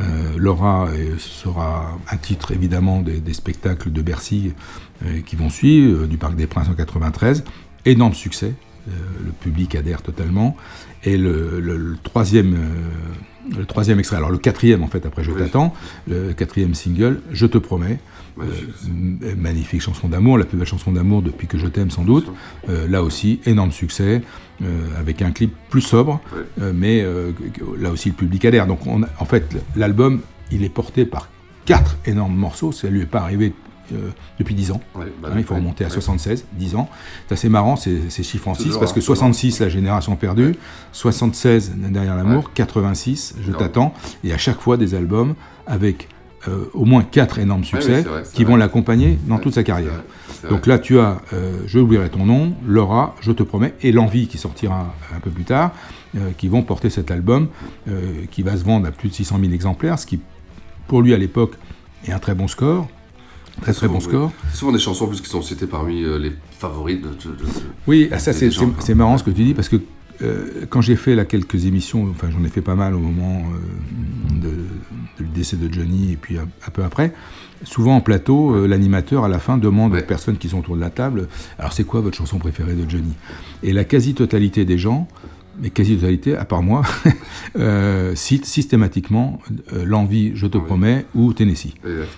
Euh, 0.00 0.02
Laura 0.36 0.88
euh, 0.88 1.14
sera 1.18 1.96
un 2.10 2.16
titre 2.16 2.50
évidemment 2.50 3.02
des, 3.02 3.20
des 3.20 3.34
spectacles 3.34 3.92
de 3.92 4.02
Bercy 4.02 4.52
qui 5.26 5.36
vont 5.36 5.48
suivre, 5.48 6.06
du 6.08 6.16
Parc 6.18 6.34
des 6.34 6.48
Princes 6.48 6.68
en 6.68 6.74
93. 6.74 7.44
Énorme 7.86 8.14
succès, 8.14 8.52
le 8.86 9.30
public 9.32 9.74
adhère 9.74 10.02
totalement. 10.02 10.56
Et 11.04 11.16
le, 11.16 11.60
le- 11.60 11.76
le 11.76 11.96
troisième, 12.02 12.54
euh, 12.54 13.56
le 13.58 13.64
troisième 13.64 13.98
extrait, 13.98 14.16
alors 14.16 14.30
le 14.30 14.38
quatrième 14.38 14.82
en 14.82 14.86
fait 14.88 15.04
après 15.06 15.22
Je 15.24 15.30
Oui. 15.32 15.38
t'attends, 15.38 15.74
le 16.08 16.32
quatrième 16.32 16.74
single, 16.74 17.20
Je 17.32 17.46
te 17.46 17.58
promets. 17.58 17.98
Magnifique. 18.36 18.68
Euh, 19.24 19.34
magnifique 19.36 19.80
chanson 19.82 20.08
d'amour, 20.08 20.38
la 20.38 20.44
plus 20.44 20.56
belle 20.56 20.66
chanson 20.66 20.92
d'amour 20.92 21.20
depuis 21.22 21.46
que 21.46 21.58
je 21.58 21.66
t'aime 21.66 21.90
sans 21.90 22.04
doute. 22.04 22.30
Euh, 22.68 22.86
là 22.88 23.02
aussi, 23.02 23.40
énorme 23.44 23.72
succès, 23.72 24.22
euh, 24.62 24.66
avec 24.98 25.20
un 25.20 25.30
clip 25.32 25.52
plus 25.68 25.80
sobre, 25.82 26.20
euh, 26.60 26.72
mais 26.74 27.02
euh, 27.02 27.32
là 27.78 27.90
aussi 27.90 28.08
le 28.10 28.14
public 28.14 28.44
adhère. 28.44 28.66
Donc 28.66 28.86
on 28.86 29.02
a- 29.02 29.08
en 29.18 29.24
fait, 29.26 29.44
l'album, 29.76 30.20
il 30.52 30.62
est 30.64 30.68
porté 30.70 31.04
par 31.04 31.28
quatre 31.66 31.96
énormes 32.06 32.34
morceaux, 32.36 32.72
ça 32.72 32.88
lui 32.88 33.02
est 33.02 33.06
pas 33.06 33.20
arrivé 33.20 33.46
euh, 33.48 33.69
depuis 34.38 34.54
10 34.54 34.72
ans. 34.72 34.80
Ouais, 34.94 35.06
bah, 35.22 35.28
Hein, 35.32 35.36
il 35.38 35.44
faut 35.44 35.54
ouais, 35.54 35.60
remonter 35.60 35.84
à 35.84 35.88
ouais. 35.88 35.92
76, 35.92 36.44
10 36.52 36.74
ans. 36.76 36.88
C'est 37.28 37.34
assez 37.34 37.48
marrant 37.48 37.76
ces, 37.76 38.08
ces 38.10 38.22
chiffres 38.22 38.48
en 38.48 38.54
6, 38.54 38.62
Toujours, 38.64 38.80
parce 38.80 38.92
que 38.92 38.98
hein, 38.98 39.02
toujours. 39.02 39.16
66, 39.16 39.60
la 39.60 39.68
génération 39.68 40.16
perdue, 40.16 40.54
76, 40.92 41.72
derrière 41.90 42.16
l'amour, 42.16 42.52
86, 42.54 43.34
je 43.42 43.52
Ouais. 43.52 43.58
t'attends, 43.58 43.94
et 44.24 44.32
à 44.32 44.38
chaque 44.38 44.60
fois 44.60 44.76
des 44.76 44.94
albums 44.94 45.34
avec 45.66 46.08
euh, 46.48 46.64
au 46.72 46.86
moins 46.86 47.02
quatre 47.02 47.38
énormes 47.38 47.64
succès 47.64 48.00
vrai, 48.00 48.22
qui 48.32 48.44
vrai. 48.44 48.52
vont 48.52 48.56
l'accompagner 48.56 49.18
dans 49.26 49.36
Ouais, 49.36 49.42
toute 49.42 49.52
sa 49.54 49.62
carrière. 49.62 49.92
vrai, 50.40 50.48
Donc 50.50 50.66
là, 50.66 50.78
tu 50.78 50.98
as 50.98 51.20
euh, 51.34 51.58
Je 51.66 51.78
oublierai 51.78 52.08
ton 52.08 52.24
nom, 52.24 52.54
Laura, 52.66 53.14
Je 53.20 53.30
te 53.32 53.42
promets, 53.42 53.74
et 53.82 53.92
L'envie 53.92 54.26
qui 54.26 54.38
sortira 54.38 54.94
un 55.14 55.20
peu 55.20 55.28
plus 55.30 55.44
tard, 55.44 55.72
euh, 56.16 56.30
qui 56.38 56.48
vont 56.48 56.62
porter 56.62 56.88
cet 56.88 57.10
album 57.10 57.48
qui 58.30 58.42
va 58.42 58.56
se 58.56 58.64
vendre 58.64 58.86
à 58.86 58.90
plus 58.90 59.10
de 59.10 59.14
600 59.14 59.38
000 59.38 59.52
exemplaires, 59.52 59.98
ce 59.98 60.06
qui, 60.06 60.18
pour 60.88 61.02
lui 61.02 61.12
à 61.12 61.18
l'époque, 61.18 61.52
est 62.06 62.12
un 62.12 62.18
très 62.18 62.34
bon 62.34 62.48
score. 62.48 62.88
Très 63.62 63.72
très 63.72 63.88
bon 63.88 64.00
score. 64.00 64.32
C'est 64.50 64.56
souvent 64.58 64.72
des 64.72 64.78
chansons 64.78 65.04
en 65.04 65.08
plus 65.08 65.20
qui 65.20 65.28
sont 65.28 65.42
citées 65.42 65.66
parmi 65.66 66.02
euh, 66.02 66.18
les 66.18 66.32
favoris 66.58 67.00
de. 67.00 67.08
de- 67.08 67.36
de- 67.36 67.44
Oui, 67.86 68.08
ça 68.18 68.32
des 68.32 68.50
c'est 68.80 68.94
marrant 68.94 69.18
ce 69.18 69.24
que 69.24 69.30
tu 69.30 69.44
dis 69.44 69.54
parce 69.54 69.68
que 69.68 69.76
euh, 70.22 70.66
quand 70.68 70.80
j'ai 70.82 70.96
fait 70.96 71.14
là 71.14 71.24
quelques 71.24 71.64
émissions, 71.64 72.06
enfin 72.10 72.28
j'en 72.30 72.44
ai 72.44 72.48
fait 72.48 72.60
pas 72.60 72.74
mal 72.74 72.94
au 72.94 72.98
moment 72.98 73.42
euh, 73.54 74.40
de, 74.40 75.24
décès 75.24 75.56
de 75.56 75.72
Johnny 75.72 76.12
et 76.12 76.16
puis 76.16 76.38
un, 76.38 76.42
un 76.66 76.70
peu 76.70 76.84
après, 76.84 77.14
souvent 77.64 77.96
en 77.96 78.00
plateau, 78.02 78.54
euh, 78.54 78.66
l'animateur 78.66 79.24
à 79.24 79.28
la 79.28 79.38
fin 79.38 79.56
demande 79.56 79.92
Ouais. 79.92 80.02
aux 80.02 80.06
personnes 80.06 80.36
qui 80.36 80.48
sont 80.50 80.58
autour 80.58 80.76
de 80.76 80.80
la 80.80 80.90
table, 80.90 81.28
alors 81.58 81.72
c'est 81.72 81.84
quoi 81.84 82.00
votre 82.02 82.16
chanson 82.18 82.38
préférée 82.38 82.74
de 82.74 82.88
Johnny? 82.88 83.12
Et 83.62 83.72
la 83.72 83.84
quasi-totalité 83.84 84.64
des 84.66 84.76
gens, 84.78 85.08
mais 85.62 85.70
quasi-totalité, 85.70 86.36
à 86.36 86.44
part 86.44 86.62
moi, 86.62 86.82
euh, 87.58 88.14
cite 88.14 88.46
systématiquement 88.46 89.38
euh, 89.72 89.84
L'envie, 89.84 90.32
Je 90.34 90.46
te 90.46 90.58
Oui. 90.58 90.64
promets 90.64 91.06
ou 91.14 91.32
Tennessee. 91.32 91.74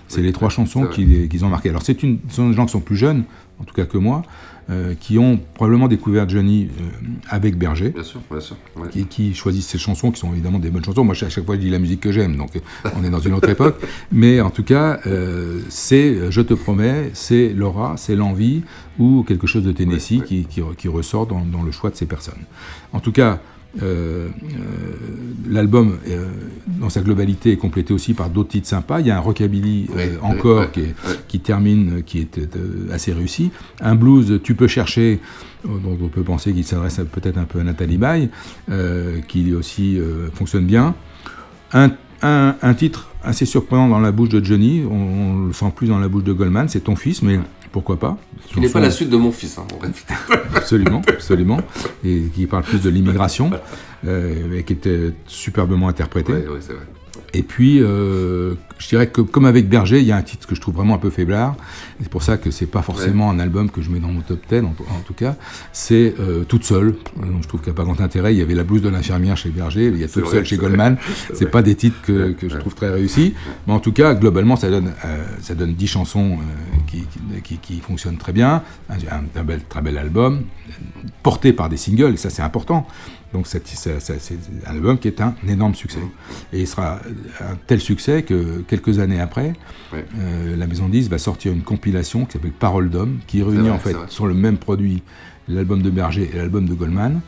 C'est 0.07 0.21
les 0.21 0.31
trois 0.33 0.49
chansons 0.49 0.85
qu'ils 0.87 1.27
qu'ils 1.29 1.45
ont 1.45 1.49
marquées. 1.49 1.69
Alors, 1.69 1.81
c'est 1.83 2.03
une, 2.03 2.19
ce 2.29 2.35
sont 2.37 2.49
des 2.49 2.55
gens 2.55 2.65
qui 2.65 2.71
sont 2.71 2.79
plus 2.79 2.95
jeunes, 2.97 3.23
en 3.59 3.63
tout 3.63 3.73
cas 3.73 3.85
que 3.85 3.97
moi, 3.97 4.23
euh, 4.69 4.93
qui 4.99 5.17
ont 5.19 5.39
probablement 5.55 5.87
découvert 5.87 6.27
Johnny 6.29 6.69
euh, 6.79 6.83
avec 7.29 7.57
Berger, 7.57 7.89
Bien 7.89 8.03
sûr, 8.03 8.21
bien 8.31 8.39
sûr. 8.39 8.55
ouais. 8.77 8.89
qui, 8.89 9.05
qui 9.05 9.33
choisissent 9.33 9.67
ces 9.67 9.77
chansons 9.77 10.11
qui 10.11 10.19
sont 10.19 10.31
évidemment 10.31 10.59
des 10.59 10.69
bonnes 10.69 10.83
chansons. 10.85 11.03
Moi, 11.03 11.15
à 11.21 11.29
chaque 11.29 11.45
fois, 11.45 11.55
je 11.55 11.59
dis 11.61 11.69
la 11.69 11.79
musique 11.79 11.99
que 11.99 12.11
j'aime, 12.11 12.37
donc 12.37 12.55
euh, 12.55 12.89
on 12.97 13.03
est 13.03 13.09
dans 13.09 13.19
une 13.19 13.33
autre 13.33 13.49
époque. 13.49 13.75
Mais 14.11 14.39
en 14.41 14.49
tout 14.49 14.63
cas, 14.63 14.99
euh, 15.05 15.59
c'est 15.69 16.31
Je 16.31 16.41
te 16.41 16.53
promets, 16.53 17.11
c'est 17.13 17.49
Laura, 17.53 17.95
c'est 17.97 18.15
L'envie 18.15 18.63
ou 18.99 19.23
quelque 19.27 19.47
chose 19.47 19.63
de 19.63 19.71
Tennessee 19.71 20.11
Ouais, 20.11 20.19
ouais. 20.19 20.25
Qui, 20.27 20.45
qui- 20.45 20.61
qui 20.77 20.87
ressort 20.87 21.25
dans, 21.27 21.43
dans 21.45 21.63
le 21.63 21.71
choix 21.71 21.89
de 21.89 21.95
ces 21.95 22.05
personnes. 22.05 22.43
En 22.93 22.99
tout 22.99 23.11
cas, 23.11 23.39
euh, 23.81 24.27
euh, 24.27 24.29
l'album, 25.49 25.97
euh, 26.07 26.27
dans 26.79 26.89
sa 26.89 27.01
globalité, 27.01 27.51
est 27.53 27.57
complété 27.57 27.93
aussi 27.93 28.13
par 28.13 28.29
d'autres 28.29 28.49
titres 28.49 28.67
sympas. 28.67 28.99
Il 28.99 29.07
y 29.07 29.11
a 29.11 29.17
un 29.17 29.19
rockabilly 29.19 29.87
encore 30.21 30.71
qui, 30.71 30.81
est- 30.81 30.83
ouais. 30.83 30.93
qui 31.27 31.39
termine, 31.39 32.03
qui 32.05 32.19
est 32.19 32.39
assez 32.91 33.13
réussi. 33.13 33.51
Un 33.81 33.95
blues, 33.95 34.39
Tu 34.43 34.53
peux 34.55 34.67
chercher, 34.67 35.19
dont 35.65 35.97
on 36.01 36.07
peut 36.07 36.23
penser 36.23 36.53
qu'il 36.53 36.63
s'adresse 36.65 36.99
peut-être 37.11 37.37
un 37.37 37.45
peu 37.45 37.59
à 37.59 37.63
Nathalie 37.63 37.97
Baye, 37.97 38.29
euh, 38.69 39.19
qui 39.27 39.53
aussi 39.53 39.97
euh, 39.99 40.29
fonctionne 40.33 40.65
bien. 40.65 40.93
Un, 41.73 41.91
un- 42.21 42.55
un 42.61 42.73
titre 42.73 43.09
assez 43.23 43.45
surprenant 43.45 43.87
dans 43.87 43.99
la 43.99 44.11
bouche 44.11 44.29
de 44.29 44.43
Johnny, 44.43 44.83
on, 44.89 44.93
on 44.93 45.45
le 45.47 45.53
sent 45.53 45.71
plus 45.75 45.87
dans 45.87 45.99
la 45.99 46.07
bouche 46.09 46.23
de 46.25 46.33
Goldman, 46.33 46.67
c'est 46.69 46.81
Ton 46.81 46.95
fils, 46.95 47.21
mais 47.21 47.39
pourquoi 47.73 47.99
pas 47.99 48.17
Qui 48.47 48.61
n'est 48.61 48.69
pas 48.69 48.79
la 48.79 48.91
suite 48.91 49.09
de 49.09 49.17
mon 49.17 49.31
fils, 49.31 49.57
hein, 49.57 49.65
répète. 49.81 50.05
Absolument, 50.55 51.01
absolument. 51.07 51.59
Et 52.05 52.29
qui 52.33 52.45
parle 52.45 52.63
plus 52.63 52.79
de 52.81 52.89
l'immigration, 52.89 53.51
euh, 54.05 54.59
et 54.59 54.63
qui 54.63 54.73
était 54.73 55.11
superbement 55.25 55.87
interprété. 55.87 56.33
C'est 56.61 56.73
vrai. 56.73 56.85
Et 57.35 57.43
puis, 57.43 57.79
euh, 57.81 58.53
je 58.77 58.87
dirais 58.89 59.07
que 59.07 59.21
comme 59.21 59.45
avec 59.45 59.67
Berger, 59.69 59.99
il 59.99 60.05
y 60.05 60.11
a 60.11 60.17
un 60.17 60.21
titre 60.21 60.47
que 60.47 60.55
je 60.55 60.61
trouve 60.61 60.75
vraiment 60.75 60.95
un 60.95 60.99
peu 60.99 61.09
faiblard. 61.09 61.55
C'est 61.99 62.09
pour 62.09 62.21
ça 62.23 62.37
que 62.37 62.51
c'est 62.51 62.65
pas 62.67 62.81
forcément 62.81 63.29
un 63.31 63.39
album 63.39 63.69
que 63.71 63.81
je 63.81 63.89
mets 63.89 63.99
dans 63.99 64.09
mon 64.09 64.21
top 64.21 64.39
10, 64.49 64.59
en, 64.61 64.65
en 64.67 64.99
tout 65.05 65.13
cas. 65.13 65.35
C'est 65.71 66.13
euh, 66.19 66.43
Toute 66.43 66.63
seule. 66.63 66.95
Donc, 67.15 67.41
je 67.43 67.47
trouve 67.47 67.61
qu'il 67.61 67.71
n'y 67.71 67.75
a 67.75 67.77
pas 67.77 67.83
grand 67.85 67.99
intérêt. 68.01 68.33
Il 68.33 68.39
y 68.39 68.41
avait 68.41 68.53
La 68.55 68.63
blouse 68.63 68.81
de 68.81 68.89
l'infirmière 68.89 69.35
chez 69.37 69.49
Berger, 69.49 69.87
il 69.87 69.97
y 69.99 70.03
a 70.03 70.07
Toute 70.07 70.23
vrai, 70.23 70.37
seule 70.37 70.45
chez 70.45 70.57
Goldman. 70.57 70.97
c'est 71.33 71.49
pas 71.49 71.61
des 71.63 71.75
titres 71.75 72.01
que, 72.03 72.35
je 72.41 72.57
trouve 72.57 72.75
très 72.75 72.89
réussis. 72.89 73.33
Mais 73.67 73.73
en 73.73 73.79
tout 73.79 73.93
cas, 73.93 74.13
globalement, 74.15 74.55
ça 74.55 74.69
donne, 74.69 74.91
euh, 75.05 75.23
ça 75.41 75.55
donne 75.55 75.73
10 75.73 75.87
chansons 75.87 76.33
euh, 76.33 76.77
qui, 76.87 77.03
qui, 77.41 77.41
qui- 77.41 77.57
qui 77.57 77.79
fonctionnent 77.79 78.17
très 78.17 78.33
bien. 78.33 78.63
Un, 78.89 78.95
un- 79.15 79.39
un 79.39 79.43
bel, 79.43 79.61
très 79.67 79.81
bel 79.81 79.97
album, 79.97 80.43
euh, 80.69 80.71
porté 81.23 81.53
par 81.53 81.69
des 81.69 81.77
singles, 81.77 82.13
et 82.13 82.17
ça 82.17 82.29
c'est 82.29 82.41
important. 82.43 82.87
Donc 83.33 83.47
c'est 83.47 83.63
un 84.67 84.69
album 84.71 84.97
qui 84.99 85.07
est 85.07 85.19
un 85.19 85.33
énorme 85.47 85.73
succès. 85.75 85.99
Et 86.53 86.61
il 86.61 86.67
sera 86.67 86.99
un 87.41 87.55
tel 87.67 87.81
succès 87.81 88.23
que 88.23 88.61
quelques 88.67 88.99
années 88.99 89.19
après, 89.19 89.53
Ouais. 89.91 90.05
euh, 90.19 90.55
la 90.55 90.67
maison 90.67 90.87
10 90.87 91.09
va 91.09 91.17
sortir 91.17 91.51
une 91.51 91.63
compilation 91.63 92.25
qui 92.25 92.33
s'appelle 92.33 92.51
Parole 92.51 92.89
d'homme, 92.89 93.19
qui 93.27 93.41
réunit 93.43 93.69
en 93.69 93.79
fait 93.79 93.95
sur 94.07 94.27
le 94.27 94.33
même 94.35 94.57
produit 94.57 95.01
l'album 95.47 95.81
de 95.81 95.89
Berger 95.89 96.29
et 96.33 96.37
l'album 96.37 96.67
de 96.69 96.73
Goldman. 96.73 97.19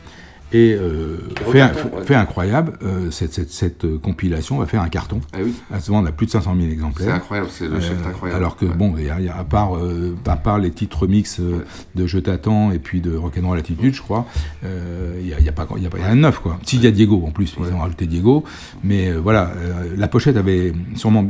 Et 0.56 0.74
euh, 0.74 1.18
fait, 1.52 1.60
un- 1.60 1.66
regarde, 1.68 1.94
ouais. 1.94 2.04
fait 2.06 2.14
incroyable, 2.14 2.72
euh, 2.82 3.10
cette, 3.10 3.34
cette- 3.34 3.50
cette, 3.50 3.84
euh, 3.84 3.98
compilation 3.98 4.56
va 4.58 4.64
faire 4.66 4.80
un 4.80 4.88
carton. 4.88 5.20
Ah 5.34 5.38
oui, 5.44 5.52
Elle 5.74 5.80
se 5.82 5.90
vend 5.90 6.02
à 6.04 6.12
plus 6.12 6.26
de 6.26 6.30
500 6.30 6.54
000 6.54 6.66
c'est 6.66 6.72
exemplaires. 6.72 7.14
incroyable, 7.14 7.48
c'est 7.50 7.68
le 7.68 7.78
chef 7.80 7.98
incroyable. 8.06 8.38
alors 8.40 8.56
que, 8.56 8.64
Ouais. 8.64 8.74
bon, 8.74 8.94
il 8.96 9.04
y 9.04 9.10
a- 9.10 9.18
il 9.20 9.26
y 9.26 9.28
a- 9.28 9.36
à, 9.36 9.44
part, 9.44 9.76
euh, 9.76 10.16
à 10.26 10.36
part 10.36 10.58
les 10.58 10.70
titres 10.70 11.06
Ouais. 11.06 11.64
de 11.94 12.06
Je 12.06 12.18
t'attends 12.18 12.70
et 12.72 12.78
puis 12.78 13.00
de 13.00 13.14
Rock'n'Roll 13.16 13.58
Attitude, 13.58 13.94
je 13.94 14.00
crois, 14.02 14.26
il 14.62 15.26
n'y 15.26 15.34
a, 15.34 15.40
y 15.40 15.48
a 15.48 15.52
pas 15.52 15.66
il 15.76 15.82
y 15.82 15.86
a 15.86 15.90
pas- 15.90 15.98
il 15.98 16.00
y 16.00 16.04
a 16.04 16.06
rien 16.06 16.16
de 16.16 16.20
neuf, 16.20 16.38
quoi. 16.38 16.58
S'il 16.64 16.82
y 16.82 16.86
a 16.86 16.90
Diego, 16.90 17.22
en 17.26 17.30
plus, 17.32 17.54
ils 17.58 17.74
ont 17.74 17.78
rajouté 17.80 18.06
Diego, 18.06 18.44
mais 18.82 19.12
voilà, 19.12 19.52
la 19.96 20.08
pochette 20.08 20.36
avait 20.36 20.72
sûrement 20.94 21.26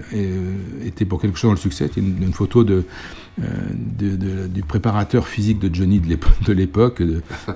été 0.84 1.04
pour 1.04 1.20
quelque 1.20 1.36
chose 1.38 1.48
dans 1.48 1.54
le 1.54 1.58
succès. 1.58 1.86
C'était 1.88 2.00
une, 2.00 2.22
une 2.22 2.32
photo 2.32 2.62
de, 2.62 2.84
de, 3.38 4.16
de, 4.16 4.46
du 4.46 4.62
préparateur 4.62 5.28
physique 5.28 5.58
de 5.58 5.74
Johnny 5.74 6.00
de 6.00 6.52
l'époque, 6.52 7.02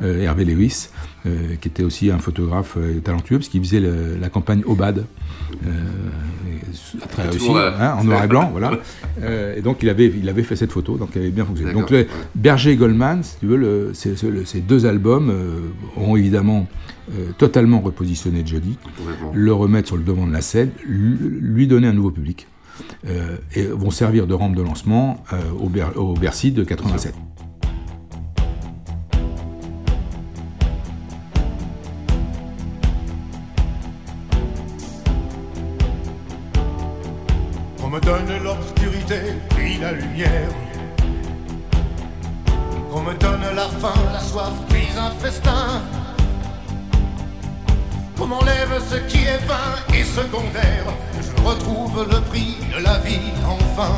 Hervé 0.02 0.44
Lewis, 0.44 0.88
qui 1.24 1.68
était 1.68 1.82
aussi 1.82 2.10
un 2.10 2.18
photographe 2.18 2.76
talentueux, 3.02 3.38
parce 3.38 3.48
qu'il 3.48 3.62
faisait 3.62 3.80
le, 3.80 4.16
la 4.20 4.28
campagne 4.28 4.62
Obad, 4.66 5.06
très 7.08 7.28
réussi, 7.28 7.50
hein, 7.50 7.96
en 7.98 8.04
noir 8.04 8.24
et 8.24 8.28
blanc, 8.28 8.50
voilà. 8.52 8.72
et 9.56 9.62
donc 9.62 9.82
il 9.82 9.88
avait, 9.88 10.12
il 10.14 10.28
avait 10.28 10.42
fait 10.42 10.56
cette 10.56 10.72
photo, 10.72 10.96
donc 10.96 11.10
elle 11.14 11.22
avait 11.22 11.30
bien 11.30 11.44
fonctionné. 11.46 11.72
Donc 11.72 11.90
le, 11.90 12.06
Berger 12.34 12.72
et 12.72 12.76
Goldman, 12.76 13.22
si 13.22 13.38
tu 13.38 13.46
veux, 13.46 13.56
le, 13.56 13.92
ces 13.94 14.60
deux 14.60 14.84
albums 14.86 15.32
ont 15.96 16.16
évidemment 16.16 16.66
totalement 17.38 17.80
repositionné 17.80 18.42
Johnny, 18.44 18.76
le 19.32 19.52
remettre 19.52 19.88
sur 19.88 19.96
le 19.96 20.04
devant 20.04 20.26
de 20.26 20.32
la 20.32 20.42
scène, 20.42 20.70
lui 20.86 21.66
donner 21.66 21.88
un 21.88 21.94
nouveau 21.94 22.10
public. 22.10 22.46
Euh, 23.06 23.36
et 23.54 23.64
vont 23.64 23.90
servir 23.90 24.26
de 24.26 24.34
rampe 24.34 24.54
de 24.54 24.62
lancement 24.62 25.22
euh, 25.32 25.38
au, 25.58 25.68
Ber 25.68 25.92
Bercy 26.20 26.52
de 26.52 26.64
87. 26.64 27.14
On 37.82 37.88
me 37.88 38.00
donne 38.00 38.42
l'obscurité 38.44 39.20
puis 39.50 39.78
la 39.78 39.92
lumière. 39.92 40.48
On 42.92 43.02
me 43.02 43.14
donne 43.14 43.40
la 43.54 43.68
faim, 43.68 43.94
la 44.12 44.20
soif, 44.20 44.52
puis 44.68 44.88
un 44.98 45.10
festin. 45.12 45.82
On 48.20 48.26
m'enlève 48.26 48.80
ce 48.90 48.96
qui 49.10 49.24
est 49.24 49.44
vain 49.46 49.96
et 49.98 50.04
secondaire. 50.04 50.84
Retrouve 51.44 52.06
le 52.10 52.20
prix 52.20 52.56
de 52.72 52.82
la 52.82 52.98
vie 52.98 53.32
enfin. 53.46 53.92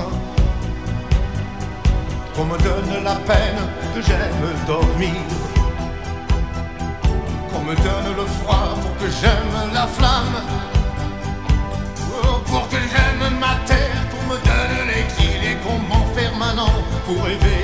On 2.39 2.45
me 2.45 2.57
donne 2.59 3.05
la 3.05 3.17
peine 3.17 3.63
que 3.95 4.01
j'aime 4.01 4.47
dormir. 4.67 5.23
Qu'on 7.51 7.61
me 7.61 7.75
donne 7.75 8.17
le 8.17 8.27
froid 8.27 8.75
pour 8.81 8.97
que 8.97 9.11
j'aime 9.21 9.73
la 9.75 9.87
flamme. 9.87 10.37
Oh, 12.25 12.39
pour 12.47 12.69
que 12.69 12.77
j'aime 12.77 13.39
ma 13.39 13.55
terre, 13.67 14.01
qu'on 14.11 14.33
me 14.33 14.39
donne 14.39 14.87
l'exil 14.87 15.41
et 15.51 15.57
qu'on 15.63 15.79
m'enferme 15.79 16.39
maintenant 16.39 16.73
pour 17.05 17.25
rêver 17.25 17.62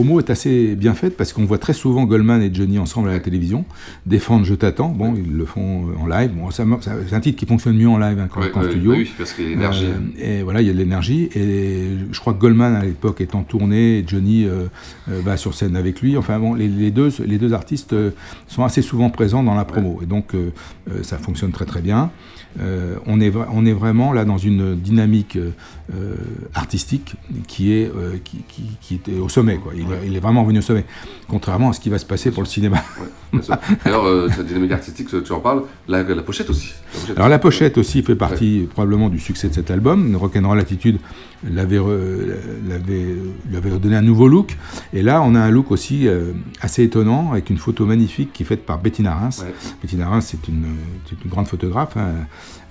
promo 0.00 0.18
est 0.18 0.30
assez 0.30 0.74
bien 0.76 0.94
faite 0.94 1.16
parce 1.16 1.32
qu'on 1.32 1.44
voit 1.44 1.58
très 1.58 1.72
souvent 1.72 2.04
Goldman 2.04 2.42
et 2.42 2.50
Johnny 2.52 2.78
ensemble 2.78 3.08
à 3.10 3.12
la 3.12 3.20
télévision 3.20 3.64
défendre 4.06 4.44
Je 4.44 4.54
t'attends. 4.54 4.88
Bon, 4.88 5.14
ils 5.16 5.36
le 5.36 5.44
font 5.44 5.86
en 6.00 6.06
live. 6.06 6.30
Bon, 6.34 6.50
ça, 6.50 6.64
ça- 6.80 6.92
c'est 7.08 7.14
un 7.14 7.20
titre 7.20 7.38
qui 7.38 7.46
fonctionne 7.46 7.76
mieux 7.76 7.88
en 7.88 7.98
live 7.98 8.18
hein, 8.18 8.28
qu'en 8.32 8.40
Ouais, 8.40 8.50
qu'en 8.50 8.62
ouais, 8.62 8.70
studio. 8.70 8.92
oui, 8.92 9.10
parce 9.18 9.32
qu'il 9.32 9.44
y 9.44 9.46
a 9.48 9.50
l'énergie. 9.50 9.86
Euh, 9.86 10.38
et 10.40 10.42
voilà, 10.42 10.62
il 10.62 10.66
y 10.66 10.70
a 10.70 10.72
de 10.72 10.78
l'énergie. 10.78 11.28
Et 11.34 11.88
je 12.10 12.20
crois 12.20 12.32
que 12.32 12.38
Goldman 12.40 12.74
à 12.76 12.84
l'époque 12.84 13.20
est 13.20 13.34
en 13.34 13.42
tournée. 13.42 13.98
Et 13.98 14.04
Johnny 14.06 14.44
euh, 14.46 14.66
euh, 15.10 15.20
va 15.22 15.36
sur 15.36 15.54
scène 15.54 15.76
avec 15.76 16.00
lui. 16.00 16.16
Enfin 16.16 16.38
bon, 16.38 16.54
les, 16.54 16.68
les 16.68 16.90
deux, 16.90 17.10
les 17.26 17.38
deux 17.38 17.52
artistes 17.52 17.92
euh, 17.92 18.10
sont 18.48 18.64
assez 18.64 18.82
souvent 18.82 19.10
présents 19.10 19.42
dans 19.42 19.54
la 19.54 19.64
promo. 19.64 20.00
Et 20.02 20.06
donc 20.06 20.34
euh, 20.34 20.50
euh, 20.90 21.02
ça 21.02 21.18
fonctionne 21.18 21.50
très 21.52 21.66
très 21.66 21.82
bien. 21.82 22.10
Euh, 22.60 22.96
on, 23.06 23.20
est, 23.20 23.30
vra- 23.30 23.46
on 23.52 23.64
est 23.64 23.72
vraiment 23.72 24.12
là 24.12 24.24
dans 24.24 24.38
une 24.38 24.74
dynamique 24.74 25.38
euh, 25.92 25.96
euh, 26.00 26.14
artistique 26.54 27.14
qui 27.48 27.72
est, 27.72 27.86
euh, 27.94 28.16
qui, 28.22 28.38
qui, 28.48 28.62
qui 28.80 28.94
était 28.96 29.18
au 29.18 29.28
sommet. 29.28 29.56
Quoi. 29.58 29.72
Il, 29.74 29.82
est- 29.82 30.06
il 30.06 30.16
est 30.16 30.20
vraiment 30.20 30.44
venu 30.44 30.58
au 30.60 30.62
sommet. 30.62 30.84
Contrairement 31.28 31.70
à 31.70 31.72
ce 31.72 31.80
qui 31.80 31.88
va 31.90 31.98
se 31.98 32.04
passer 32.06 32.30
pour 32.30 32.42
le 32.42 32.48
cinéma. 32.48 32.82
Sûr. 33.42 33.56
D'ailleurs, 33.84 34.04
euh, 34.06 34.28
cette 34.34 34.46
dynamique 34.46 34.72
artistique, 34.72 35.08
tu 35.24 35.32
en 35.32 35.40
parles, 35.40 35.62
la, 35.88 36.02
la 36.02 36.22
pochette 36.22 36.50
aussi. 36.50 36.72
La 36.94 37.00
pochette 37.00 37.16
Alors 37.16 37.28
la 37.28 37.38
pochette 37.38 37.78
aussi 37.78 38.02
fait 38.02 38.16
partie 38.16 38.68
probablement 38.70 39.08
du 39.08 39.18
succès 39.18 39.48
de 39.48 39.54
cet 39.54 39.70
album. 39.70 40.16
Rock'n'Roll 40.16 40.58
Attitude 40.58 40.98
l'avait, 41.48 41.78
l'avait, 42.68 43.16
lui 43.48 43.56
avait 43.56 43.70
donné 43.78 43.96
un 43.96 44.02
nouveau 44.02 44.28
look. 44.28 44.56
Et 44.92 45.02
là, 45.02 45.22
on 45.22 45.34
a 45.34 45.40
un 45.40 45.50
look 45.50 45.70
aussi 45.70 46.06
euh, 46.08 46.32
assez 46.60 46.82
étonnant 46.82 47.32
avec 47.32 47.50
une 47.50 47.58
photo 47.58 47.86
magnifique 47.86 48.32
qui 48.32 48.42
est 48.42 48.46
faite 48.46 48.64
par 48.66 48.78
Bettina 48.80 49.14
Reims. 49.14 49.42
Ouais. 49.44 49.54
Bettina 49.82 50.08
Reims, 50.08 50.26
c'est 50.30 50.48
une, 50.48 50.64
une 51.24 51.30
grande 51.30 51.46
photographe. 51.48 51.96
hein. 51.96 52.12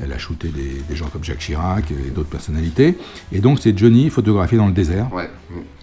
Elle 0.01 0.13
a 0.13 0.17
shooté 0.17 0.47
des, 0.49 0.81
des 0.87 0.95
gens 0.95 1.07
comme 1.07 1.23
Jacques 1.23 1.39
Chirac 1.39 1.91
et 1.91 2.09
d'autres 2.11 2.29
personnalités. 2.29 2.97
Et 3.31 3.39
donc 3.39 3.59
c'est 3.61 3.77
Johnny 3.77 4.09
photographié 4.09 4.57
dans 4.57 4.67
le 4.67 4.73
désert. 4.73 5.13
Ouais. 5.13 5.29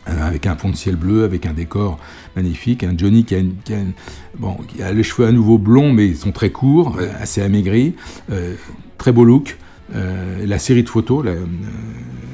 Euh, 0.09 0.23
avec 0.29 0.47
un 0.47 0.57
fond 0.57 0.71
de 0.71 0.77
ciel 0.77 0.95
bleu, 0.97 1.25
avec 1.25 1.47
un 1.47 1.53
décor 1.53 1.99
magnifique, 2.37 2.85
un 2.85 2.95
Johnny 2.97 3.25
qui 3.25 3.35
a, 3.35 3.39
une- 3.39 3.57
qui 3.65 3.75
a 3.75 3.79
une- 3.81 3.93
bon, 4.39 4.55
qui 4.69 4.81
a 4.83 4.93
les 4.93 5.03
cheveux 5.03 5.27
à 5.27 5.33
nouveau 5.33 5.59
blonds, 5.59 5.93
mais 5.93 6.07
ils 6.07 6.17
sont 6.17 6.31
très 6.33 6.51
courts, 6.51 6.97
euh, 7.01 7.09
assez 7.21 7.43
amaigris, 7.43 7.95
euh, 8.31 8.55
très 8.99 9.11
beau 9.13 9.25
look. 9.25 9.57
Euh, 9.95 10.45
la 10.47 10.59
série 10.59 10.83
de 10.83 10.89
photos, 10.89 11.25
euh, 11.27 11.45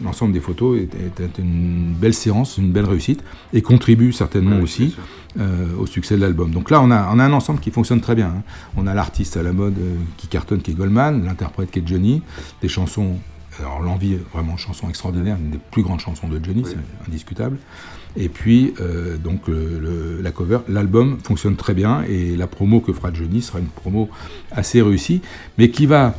l'ensemble 0.03 0.33
des 0.33 0.41
photos 0.41 0.79
est, 0.79 1.21
est 1.21 1.39
une 1.39 1.95
belle 1.95 2.15
séance, 2.15 2.57
une 2.59 2.73
belle 2.73 2.87
réussite, 2.87 3.23
et 3.53 3.61
contribue 3.63 4.13
certainement 4.13 4.59
aussi 4.61 4.97
euh, 5.39 5.67
au 5.79 5.87
succès 5.87 6.17
de 6.17 6.21
l'album. 6.21 6.51
Donc 6.51 6.71
là, 6.71 6.81
on 6.83 6.91
a, 6.91 7.11
on 7.13 7.19
a 7.19 7.25
un 7.25 7.33
ensemble 7.33 7.61
qui 7.61 7.71
fonctionne 7.71 8.01
très 8.01 8.15
bien. 8.15 8.29
hein. 8.29 8.43
On 8.77 8.87
a 8.87 8.95
l'artiste 8.95 9.37
à 9.37 9.43
la 9.43 9.53
mode 9.53 9.79
euh, 9.79 9.97
qui 10.17 10.29
cartonne, 10.29 10.61
qui 10.63 10.71
est 10.71 10.75
Goldman, 10.75 11.25
l'interprète 11.25 11.71
qui 11.71 11.81
est 11.81 11.87
Johnny, 11.87 12.23
des 12.63 12.69
chansons, 12.69 13.17
alors 13.61 13.81
l'envie, 13.83 14.17
vraiment 14.33 14.57
chanson 14.57 14.89
extraordinaire, 14.89 15.37
une 15.37 15.51
des 15.51 15.61
plus 15.71 15.83
grandes 15.83 16.01
chansons 16.01 16.29
de 16.29 16.43
Johnny, 16.43 16.63
c'est 16.67 16.79
indiscutable. 17.07 17.59
Et 18.17 18.29
puis, 18.29 18.75
euh, 18.81 19.17
donc, 19.17 19.47
le- 19.49 20.21
la 20.23 20.31
cover, 20.33 20.59
l'album 20.69 21.19
fonctionne 21.23 21.57
très 21.57 21.73
bien, 21.75 22.03
et 22.09 22.35
la 22.37 22.47
promo 22.47 22.81
que 22.81 22.93
fera 22.93 23.13
Johnny 23.13 23.41
sera 23.41 23.59
une 23.59 23.67
promo 23.67 24.09
assez 24.51 24.83
réussie, 24.83 25.21
mais 25.59 25.71
qui 25.71 25.87
va 25.87 26.15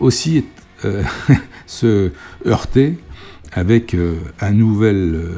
aussi 0.00 0.44
euh, 0.84 1.02
se 1.66 2.12
heurter 2.46 2.98
avec 3.52 3.94
euh, 3.94 4.16
un 4.40 4.52
nouvel 4.52 5.14
euh, 5.14 5.28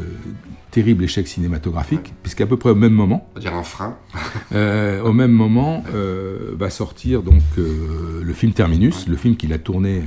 terrible 0.71 1.05
échec 1.05 1.27
cinématographique, 1.27 2.13
puisqu'à 2.23 2.47
peu 2.47 2.57
près 2.57 2.71
au 2.71 2.75
même 2.75 2.93
moment, 2.93 3.29
On 3.33 3.35
va 3.39 3.41
dire 3.41 3.55
un 3.55 3.63
frein. 3.63 3.97
euh, 4.53 5.03
au 5.03 5.13
même 5.13 5.33
moment 5.33 5.85
euh, 5.95 6.53
va 6.57 6.71
sortir 6.71 7.23
donc 7.23 7.43
euh, 7.59 8.21
le 8.23 8.33
film 8.33 8.53
Terminus, 8.53 9.09
le 9.09 9.17
film 9.17 9.37
qu'il 9.37 9.53
a 9.53 9.59
tourné 9.59 10.03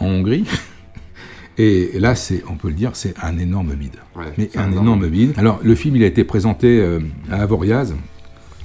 en 0.00 0.06
Hongrie. 0.06 0.44
Et 1.56 2.00
là, 2.00 2.16
c'est, 2.16 2.42
on 2.50 2.56
peut 2.56 2.66
le 2.66 2.74
dire, 2.74 2.90
c'est 2.94 3.14
un 3.22 3.38
énorme 3.38 3.74
bide. 3.74 3.94
Ouais, 4.16 4.24
Mais 4.36 4.50
un 4.56 4.72
énorme 4.72 4.86
énorme 4.86 5.08
bide. 5.08 5.34
Alors, 5.36 5.60
le 5.62 5.74
film, 5.76 5.94
il 5.94 6.02
a 6.02 6.06
été 6.06 6.24
présenté 6.24 6.80
euh, 6.80 6.98
à 7.30 7.42
Avoriaz. 7.42 7.94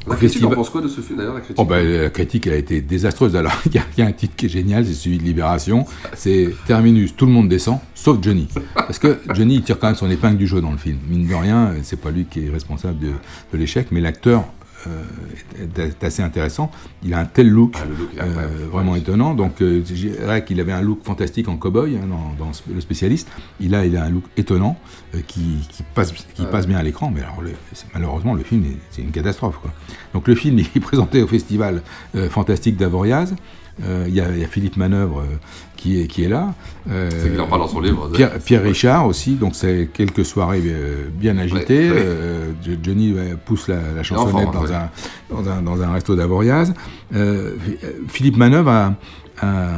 La 0.09 0.15
critique, 0.15 0.33
festival- 0.33 0.53
on 0.53 0.55
pense 0.55 0.69
quoi 0.69 0.81
de 0.81 0.87
ce 0.87 1.01
film 1.01 1.17
d'ailleurs 1.19 1.33
la 1.35 1.39
critique 1.41 1.59
Oh 1.59 1.65
ben, 1.65 2.01
la 2.03 2.09
critique 2.09 2.47
elle 2.47 2.53
a 2.53 2.57
été 2.57 2.81
désastreuse. 2.81 3.35
Alors 3.35 3.53
il 3.65 3.75
y, 3.75 3.77
a- 3.77 3.83
il 3.97 4.01
y 4.01 4.03
a 4.03 4.07
un 4.07 4.11
titre 4.11 4.35
qui 4.35 4.47
est 4.47 4.49
génial, 4.49 4.85
c'est 4.85 4.93
celui 4.93 5.17
de 5.17 5.23
Libération. 5.23 5.85
C'est 6.15 6.49
Terminus, 6.67 7.15
tout 7.15 7.25
le 7.25 7.31
monde 7.31 7.49
descend, 7.49 7.79
sauf 7.95 8.17
Johnny. 8.21 8.47
Parce 8.75 8.99
que 8.99 9.19
Johnny 9.33 9.55
il 9.55 9.61
tire 9.63 9.79
quand 9.79 9.87
même 9.87 9.95
son 9.95 10.09
épingle 10.09 10.37
du 10.37 10.47
jeu 10.47 10.61
dans 10.61 10.71
le 10.71 10.77
film. 10.77 10.97
Mine 11.09 11.27
de 11.27 11.33
rien, 11.35 11.73
c'est 11.83 11.99
pas 11.99 12.11
lui 12.11 12.25
qui 12.25 12.45
est 12.45 12.49
responsable 12.49 12.99
de, 12.99 13.07
de 13.53 13.57
l'échec, 13.57 13.87
mais 13.91 14.01
l'acteur 14.01 14.45
est, 15.59 15.79
est 15.79 16.03
assez 16.03 16.21
intéressant. 16.21 16.71
Il 17.03 17.13
a 17.13 17.19
un 17.19 17.25
tel 17.25 17.49
look, 17.49 17.73
Ah, 17.75 17.85
look 17.85 18.09
euh, 18.19 18.47
vraiment 18.71 18.95
étonnant. 18.95 19.33
Donc 19.33 19.61
euh, 19.61 19.81
je 19.85 19.93
dirais 19.93 20.43
qu'il 20.45 20.59
avait 20.59 20.71
un 20.71 20.81
look 20.81 20.99
fantastique 21.03 21.47
en 21.47 21.57
cow-boy 21.57 21.97
hein, 21.97 22.07
dans, 22.07 22.45
dans 22.45 22.51
le 22.73 22.81
spécialiste. 22.81 23.27
Il 23.59 23.75
a, 23.75 23.85
il 23.85 23.95
a 23.97 24.03
un 24.05 24.09
look 24.09 24.23
étonnant 24.37 24.77
euh, 25.15 25.19
qui, 25.27 25.67
qui 25.69 25.83
passe, 25.93 26.11
qui 26.33 26.45
passe 26.45 26.67
bien 26.67 26.77
à 26.77 26.83
l'écran. 26.83 27.11
Mais 27.13 27.21
alors 27.21 27.41
le- 27.41 27.51
malheureusement 27.93 28.33
le 28.33 28.43
film 28.43 28.63
est- 28.65 28.77
c'est 28.91 29.01
une 29.01 29.11
catastrophe. 29.11 29.57
Quoi. 29.61 29.71
Donc 30.13 30.27
le 30.27 30.35
film 30.35 30.59
il 30.59 30.65
est 30.75 30.79
présenté 30.79 31.21
au 31.21 31.27
festival 31.27 31.81
euh, 32.15 32.29
fantastique 32.29 32.77
d'Avoriaz. 32.77 33.33
Euh, 33.83 34.05
Il 34.07 34.13
y, 34.13 34.19
a 34.21 34.29
il 34.31 34.39
y 34.39 34.43
a 34.43 34.47
Philippe 34.47 34.75
Manœuvre 34.77 35.19
euh, 35.19 35.35
qui, 35.77 36.01
est, 36.01 36.07
qui 36.07 36.23
est 36.23 36.27
là. 36.29 36.53
Euh, 36.89 37.09
C'est 37.11 37.29
qu'il 37.31 37.39
en 37.39 37.47
parle 37.47 37.61
dans 37.61 37.67
son 37.67 37.79
livre. 37.79 38.09
Pierre, 38.13 38.37
Pierre 38.39 38.63
Richard 38.63 39.07
aussi, 39.07 39.35
donc 39.35 39.55
c'est 39.55 39.89
quelques 39.93 40.25
soirées 40.25 40.61
euh, 40.65 41.07
bien 41.13 41.37
agitées. 41.37 41.89
Ouais, 41.89 41.95
ouais. 41.95 42.03
Euh, 42.05 42.51
Jo- 42.65 42.71
Johnny 42.83 43.15
pousse 43.45 43.67
la, 43.69 43.79
la 43.95 44.03
chansonnette 44.03 44.51
dans, 44.51 44.63
ouais. 44.63 44.73
un, 44.73 44.89
dans, 45.29 45.49
un, 45.49 45.61
dans 45.61 45.81
un 45.81 45.93
resto 45.93 46.15
d'Avoriaz. 46.15 46.73
Euh, 47.15 47.55
Philippe 48.09 48.35
Manœuvre 48.37 48.69
a- 48.69 48.95
a- 49.41 49.77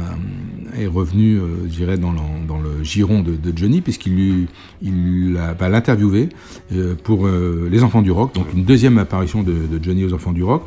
est 0.76 0.86
revenu, 0.88 1.36
euh, 1.36 1.46
je 1.68 1.76
dirais, 1.76 1.96
dans 1.98 2.10
le, 2.12 2.18
dans 2.48 2.58
le 2.58 2.82
giron 2.82 3.20
de, 3.22 3.32
de 3.36 3.56
Johnny, 3.56 3.80
puisqu'il 3.82 4.14
lui- 4.16 4.48
il 4.82 5.38
va 5.58 5.68
l'interviewer 5.68 6.30
euh, 6.72 6.94
pour 7.04 7.26
euh, 7.28 7.68
Les 7.70 7.84
Enfants 7.84 8.02
du 8.02 8.10
Rock, 8.10 8.34
donc 8.34 8.46
une 8.52 8.64
deuxième 8.64 8.98
apparition 8.98 9.42
de, 9.44 9.52
de 9.52 9.82
Johnny 9.84 10.04
aux 10.04 10.12
Enfants 10.12 10.32
du 10.32 10.42
Rock, 10.42 10.64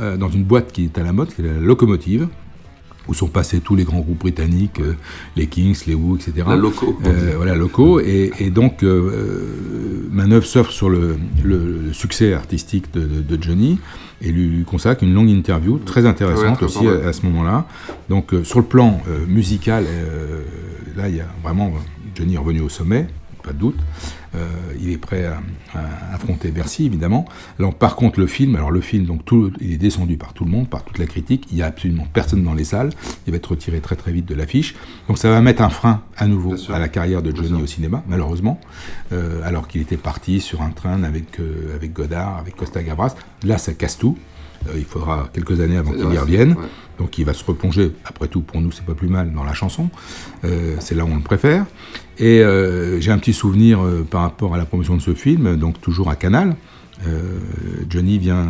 euh, 0.00 0.16
dans 0.16 0.28
une 0.30 0.42
boîte 0.44 0.72
qui 0.72 0.84
est 0.84 0.98
à 0.98 1.02
la 1.04 1.12
mode, 1.12 1.32
qui 1.32 1.42
est 1.42 1.44
la 1.46 1.60
Locomotive. 1.60 2.26
Où 3.12 3.14
sont 3.14 3.28
passés 3.28 3.60
tous 3.60 3.76
les 3.76 3.84
grands 3.84 4.00
groupes 4.00 4.20
britanniques, 4.20 4.80
euh, 4.80 4.94
les 5.36 5.46
Kings, 5.46 5.78
les 5.86 5.94
Who, 5.94 6.16
etc. 6.16 6.32
La 6.48 6.56
locaux. 6.56 6.98
Euh, 7.04 7.34
voilà, 7.36 7.54
locaux. 7.54 8.00
Et, 8.00 8.32
et 8.38 8.48
donc, 8.48 8.82
euh, 8.82 10.08
Manœuvre 10.10 10.46
surfe 10.46 10.70
sur 10.70 10.88
le, 10.88 11.18
le 11.44 11.92
succès 11.92 12.32
artistique 12.32 12.90
de, 12.94 13.00
de, 13.00 13.20
de, 13.20 13.42
Johnny 13.42 13.78
et 14.22 14.32
lui 14.32 14.64
consacre 14.64 15.04
une 15.04 15.12
longue 15.12 15.28
interview 15.28 15.78
très 15.78 16.06
intéressante 16.06 16.62
aussi 16.62 16.86
à, 16.86 17.08
à 17.08 17.12
ce 17.12 17.26
moment-là. 17.26 17.66
Donc, 18.08 18.32
sur 18.44 18.60
le 18.60 18.64
plan 18.64 19.02
musical, 19.28 19.84
là, 20.96 21.08
il 21.08 21.16
y 21.16 21.20
a 21.20 21.28
vraiment 21.42 21.72
Johnny 22.14 22.34
est 22.34 22.38
revenu 22.38 22.60
au 22.60 22.68
sommet, 22.68 23.06
pas 23.42 23.52
de 23.52 23.58
doute. 23.58 23.78
Euh, 24.34 24.46
il 24.80 24.90
est 24.90 24.96
prêt 24.98 25.26
à, 25.26 25.40
à 25.74 26.14
affronter 26.14 26.50
Bercy, 26.50 26.86
évidemment. 26.86 27.26
Alors, 27.58 27.74
par 27.74 27.96
contre, 27.96 28.18
le 28.18 28.26
film, 28.26 28.56
alors 28.56 28.70
le 28.70 28.80
film, 28.80 29.04
donc 29.04 29.24
tout, 29.24 29.52
il 29.60 29.72
est 29.72 29.76
descendu 29.76 30.16
par 30.16 30.32
tout 30.32 30.44
le 30.44 30.50
monde, 30.50 30.68
par 30.68 30.84
toute 30.84 30.98
la 30.98 31.06
critique. 31.06 31.48
Il 31.50 31.56
n'y 31.56 31.62
a 31.62 31.66
absolument 31.66 32.06
personne 32.12 32.42
dans 32.42 32.54
les 32.54 32.64
salles. 32.64 32.90
Il 33.26 33.30
va 33.32 33.36
être 33.36 33.50
retiré 33.50 33.80
très 33.80 33.96
très 33.96 34.10
vite 34.10 34.26
de 34.26 34.34
l'affiche. 34.34 34.74
Donc, 35.08 35.18
ça 35.18 35.28
va 35.30 35.40
mettre 35.42 35.62
un 35.62 35.68
frein 35.70 36.02
à 36.16 36.26
nouveau 36.26 36.54
à 36.72 36.78
la 36.78 36.88
carrière 36.88 37.22
de 37.22 37.34
Johnny 37.34 37.62
au 37.62 37.66
cinéma, 37.66 38.02
malheureusement. 38.08 38.58
Euh, 39.12 39.40
alors 39.44 39.68
qu'il 39.68 39.80
était 39.82 39.96
parti 39.98 40.40
sur 40.40 40.62
un 40.62 40.70
train 40.70 41.02
avec 41.02 41.38
euh, 41.38 41.74
avec 41.76 41.92
Godard, 41.92 42.38
avec 42.38 42.56
Costa 42.56 42.82
Gavras. 42.82 43.14
Là, 43.44 43.58
ça 43.58 43.74
casse 43.74 43.98
tout. 43.98 44.16
Euh, 44.68 44.72
il 44.76 44.84
faudra 44.84 45.28
quelques 45.32 45.60
années 45.60 45.76
avant 45.76 45.92
qu'il 45.92 46.12
y 46.12 46.18
revienne. 46.18 46.52
ouais. 46.52 46.66
Donc 47.02 47.18
il 47.18 47.24
va 47.24 47.34
se 47.34 47.42
replonger, 47.42 47.90
après 48.04 48.28
tout 48.28 48.42
pour 48.42 48.60
nous 48.60 48.70
c'est 48.70 48.84
pas 48.84 48.94
plus 48.94 49.08
mal 49.08 49.32
dans 49.32 49.42
la 49.42 49.54
chanson, 49.54 49.90
Euh, 50.44 50.76
c'est 50.78 50.94
là 50.94 51.04
où 51.04 51.08
on 51.08 51.16
le 51.16 51.22
préfère. 51.22 51.66
Et 52.18 52.40
euh, 52.40 53.00
j'ai 53.00 53.10
un 53.10 53.18
petit 53.18 53.32
souvenir 53.32 53.80
euh, 53.80 54.06
par 54.08 54.22
rapport 54.22 54.54
à 54.54 54.58
la 54.58 54.64
promotion 54.64 54.94
de 54.94 55.02
ce 55.02 55.12
film, 55.12 55.56
donc 55.56 55.80
toujours 55.80 56.08
à 56.08 56.16
Canal. 56.16 56.56
Johnny 57.88 58.18
vient, 58.18 58.46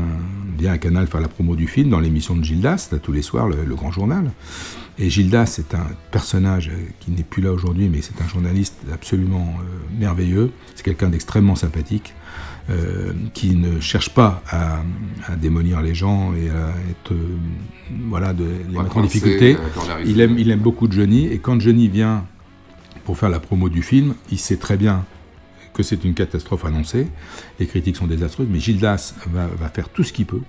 vient 0.58 0.72
à 0.72 0.76
Canal 0.76 1.06
faire 1.06 1.22
la 1.22 1.28
promo 1.28 1.56
du 1.56 1.66
film 1.66 1.88
dans 1.88 2.00
l'émission 2.00 2.36
de 2.36 2.44
Gildas, 2.44 2.90
tous 3.02 3.12
les 3.12 3.22
soirs, 3.22 3.48
le, 3.48 3.74
grand 3.74 3.90
journal. 3.90 4.30
Et 4.98 5.08
Gildas, 5.08 5.46
c'est 5.46 5.74
un 5.74 5.86
personnage 6.10 6.70
qui 7.00 7.12
n'est 7.12 7.22
plus 7.22 7.40
là 7.40 7.50
aujourd'hui, 7.50 7.88
mais 7.88 8.02
c'est 8.02 8.20
un 8.20 8.28
journaliste 8.28 8.76
absolument 8.92 9.54
merveilleux. 9.98 10.50
C'est 10.74 10.82
quelqu'un 10.82 11.08
d'extrêmement 11.08 11.56
sympathique, 11.56 12.12
euh, 12.70 13.12
qui 13.34 13.56
ne 13.56 13.80
cherche 13.80 14.10
pas 14.10 14.42
à, 14.48 14.82
à 15.26 15.36
démolir 15.36 15.82
les 15.82 15.94
gens 15.94 16.32
et 16.34 16.48
à 16.48 16.68
être, 16.90 17.12
euh, 17.12 17.36
voilà, 18.08 18.32
de 18.32 18.44
les 18.70 18.78
mettre 18.78 18.96
en 18.96 19.02
difficulté. 19.02 19.56
euh. 19.56 20.02
Il 20.06 20.20
aime, 20.20 20.36
il 20.38 20.50
aime 20.50 20.60
beaucoup 20.60 20.90
Johnny, 20.90 21.26
et 21.26 21.38
quand 21.38 21.58
Johnny 21.60 21.88
vient 21.88 22.24
pour 23.04 23.18
faire 23.18 23.30
la 23.30 23.40
promo 23.40 23.68
du 23.68 23.82
film, 23.82 24.14
il 24.30 24.38
sait 24.38 24.58
très 24.58 24.76
bien 24.76 25.04
que 25.74 25.82
c'est 25.82 26.04
une 26.04 26.14
catastrophe 26.14 26.64
annoncée, 26.64 27.08
les 27.58 27.66
critiques 27.66 27.96
sont 27.96 28.06
désastreuses, 28.06 28.46
mais 28.50 28.60
Gildas 28.60 29.14
va, 29.32 29.46
va 29.46 29.68
faire 29.68 29.88
tout 29.88 30.04
ce 30.04 30.12
qu'il 30.12 30.26
peut 30.26 30.42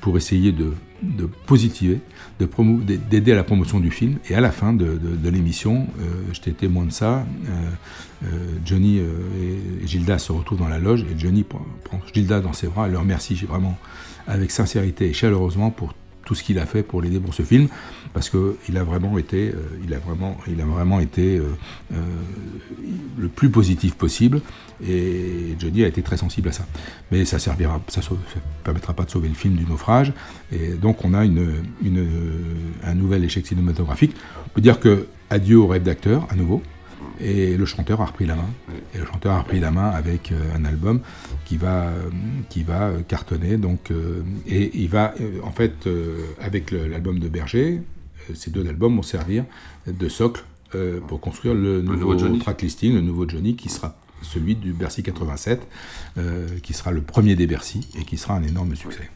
pour 0.00 0.16
essayer 0.16 0.52
de, 0.52 0.74
de 1.02 1.26
positiver, 1.26 2.00
de 2.40 2.48
d'aider 3.10 3.32
à 3.32 3.36
la 3.36 3.44
promotion 3.44 3.80
du 3.80 3.90
film, 3.90 4.18
et 4.28 4.34
à 4.34 4.40
la 4.40 4.50
fin 4.50 4.72
de, 4.72 4.98
l'émission, 5.28 5.86
euh, 6.00 6.02
j'étais 6.32 6.52
témoin 6.52 6.84
de 6.84 6.92
ça, 6.92 7.18
euh, 7.18 7.50
euh, 8.24 8.26
Johnny 8.64 8.98
euh, 8.98 9.82
et, 9.82 9.86
Gildas 9.86 10.18
se 10.18 10.32
retrouvent 10.32 10.58
dans 10.58 10.68
la 10.68 10.78
loge, 10.78 11.02
et 11.02 11.18
Johnny 11.18 11.44
prend, 11.44 11.64
Gildas 12.12 12.40
dans 12.40 12.52
ses 12.52 12.68
bras 12.68 12.88
et 12.88 12.90
le 12.90 12.98
remercie 12.98 13.34
vraiment 13.34 13.76
avec 14.26 14.50
sincérité 14.50 15.06
et 15.06 15.12
chaleureusement 15.12 15.70
pour 15.70 15.94
tout 16.26 16.34
ce 16.34 16.42
qu'il 16.42 16.58
a 16.58 16.66
fait 16.66 16.82
pour 16.82 17.00
l'aider 17.00 17.20
pour 17.20 17.32
ce 17.32 17.42
film, 17.42 17.68
parce 18.12 18.28
qu'il 18.28 18.76
a 18.76 18.84
vraiment 18.84 19.16
été, 19.16 19.48
euh, 19.48 19.62
il 19.82 19.94
a 19.94 19.98
vraiment, 19.98 20.36
il 20.46 20.60
a 20.60 20.64
vraiment 20.66 21.00
été 21.00 21.38
euh, 21.38 21.44
euh, 21.94 21.96
le 23.16 23.28
plus 23.28 23.48
positif 23.48 23.94
possible, 23.94 24.42
et 24.86 25.54
Johnny 25.58 25.84
a 25.84 25.86
été 25.86 26.02
très 26.02 26.18
sensible 26.18 26.48
à 26.50 26.52
ça. 26.52 26.66
Mais 27.10 27.24
ça 27.24 27.38
servira, 27.38 27.80
ça 27.88 28.00
ne 28.10 28.16
permettra 28.64 28.92
pas 28.92 29.04
de 29.04 29.10
sauver 29.10 29.28
le 29.28 29.34
film 29.34 29.54
du 29.54 29.64
naufrage, 29.64 30.12
et 30.52 30.70
donc 30.74 31.04
on 31.04 31.14
a 31.14 31.24
une, 31.24 31.62
une, 31.82 32.06
un 32.84 32.94
nouvel 32.94 33.24
échec 33.24 33.46
cinématographique. 33.46 34.14
On 34.46 34.50
peut 34.50 34.60
dire 34.60 34.80
que 34.80 35.06
adieu 35.30 35.58
au 35.58 35.68
rêve 35.68 35.84
d'acteur 35.84 36.26
à 36.28 36.34
nouveau. 36.34 36.60
Et 37.20 37.56
le 37.56 37.64
chanteur 37.66 38.00
a 38.00 38.06
repris 38.06 38.26
la 38.26 38.34
main. 38.36 38.48
Et 38.94 38.98
le 38.98 39.06
chanteur 39.06 39.32
a 39.32 39.40
repris 39.40 39.58
la 39.60 39.70
main 39.70 39.88
avec 39.90 40.32
euh, 40.32 40.36
un 40.54 40.64
album 40.64 41.00
qui 41.44 41.56
va, 41.56 41.86
euh, 41.88 42.10
qui 42.50 42.62
va 42.62 42.88
euh, 42.88 43.00
cartonner. 43.06 43.56
Donc, 43.56 43.90
et 44.46 44.70
il 44.78 44.88
va, 44.88 45.14
en 45.42 45.50
fait, 45.52 45.88
avec 46.40 46.70
le- 46.70 46.86
l'album 46.88 47.18
de 47.18 47.28
Berger, 47.28 47.80
ces 48.34 48.50
deux 48.50 48.66
albums 48.68 48.96
vont 48.96 49.02
servir 49.02 49.44
de 49.86 50.08
socle 50.08 50.44
pour 51.08 51.20
construire 51.20 51.54
le 51.54 51.80
nouveau, 51.80 52.12
nouveau 52.12 52.18
Johnny. 52.18 52.38
track 52.38 52.60
listing, 52.62 52.94
le 52.94 53.00
nouveau 53.00 53.26
Johnny, 53.28 53.56
qui 53.56 53.68
sera 53.68 53.96
celui 54.22 54.56
du 54.56 54.72
Bercy 54.72 55.02
87, 55.02 55.60
euh, 56.18 56.46
qui 56.62 56.72
sera 56.72 56.90
le 56.90 57.00
premier 57.02 57.34
des 57.36 57.46
Bercy 57.46 57.86
et 57.98 58.04
qui 58.04 58.16
sera 58.18 58.34
un 58.34 58.42
énorme 58.42 58.74
succès. 58.74 59.08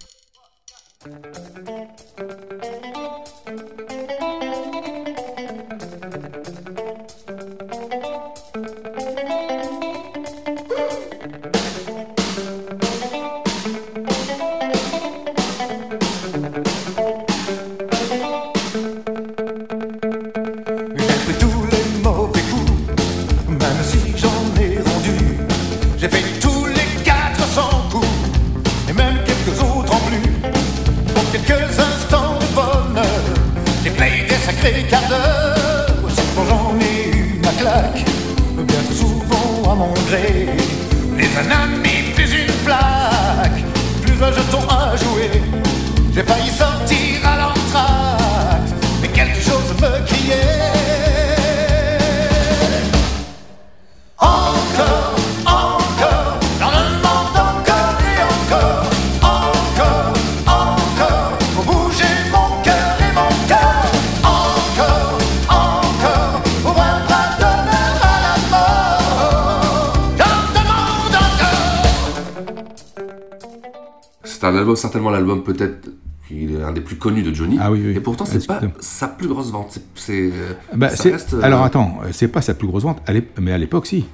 Ah 77.61 77.71
oui, 77.71 77.83
oui. 77.85 77.97
Et 77.97 78.01
pourtant, 78.01 78.25
c'est 78.25 78.47
pas 78.47 78.61
sa 78.81 79.09
plus 79.09 79.29
grosse 79.29 79.51
vente. 79.51 79.79
C'est, 79.95 80.31
Bah, 80.75 80.89
reste, 80.89 81.35
euh, 81.35 81.43
Alors 81.43 81.63
attends, 81.63 81.99
c'est 82.13 82.29
pas 82.29 82.41
sa 82.41 82.55
plus 82.55 82.67
grosse 82.67 82.85
vente, 82.85 83.03
mais 83.41 83.53
à 83.53 83.59
l'époque 83.59 83.87
si. 83.87 84.07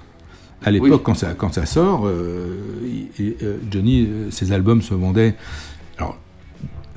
À 0.65 0.71
l'époque, 0.71 0.91
Oui. 0.91 1.01
quand, 1.05 1.15
ça, 1.15 1.35
quand 1.37 1.53
ça 1.53 1.67
sort, 1.67 2.07
euh, 2.07 2.57
euh, 3.21 3.59
Johnny, 3.71 4.09
ses 4.31 4.53
albums 4.53 4.83
se 4.83 4.95
vendaient. 4.95 5.35
Alors, 5.99 6.19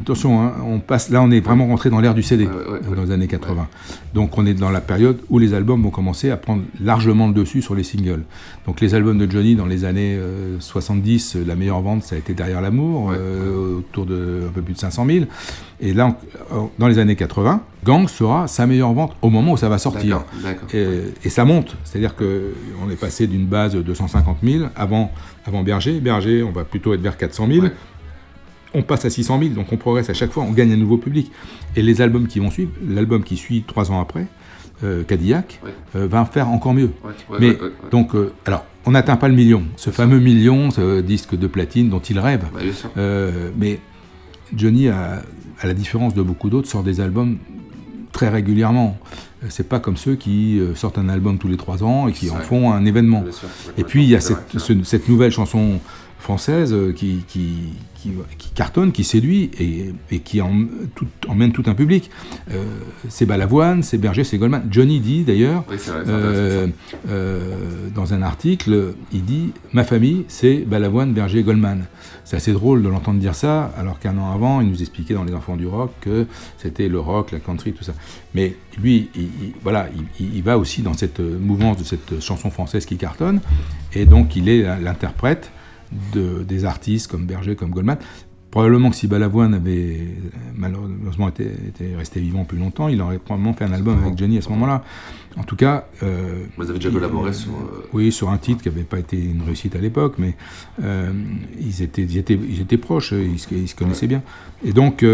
attention, 0.01 0.41
hein, 0.41 0.53
on 0.65 0.79
passe, 0.79 1.09
là 1.09 1.21
on 1.21 1.29
est 1.29 1.41
vraiment 1.41 1.67
rentré 1.67 1.89
dans 1.89 1.99
l'ère 1.99 2.13
du 2.13 2.23
CD, 2.23 2.47
dans 2.47 3.03
les 3.03 3.11
années 3.11 3.27
80. 3.27 3.67
Donc 4.13 4.37
on 4.37 4.45
est 4.45 4.53
dans 4.53 4.71
la 4.71 4.81
période 4.81 5.19
où 5.29 5.37
les 5.39 5.53
albums 5.53 5.83
vont 5.83 5.89
commencer 5.91 6.31
à 6.31 6.37
prendre 6.37 6.63
largement 6.81 7.27
le 7.27 7.33
dessus 7.33 7.61
sur 7.61 7.75
les 7.75 7.83
singles. 7.83 8.23
Donc 8.65 8.81
les 8.81 8.95
albums 8.95 9.17
de 9.17 9.29
Johnny 9.29 9.55
dans 9.55 9.65
les 9.67 9.85
années 9.85 10.15
euh, 10.17 10.59
70, 10.59 11.35
euh, 11.35 11.43
la 11.45 11.55
meilleure 11.55 11.81
vente 11.81 12.03
ça 12.03 12.15
a 12.15 12.17
été 12.17 12.33
Derrière 12.33 12.61
l'amour, 12.61 13.11
euh, 13.13 13.77
autour 13.79 14.05
de 14.05 14.43
un 14.47 14.51
peu 14.51 14.61
plus 14.61 14.73
de 14.73 14.79
500 14.79 15.05
000. 15.05 15.25
Et 15.81 15.93
là, 15.93 16.15
on- 16.51 16.55
euh, 16.55 16.67
dans 16.79 16.87
les 16.87 16.97
années 16.99 17.15
80, 17.15 17.61
Gang 17.85 18.07
sera 18.07 18.47
sa 18.47 18.65
meilleure 18.65 18.93
vente 18.93 19.15
au 19.21 19.29
moment 19.29 19.53
où 19.53 19.57
ça 19.57 19.69
va 19.69 19.77
sortir. 19.77 20.23
Et, 20.73 20.87
et 21.23 21.29
ça 21.29 21.45
monte, 21.45 21.75
c'est-à-dire 21.83 22.15
que 22.15 22.53
on 22.85 22.89
est 22.89 22.95
passé 22.99 23.27
d'une 23.27 23.45
base 23.45 23.73
de 23.73 23.81
250 23.81 24.37
000 24.43 24.65
avant, 24.75 25.11
avant 25.45 25.63
Berger. 25.63 25.99
Berger, 25.99 26.43
on 26.43 26.51
va 26.51 26.65
plutôt 26.65 26.93
être 26.93 27.01
vers 27.01 27.15
400 27.17 27.47
000. 27.47 27.67
On 28.73 28.83
passe 28.83 29.05
à 29.05 29.09
600 29.09 29.39
000, 29.39 29.53
donc 29.55 29.71
on 29.71 29.77
progresse 29.77 30.09
à 30.09 30.13
chaque 30.13 30.31
fois, 30.31 30.43
on 30.43 30.51
gagne 30.51 30.71
un 30.71 30.77
nouveau 30.77 30.97
public. 30.97 31.31
Et 31.75 31.81
les 31.81 32.01
albums 32.01 32.27
qui 32.27 32.39
vont 32.39 32.51
suivre, 32.51 32.71
l'album 32.87 33.23
qui 33.23 33.35
suit 33.35 33.63
trois 33.65 33.91
ans 33.91 33.99
après, 33.99 34.27
euh, 34.83 35.03
Cadillac, 35.03 35.59
euh, 35.95 36.07
va 36.07 36.23
faire 36.25 36.49
encore 36.49 36.73
mieux. 36.73 36.91
Ouais, 37.03 37.11
ouais, 37.29 37.37
Mais 37.39 37.57
donc, 37.91 38.13
euh, 38.15 38.31
alors, 38.45 38.65
on 38.85 38.91
n'atteint 38.91 39.17
pas 39.17 39.27
le 39.27 39.35
million, 39.35 39.63
ce 39.75 39.89
fameux 39.89 40.19
million, 40.19 40.69
ce 40.71 41.01
disque 41.01 41.35
de 41.35 41.47
platine 41.47 41.89
dont 41.89 41.99
il 41.99 42.19
rêve. 42.19 42.45
Bah, 42.53 42.59
mais 43.57 43.79
Johnny, 44.55 44.87
a, 44.87 45.21
à 45.61 45.67
la 45.67 45.73
différence 45.73 46.13
de 46.13 46.21
beaucoup 46.21 46.49
d'autres, 46.49 46.69
sort 46.69 46.83
des 46.83 47.01
albums 47.01 47.37
très 48.11 48.29
régulièrement. 48.29 48.97
C'est 49.49 49.67
pas 49.69 49.79
comme 49.79 49.95
ceux 49.97 50.15
qui 50.15 50.59
sortent 50.75 50.97
un 50.97 51.07
album 51.09 51.37
tous 51.37 51.47
les 51.47 51.57
trois 51.57 51.83
ans 51.83 52.07
et 52.07 52.11
qui 52.13 52.29
en 52.29 52.35
font 52.35 52.71
un 52.71 52.85
événement. 52.85 53.23
Sûr, 53.31 53.47
et 53.77 53.83
puis 53.83 54.03
il 54.03 54.09
y 54.09 54.15
a 54.15 54.19
cette, 54.21 54.37
vrai, 54.53 54.59
ce- 54.59 54.83
cette 54.83 55.07
nouvelle 55.07 55.31
chanson 55.31 55.79
française 56.19 56.75
qui, 56.95 57.23
qui, 57.27 57.53
qui, 58.01 58.11
qui 58.37 58.49
cartonne, 58.51 58.91
qui 58.91 59.03
séduit 59.03 59.51
et, 59.59 59.93
et 60.11 60.19
qui 60.19 60.41
en, 60.41 60.51
tout, 60.95 61.07
emmène 61.27 61.51
tout 61.51 61.63
un 61.67 61.73
public. 61.73 62.09
Euh, 62.51 62.63
c'est 63.09 63.25
Balavoine, 63.25 63.83
c'est 63.83 63.97
Berger, 63.97 64.23
c'est 64.23 64.37
Goldman. 64.37 64.63
Johnny 64.71 64.99
dit 64.99 65.23
d'ailleurs, 65.23 65.63
Oui, 65.69 65.77
euh, 66.07 66.67
euh, 67.09 67.39
dans 67.93 68.13
un 68.13 68.21
article, 68.21 68.93
il 69.11 69.23
dit 69.25 69.51
Ma 69.73 69.83
famille, 69.83 70.25
c'est 70.27 70.57
Balavoine, 70.59 71.13
Berger, 71.13 71.43
Goldman. 71.43 71.85
C'est 72.25 72.35
assez 72.35 72.53
drôle 72.53 72.83
de 72.83 72.87
l'entendre 72.89 73.19
dire 73.19 73.35
ça, 73.35 73.73
alors 73.77 73.99
qu'un 73.99 74.17
an 74.17 74.31
avant, 74.31 74.61
il 74.61 74.69
nous 74.69 74.81
expliquait 74.81 75.15
dans 75.15 75.23
Les 75.23 75.33
Enfants 75.33 75.55
du 75.57 75.67
Rock 75.67 75.91
que 76.01 76.27
c'était 76.57 76.87
le 76.87 76.99
rock, 76.99 77.31
la 77.31 77.39
country, 77.39 77.73
tout 77.73 77.83
ça. 77.83 77.93
Mais 78.35 78.55
lui, 78.81 79.09
il, 79.15 79.21
il- 79.23 79.53
voilà, 79.63 79.89
il, 80.19 80.35
il 80.35 80.43
va 80.43 80.57
aussi 80.57 80.81
dans 80.83 80.93
cette 80.93 81.19
mouvance 81.19 81.77
de 81.77 81.83
cette 81.83 82.21
chanson 82.21 82.49
française 82.51 82.85
qui 82.85 82.97
cartonne, 82.97 83.41
et 83.93 84.05
donc 84.05 84.35
il 84.35 84.47
est 84.47 84.61
l'interprète 84.79 85.51
de, 86.13 86.43
des 86.43 86.65
artistes 86.65 87.09
comme 87.09 87.25
Berger, 87.25 87.55
comme 87.55 87.71
Goldman. 87.71 87.97
Probablement 88.51 88.89
que 88.89 88.95
si 88.95 89.05
Balavoine 89.05 89.53
avait 89.53 90.07
malheureusement 90.55 91.29
été, 91.29 91.45
été 91.45 91.95
resté 91.95 92.19
vivant 92.19 92.45
plus 92.45 92.57
longtemps, 92.57 92.87
il 92.87 92.99
aurait 92.99 93.19
probablement 93.19 93.53
fait 93.53 93.65
un 93.65 93.71
album 93.73 93.99
avec 94.03 94.17
Johnny 94.17 94.39
à 94.39 94.41
ce 94.41 94.49
moment-là. 94.49 94.83
En 95.37 95.43
tout 95.43 95.55
cas, 95.55 95.85
euh, 96.01 96.45
Vous 96.57 96.67
avez 96.67 96.79
déjà 96.79 96.89
collaboré 96.89 97.31
sur, 97.31 97.51
euh, 97.51 97.87
oui, 97.93 98.11
sur 98.11 98.31
un 98.31 98.39
titre 98.39 98.63
qui 98.63 98.69
n'avait 98.69 98.83
pas 98.83 98.97
été 98.97 99.23
une 99.23 99.43
réussite 99.43 99.75
à 99.75 99.79
l'époque, 99.79 100.15
mais 100.17 100.35
euh, 100.83 101.11
ils, 101.59 101.83
étaient, 101.83 102.01
ils, 102.01 102.17
étaient, 102.17 102.33
ils 102.33 102.59
étaient 102.59 102.77
proches, 102.77 103.11
ils 103.11 103.37
se, 103.37 103.53
ils 103.53 103.67
se 103.67 103.75
connaissaient 103.75 104.07
bien. 104.07 104.23
Et 104.65 104.73
donc, 104.73 105.05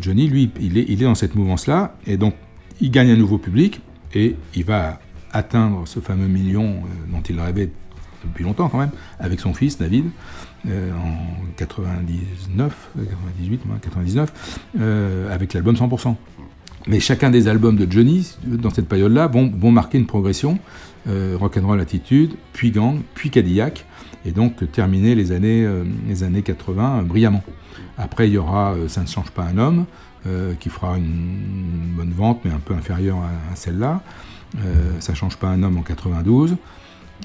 Johnny, 0.00 0.28
lui, 0.28 0.52
il 0.60 0.78
est, 0.78 0.84
il 0.88 1.02
est 1.02 1.06
dans 1.06 1.16
cette 1.16 1.34
mouvance-là, 1.34 1.96
et 2.06 2.16
donc 2.16 2.34
il 2.80 2.92
gagne 2.92 3.10
un 3.10 3.16
nouveau 3.16 3.38
public, 3.38 3.80
et 4.14 4.36
il 4.54 4.64
va 4.64 5.00
atteindre 5.32 5.88
ce 5.88 5.98
fameux 5.98 6.28
million 6.28 6.76
dont 7.10 7.20
il 7.28 7.40
rêvait 7.40 7.70
depuis 8.24 8.44
longtemps 8.44 8.68
quand 8.68 8.78
même, 8.78 8.90
avec 9.18 9.40
son 9.40 9.54
fils 9.54 9.78
David, 9.78 10.06
euh, 10.68 10.92
en 10.92 11.52
99, 11.56 12.88
euh, 12.98 13.04
98, 13.04 13.60
ouais, 13.66 13.76
99, 13.80 14.60
euh, 14.80 15.34
avec 15.34 15.54
l'album 15.54 15.76
100%. 15.76 16.16
Mais 16.86 17.00
chacun 17.00 17.30
des 17.30 17.48
albums 17.48 17.76
de 17.76 17.90
Johnny, 17.90 18.34
dans 18.46 18.70
cette 18.70 18.88
période-là, 18.88 19.26
vont, 19.26 19.70
marquer 19.70 19.98
une 19.98 20.06
progression. 20.06 20.58
Euh, 21.08 21.36
Rock'n'Roll 21.38 21.80
Attitude, 21.80 22.32
puis 22.52 22.70
Gang, 22.70 23.00
puis 23.14 23.30
Cadillac, 23.30 23.86
et 24.24 24.32
donc 24.32 24.62
euh, 24.62 24.66
terminer 24.66 25.14
les 25.14 25.32
années, 25.32 25.64
euh, 25.64 25.84
les 26.06 26.22
années 26.22 26.42
80 26.42 26.98
euh, 26.98 27.02
brillamment. 27.02 27.42
Après, 27.96 28.28
il 28.28 28.34
y 28.34 28.38
aura 28.38 28.72
euh, 28.72 28.88
Ça 28.88 29.02
ne 29.02 29.06
change 29.06 29.30
pas 29.30 29.44
un 29.44 29.58
homme, 29.58 29.86
euh, 30.26 30.54
qui 30.58 30.68
fera 30.68 30.98
une 30.98 31.94
bonne 31.96 32.12
vente, 32.12 32.40
mais 32.44 32.50
un 32.50 32.58
peu 32.58 32.74
inférieure 32.74 33.18
à, 33.18 33.52
à 33.52 33.56
celle-là. 33.56 34.02
Euh, 34.56 35.00
ça 35.00 35.14
change 35.14 35.36
pas 35.36 35.48
un 35.48 35.62
homme 35.62 35.78
en 35.78 35.82
92. 35.82 36.56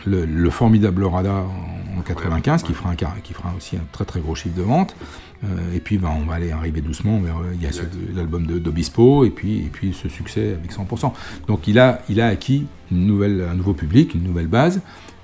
Le, 0.06 0.26
le 0.26 0.50
formidable 0.50 1.04
Rada 1.06 1.32
en, 1.34 2.00
en 2.00 2.02
95, 2.02 2.64
qui, 2.64 2.74
fera 2.74 2.89
un, 2.89 2.96
car- 2.96 3.16
qui 3.24 3.34
fera 3.34 3.54
aussi 3.56 3.78
un 3.78 3.86
très 3.91 4.06
très 4.06 4.20
gros 4.20 4.36
chiffre 4.36 4.56
de 4.56 4.62
vente. 4.64 4.96
Euh, 5.44 5.76
et 5.76 5.80
puis 5.80 5.98
ben, 5.98 6.10
on 6.22 6.26
va 6.26 6.36
aller 6.36 6.52
arriver 6.52 6.82
doucement 6.82 7.20
vers 7.20 7.38
euh, 7.38 7.52
il 7.54 7.62
y 7.62 7.68
a 7.68 7.72
l'album 8.16 8.46
d'Obispo 8.46 9.26
et 9.26 9.30
puis, 9.30 9.58
et 9.60 9.70
puis 9.72 9.94
ce 9.94 10.08
succès 10.10 10.54
avec 10.58 10.72
100%. 10.74 11.12
Donc 11.48 11.68
il 11.68 11.80
a, 11.80 12.02
il 12.10 12.22
a 12.22 12.28
acquis 12.28 12.66
une 12.91 13.06
nouvelle, 13.08 13.46
un 13.52 13.54
nouveau 13.56 13.74
public, 13.74 14.14
une 14.14 14.24
nouvelle 14.24 14.48
base. 14.48 14.82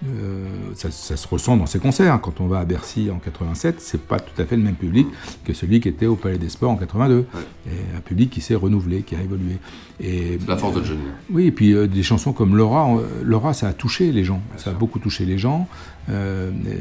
Euh, 0.07 0.45
ça, 0.75 0.89
ça 0.91 1.17
se 1.17 1.27
ressent 1.27 1.57
dans 1.57 1.65
ses 1.65 1.79
concerts. 1.79 2.19
Quand 2.21 2.39
on 2.39 2.47
va 2.47 2.59
à 2.59 2.65
Bercy 2.65 3.09
en 3.11 3.19
87, 3.19 3.81
c'est 3.81 3.99
pas 4.01 4.17
tout 4.19 4.41
à 4.41 4.45
fait 4.45 4.55
le 4.55 4.63
même 4.63 4.75
public 4.75 5.05
que 5.43 5.53
celui 5.53 5.81
qui 5.81 5.89
était 5.89 6.05
au 6.05 6.15
Palais 6.15 6.37
des 6.37 6.47
Sports 6.47 6.71
en 6.71 6.77
82. 6.77 7.25
Et 7.67 7.69
un 7.97 7.99
public 7.99 8.29
qui 8.29 8.39
s'est 8.39 8.55
renouvelé, 8.55 9.01
qui 9.01 9.15
a 9.15 9.21
évolué. 9.21 9.57
Et 9.99 10.39
la 10.47 10.55
force 10.55 10.75
de 10.75 10.83
Johnny. 10.85 11.01
oui, 11.29 11.47
et 11.47 11.51
puis 11.51 11.73
euh, 11.73 11.85
des 11.85 12.03
chansons 12.03 12.31
comme 12.31 12.55
Laura, 12.55 12.89
euh, 12.95 13.01
Laura, 13.25 13.53
ça 13.53 13.67
a 13.67 13.73
touché 13.73 14.13
les 14.13 14.23
gens, 14.23 14.41
ça 14.55 14.69
a 14.69 14.73
beaucoup 14.73 14.99
touché 14.99 15.25
les 15.25 15.37
gens, 15.37 15.67
euh, 16.09 16.49
euh, 16.67 16.75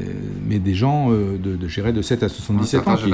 mais 0.47 0.59
des 0.59 0.73
gens 0.73 1.11
euh, 1.11 1.37
de, 1.37 1.57
de, 1.57 1.91
de 1.91 2.01
7 2.01 2.23
à 2.23 2.29
77 2.29 2.87
Un 2.87 2.91
ans. 2.93 2.95
qui- 2.95 3.09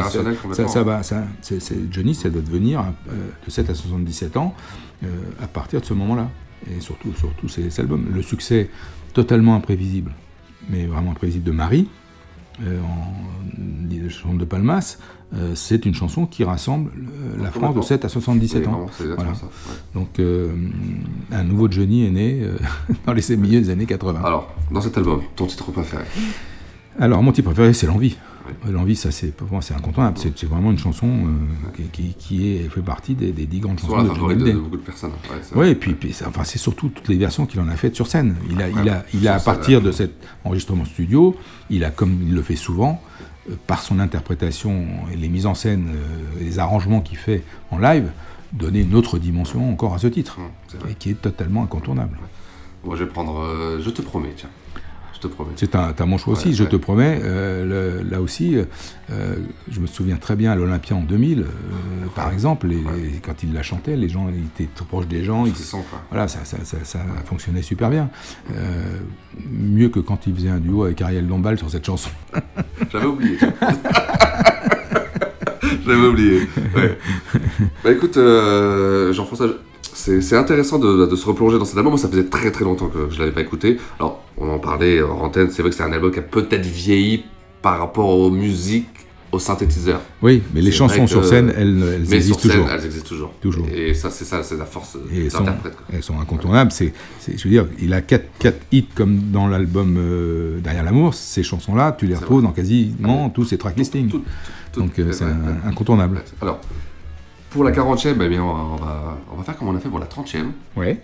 ça, 0.54 0.68
ça 0.68 0.84
va, 0.84 1.02
ça, 1.02 1.24
c'est- 1.42 1.60
Johnny, 1.92 2.14
ça 2.14 2.30
doit 2.30 2.44
devenir 2.44 2.82
euh, 3.10 3.14
de 3.44 3.50
7 3.52 3.72
à 3.72 3.74
77 3.74 4.38
ans 4.38 4.54
euh, 5.04 5.08
à 5.42 5.48
partir 5.48 5.82
de 5.82 5.86
ce 5.86 5.96
moment-là. 5.96 6.30
Et 6.70 6.80
surtout, 6.80 7.12
surtout 7.18 7.48
ces 7.48 7.80
albums. 7.80 8.06
Le 8.14 8.22
succès 8.22 8.70
totalement 9.16 9.56
imprévisible, 9.56 10.12
mais 10.70 10.86
vraiment 10.86 11.12
imprévisible 11.12 11.46
de 11.46 11.52
Marie, 11.52 11.88
euh, 12.62 12.80
en 12.82 14.10
chanson 14.10 14.36
de 14.36 14.46
Palmas, 14.46 14.98
euh, 15.34 15.54
c'est 15.56 15.86
une 15.86 15.96
chanson 15.96 16.26
qui 16.26 16.44
rassemble 16.44 16.92
euh, 16.96 17.42
la 17.44 17.50
France 17.50 17.76
de 17.76 17.82
7 17.82 18.06
à 18.06 18.10
77 18.10 18.62
Oui, 18.62 18.68
ans. 18.68 18.86
vraiment, 19.00 19.34
ça, 19.34 19.46
ouais. 19.46 19.52
Donc 19.94 20.20
un 21.32 21.44
nouveau 21.44 21.72
Johnny 21.72 22.06
est 22.06 22.12
né 22.12 22.46
dans 23.06 23.14
les 23.14 23.38
milieux 23.38 23.62
des 23.62 23.70
années 23.70 23.86
80. 23.86 24.22
Alors, 24.24 24.54
dans 24.70 24.82
cet 24.82 24.98
album, 24.98 25.22
ton 25.36 25.48
titre 25.48 25.72
préféré? 25.72 26.04
Alors, 27.00 27.24
mon 27.24 27.32
titre 27.32 27.48
préféré, 27.52 27.74
c'est 27.74 27.88
L'Envie. 27.88 28.18
L'Envie, 28.70 28.96
ça, 28.96 29.12
c'est 29.12 29.36
pour 29.36 29.48
moi, 29.52 29.62
c'est 29.62 29.74
incontournable. 29.74 30.18
C'est 30.18 30.38
c'est 30.38 30.46
vraiment 30.48 30.72
une 30.72 30.78
chanson 30.78 31.08
euh, 31.08 31.72
qui, 31.76 31.84
qui- 31.84 32.14
qui 32.14 32.56
est, 32.58 32.70
fait 32.70 32.82
partie 32.82 33.14
des, 33.16 33.32
des 33.32 33.46
dix 33.46 33.60
grandes 33.60 33.80
chansons 33.80 34.04
de 34.04 34.08
Johnny 34.14 34.36
de, 34.36 34.40
de 34.40 34.44
Hallyday. 34.46 34.54
beaucoup 34.60 34.78
de 34.78 34.82
personnes. 34.82 35.12
Ouais, 35.56 35.72
et 35.72 35.76
puis, 35.76 35.96
enfin, 36.26 36.44
c'est 36.44 36.58
surtout 36.60 36.90
toutes 36.90 37.08
les 37.08 37.18
versions 37.18 37.46
qu'il 37.46 37.60
en 37.60 37.68
a 37.68 37.76
faites 37.76 37.96
sur 37.96 38.08
scène. 38.08 38.36
Il 38.50 38.62
a, 38.62 38.70
il 38.70 38.90
a, 38.90 39.06
il 39.14 39.20
sur 39.22 39.32
a 39.32 39.36
à 39.36 39.40
partir 39.40 39.82
de 39.82 39.92
cet 39.92 40.14
enregistrement 40.44 40.86
studio, 40.86 41.36
il 41.70 41.84
a, 41.84 41.90
comme 41.92 42.18
il 42.28 42.34
le 42.34 42.42
fait 42.42 42.56
souvent, 42.56 43.02
euh, 43.50 43.56
par 43.68 43.82
son 43.82 44.00
interprétation 44.00 44.86
et 45.14 45.16
les 45.18 45.30
mises 45.30 45.46
en 45.46 45.54
scène, 45.56 45.88
euh, 45.94 46.40
les 46.42 46.60
arrangements 46.60 47.02
qu'il 47.02 47.18
fait 47.18 47.44
en 47.72 47.78
live, 47.80 48.10
donné 48.54 48.82
une 48.82 48.96
autre 48.96 49.18
dimension 49.20 49.72
encore 49.72 49.94
à 49.94 50.00
ce 50.00 50.08
titre, 50.08 50.40
et 50.90 50.94
qui 50.94 51.10
est 51.12 51.22
totalement 51.22 51.64
incontournable. 51.64 52.18
Moi, 52.84 52.96
je 52.96 53.04
vais 53.04 53.10
prendre 53.10 53.44
Je 53.82 53.90
te 53.90 54.02
promets, 54.02 54.34
tiens. 54.36 54.50
Je 55.16 55.20
te 55.22 55.28
promets. 55.28 55.52
C'est 55.56 55.76
un, 55.76 55.94
un 55.98 56.06
mon 56.06 56.18
choix 56.18 56.34
aussi, 56.34 56.50
Ouais, 56.50 56.54
je 56.54 56.64
te 56.66 56.76
promets. 56.76 57.22
euh, 57.24 58.02
le- 58.04 58.10
là 58.10 58.22
aussi, 58.22 58.58
euh, 58.58 58.66
euh, 59.12 59.36
je 59.72 59.80
me 59.80 59.88
souviens 59.88 60.18
très 60.18 60.36
bien 60.36 60.52
à 60.52 60.56
l'Olympia 60.56 60.96
en 60.96 61.02
2000, 61.02 61.40
euh, 61.42 61.46
par 62.16 62.32
exemple, 62.34 62.68
les- 62.68 62.76
les- 62.76 63.20
quand 63.26 63.42
il 63.42 63.54
la 63.54 63.64
chantait, 63.64 63.96
les 63.96 64.10
gens 64.10 64.28
ils 64.30 64.44
étaient 64.64 64.70
trop 64.76 64.86
proches 64.86 65.08
des 65.08 65.24
gens. 65.24 65.46
ils- 65.46 65.54
Frisson, 65.54 65.84
quoi. 65.90 66.02
voilà, 66.12 66.28
ça, 66.28 66.40
ça, 66.44 66.58
ça- 66.64 66.84
ça 66.84 67.00
fonctionnait 67.26 67.62
super 67.62 67.90
bien. 67.90 68.10
Mieux 69.50 69.88
que 69.90 70.00
quand 70.00 70.28
il 70.28 70.36
faisait 70.36 70.50
un 70.50 70.60
duo 70.60 70.84
avec 70.84 71.02
Ariel 71.02 71.28
Dombal 71.28 71.58
sur 71.58 71.70
cette 71.70 71.86
chanson. 71.86 72.10
J'avais 72.92 73.06
oublié. 73.06 73.38
J'avais 75.86 76.08
oublié. 76.08 76.42
Bah 77.84 77.92
écoute, 77.92 78.16
Jean-François, 78.16 79.48
c'est 79.96 80.36
intéressant 80.36 80.78
de, 80.80 81.06
de 81.06 81.16
se 81.16 81.26
replonger 81.26 81.58
dans 81.58 81.66
cet 81.66 81.78
album. 81.78 81.92
Moi, 81.94 82.00
ça 82.00 82.10
faisait 82.10 82.26
très 82.26 82.52
très 82.52 82.66
longtemps 82.66 82.88
que 82.88 83.10
je 83.10 83.18
l'avais 83.20 83.32
pas 83.32 83.42
écouté. 83.42 83.78
Alors, 84.00 84.24
on 84.38 84.50
en 84.50 84.60
parlait 84.60 85.02
en 85.02 85.20
antenne, 85.22 85.50
c'est 85.52 85.62
vrai 85.62 85.72
que 85.72 85.78
c'est 85.78 85.84
un 85.84 85.92
album 85.94 86.12
qui 86.12 86.20
a 86.20 86.24
peut-être 86.24 86.66
vieilli 86.66 87.24
par 87.62 87.80
rapport 87.80 88.10
aux 88.10 88.30
musiques, 88.30 88.88
aux 89.32 89.40
synthétiseurs. 89.40 90.02
Oui, 90.22 90.44
mais 90.54 90.62
les 90.62 90.72
chansons 90.72 91.08
sur 91.08 91.26
scène, 91.26 91.52
elles, 91.58 91.82
elles 91.82 92.06
mais 92.10 92.16
existent 92.18 92.40
sur 92.40 92.52
scène, 92.52 92.60
toujours. 92.62 92.74
elles 92.74 92.86
existent 92.86 93.08
toujours. 93.10 93.32
Toujours. 93.42 93.68
Et 93.74 93.94
ça, 93.94 94.10
c'est 94.10 94.26
ça, 94.26 94.44
c'est 94.44 94.58
la 94.58 94.66
force 94.66 94.98
des 95.12 95.26
elles 95.26 95.32
sont, 95.32 95.40
interprètes. 95.40 95.78
elles 95.92 96.04
sont 96.04 96.20
incontournables. 96.20 96.72
C'est, 96.72 96.94
c'est- 97.20 97.38
je 97.38 97.44
veux 97.46 97.50
dire, 97.50 97.66
il 97.80 97.94
a 97.94 98.02
quatre, 98.02 98.28
quatre 98.40 98.60
hits 98.72 98.88
comme 98.96 99.18
dans 99.32 99.48
l'album 99.48 99.96
euh, 99.98 100.60
Derrière 100.60 100.84
l'amour. 100.84 101.14
Ces 101.14 101.42
chansons-là, 101.44 101.96
tu 101.98 102.06
les 102.06 102.16
retrouves 102.16 102.44
dans 102.44 102.52
quasiment 102.52 103.30
tous 103.30 103.46
ces 103.46 103.58
track 103.58 103.78
listings. 103.78 104.12
Donc 104.76 105.00
euh, 105.00 105.12
c'est 105.12 105.26
incontournable. 105.66 106.22
Alors, 106.42 106.60
pour 107.56 107.64
la 107.64 107.72
40e, 107.72 108.16
eh 108.22 108.28
bien, 108.28 108.44
on, 108.44 108.54
va, 108.54 108.62
on, 108.74 108.76
va, 108.76 109.18
on 109.34 109.38
va 109.38 109.44
faire 109.44 109.58
comme 109.58 109.70
on 109.70 109.76
a 109.76 109.80
fait 109.80 109.88
pour 109.88 110.00
la 110.00 110.06
30e. 110.08 110.48
Ouais. 110.76 111.00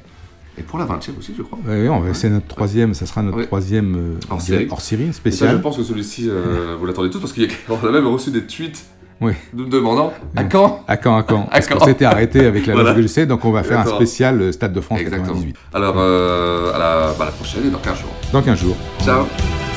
Et 0.57 0.63
pour 0.63 0.77
la 0.77 0.85
20e 0.85 1.17
aussi, 1.17 1.33
je 1.37 1.43
crois. 1.43 1.57
Ouais, 1.65 1.87
c'est 2.13 2.29
notre 2.29 2.47
troisième, 2.47 2.93
ça 2.93 3.05
sera 3.05 3.21
notre 3.23 3.37
Ouais. 3.37 3.45
troisième 3.45 3.95
euh, 3.95 4.19
Hors 4.29 4.41
série. 4.41 4.67
hors 4.69 4.81
série 4.81 5.03
Et 5.03 5.07
ça, 5.07 5.13
spécial. 5.13 5.51
je 5.55 5.61
pense 5.61 5.77
que 5.77 5.83
celui-ci, 5.83 6.27
euh, 6.29 6.75
vous 6.79 6.85
l'attendez 6.85 7.09
tous 7.09 7.19
parce 7.21 7.31
qu'on 7.33 7.87
a 7.87 7.91
même 7.91 8.05
reçu 8.07 8.31
des 8.31 8.45
tweets 8.45 8.83
Oui. 9.21 9.31
nous 9.53 9.65
demandant 9.65 10.11
à 10.35 10.43
quand? 10.43 10.83
À 10.89 10.97
quand, 10.97 11.15
à 11.15 11.23
quand 11.29 11.43
À 11.43 11.51
Parce 11.51 11.67
qu'on 11.67 11.79
quand 11.79 11.85
s'était 11.85 12.03
arrêté 12.03 12.45
avec 12.45 12.65
la 12.67 12.73
Voilà. 12.73 12.93
GC, 13.01 13.25
donc 13.27 13.45
on 13.45 13.51
va 13.51 13.63
faire 13.63 13.79
un 13.79 13.85
spécial 13.85 14.41
euh, 14.41 14.51
Stade 14.51 14.73
de 14.73 14.81
France 14.81 14.99
Exactement. 14.99 15.27
98. 15.29 15.55
Alors, 15.73 15.95
euh, 15.97 16.73
à 16.73 16.77
la, 16.77 17.13
bah, 17.17 17.23
à 17.23 17.25
la 17.27 17.31
prochaine 17.31 17.65
et 17.67 17.69
dans 17.69 17.79
15 17.79 17.99
jours. 18.01 18.11
Dans 18.33 18.41
15 18.41 18.59
jours. 18.59 18.75
Ciao. 19.05 19.23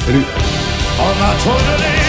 Salut. 0.05 0.22
On 0.99 1.20
m'a 1.20 2.03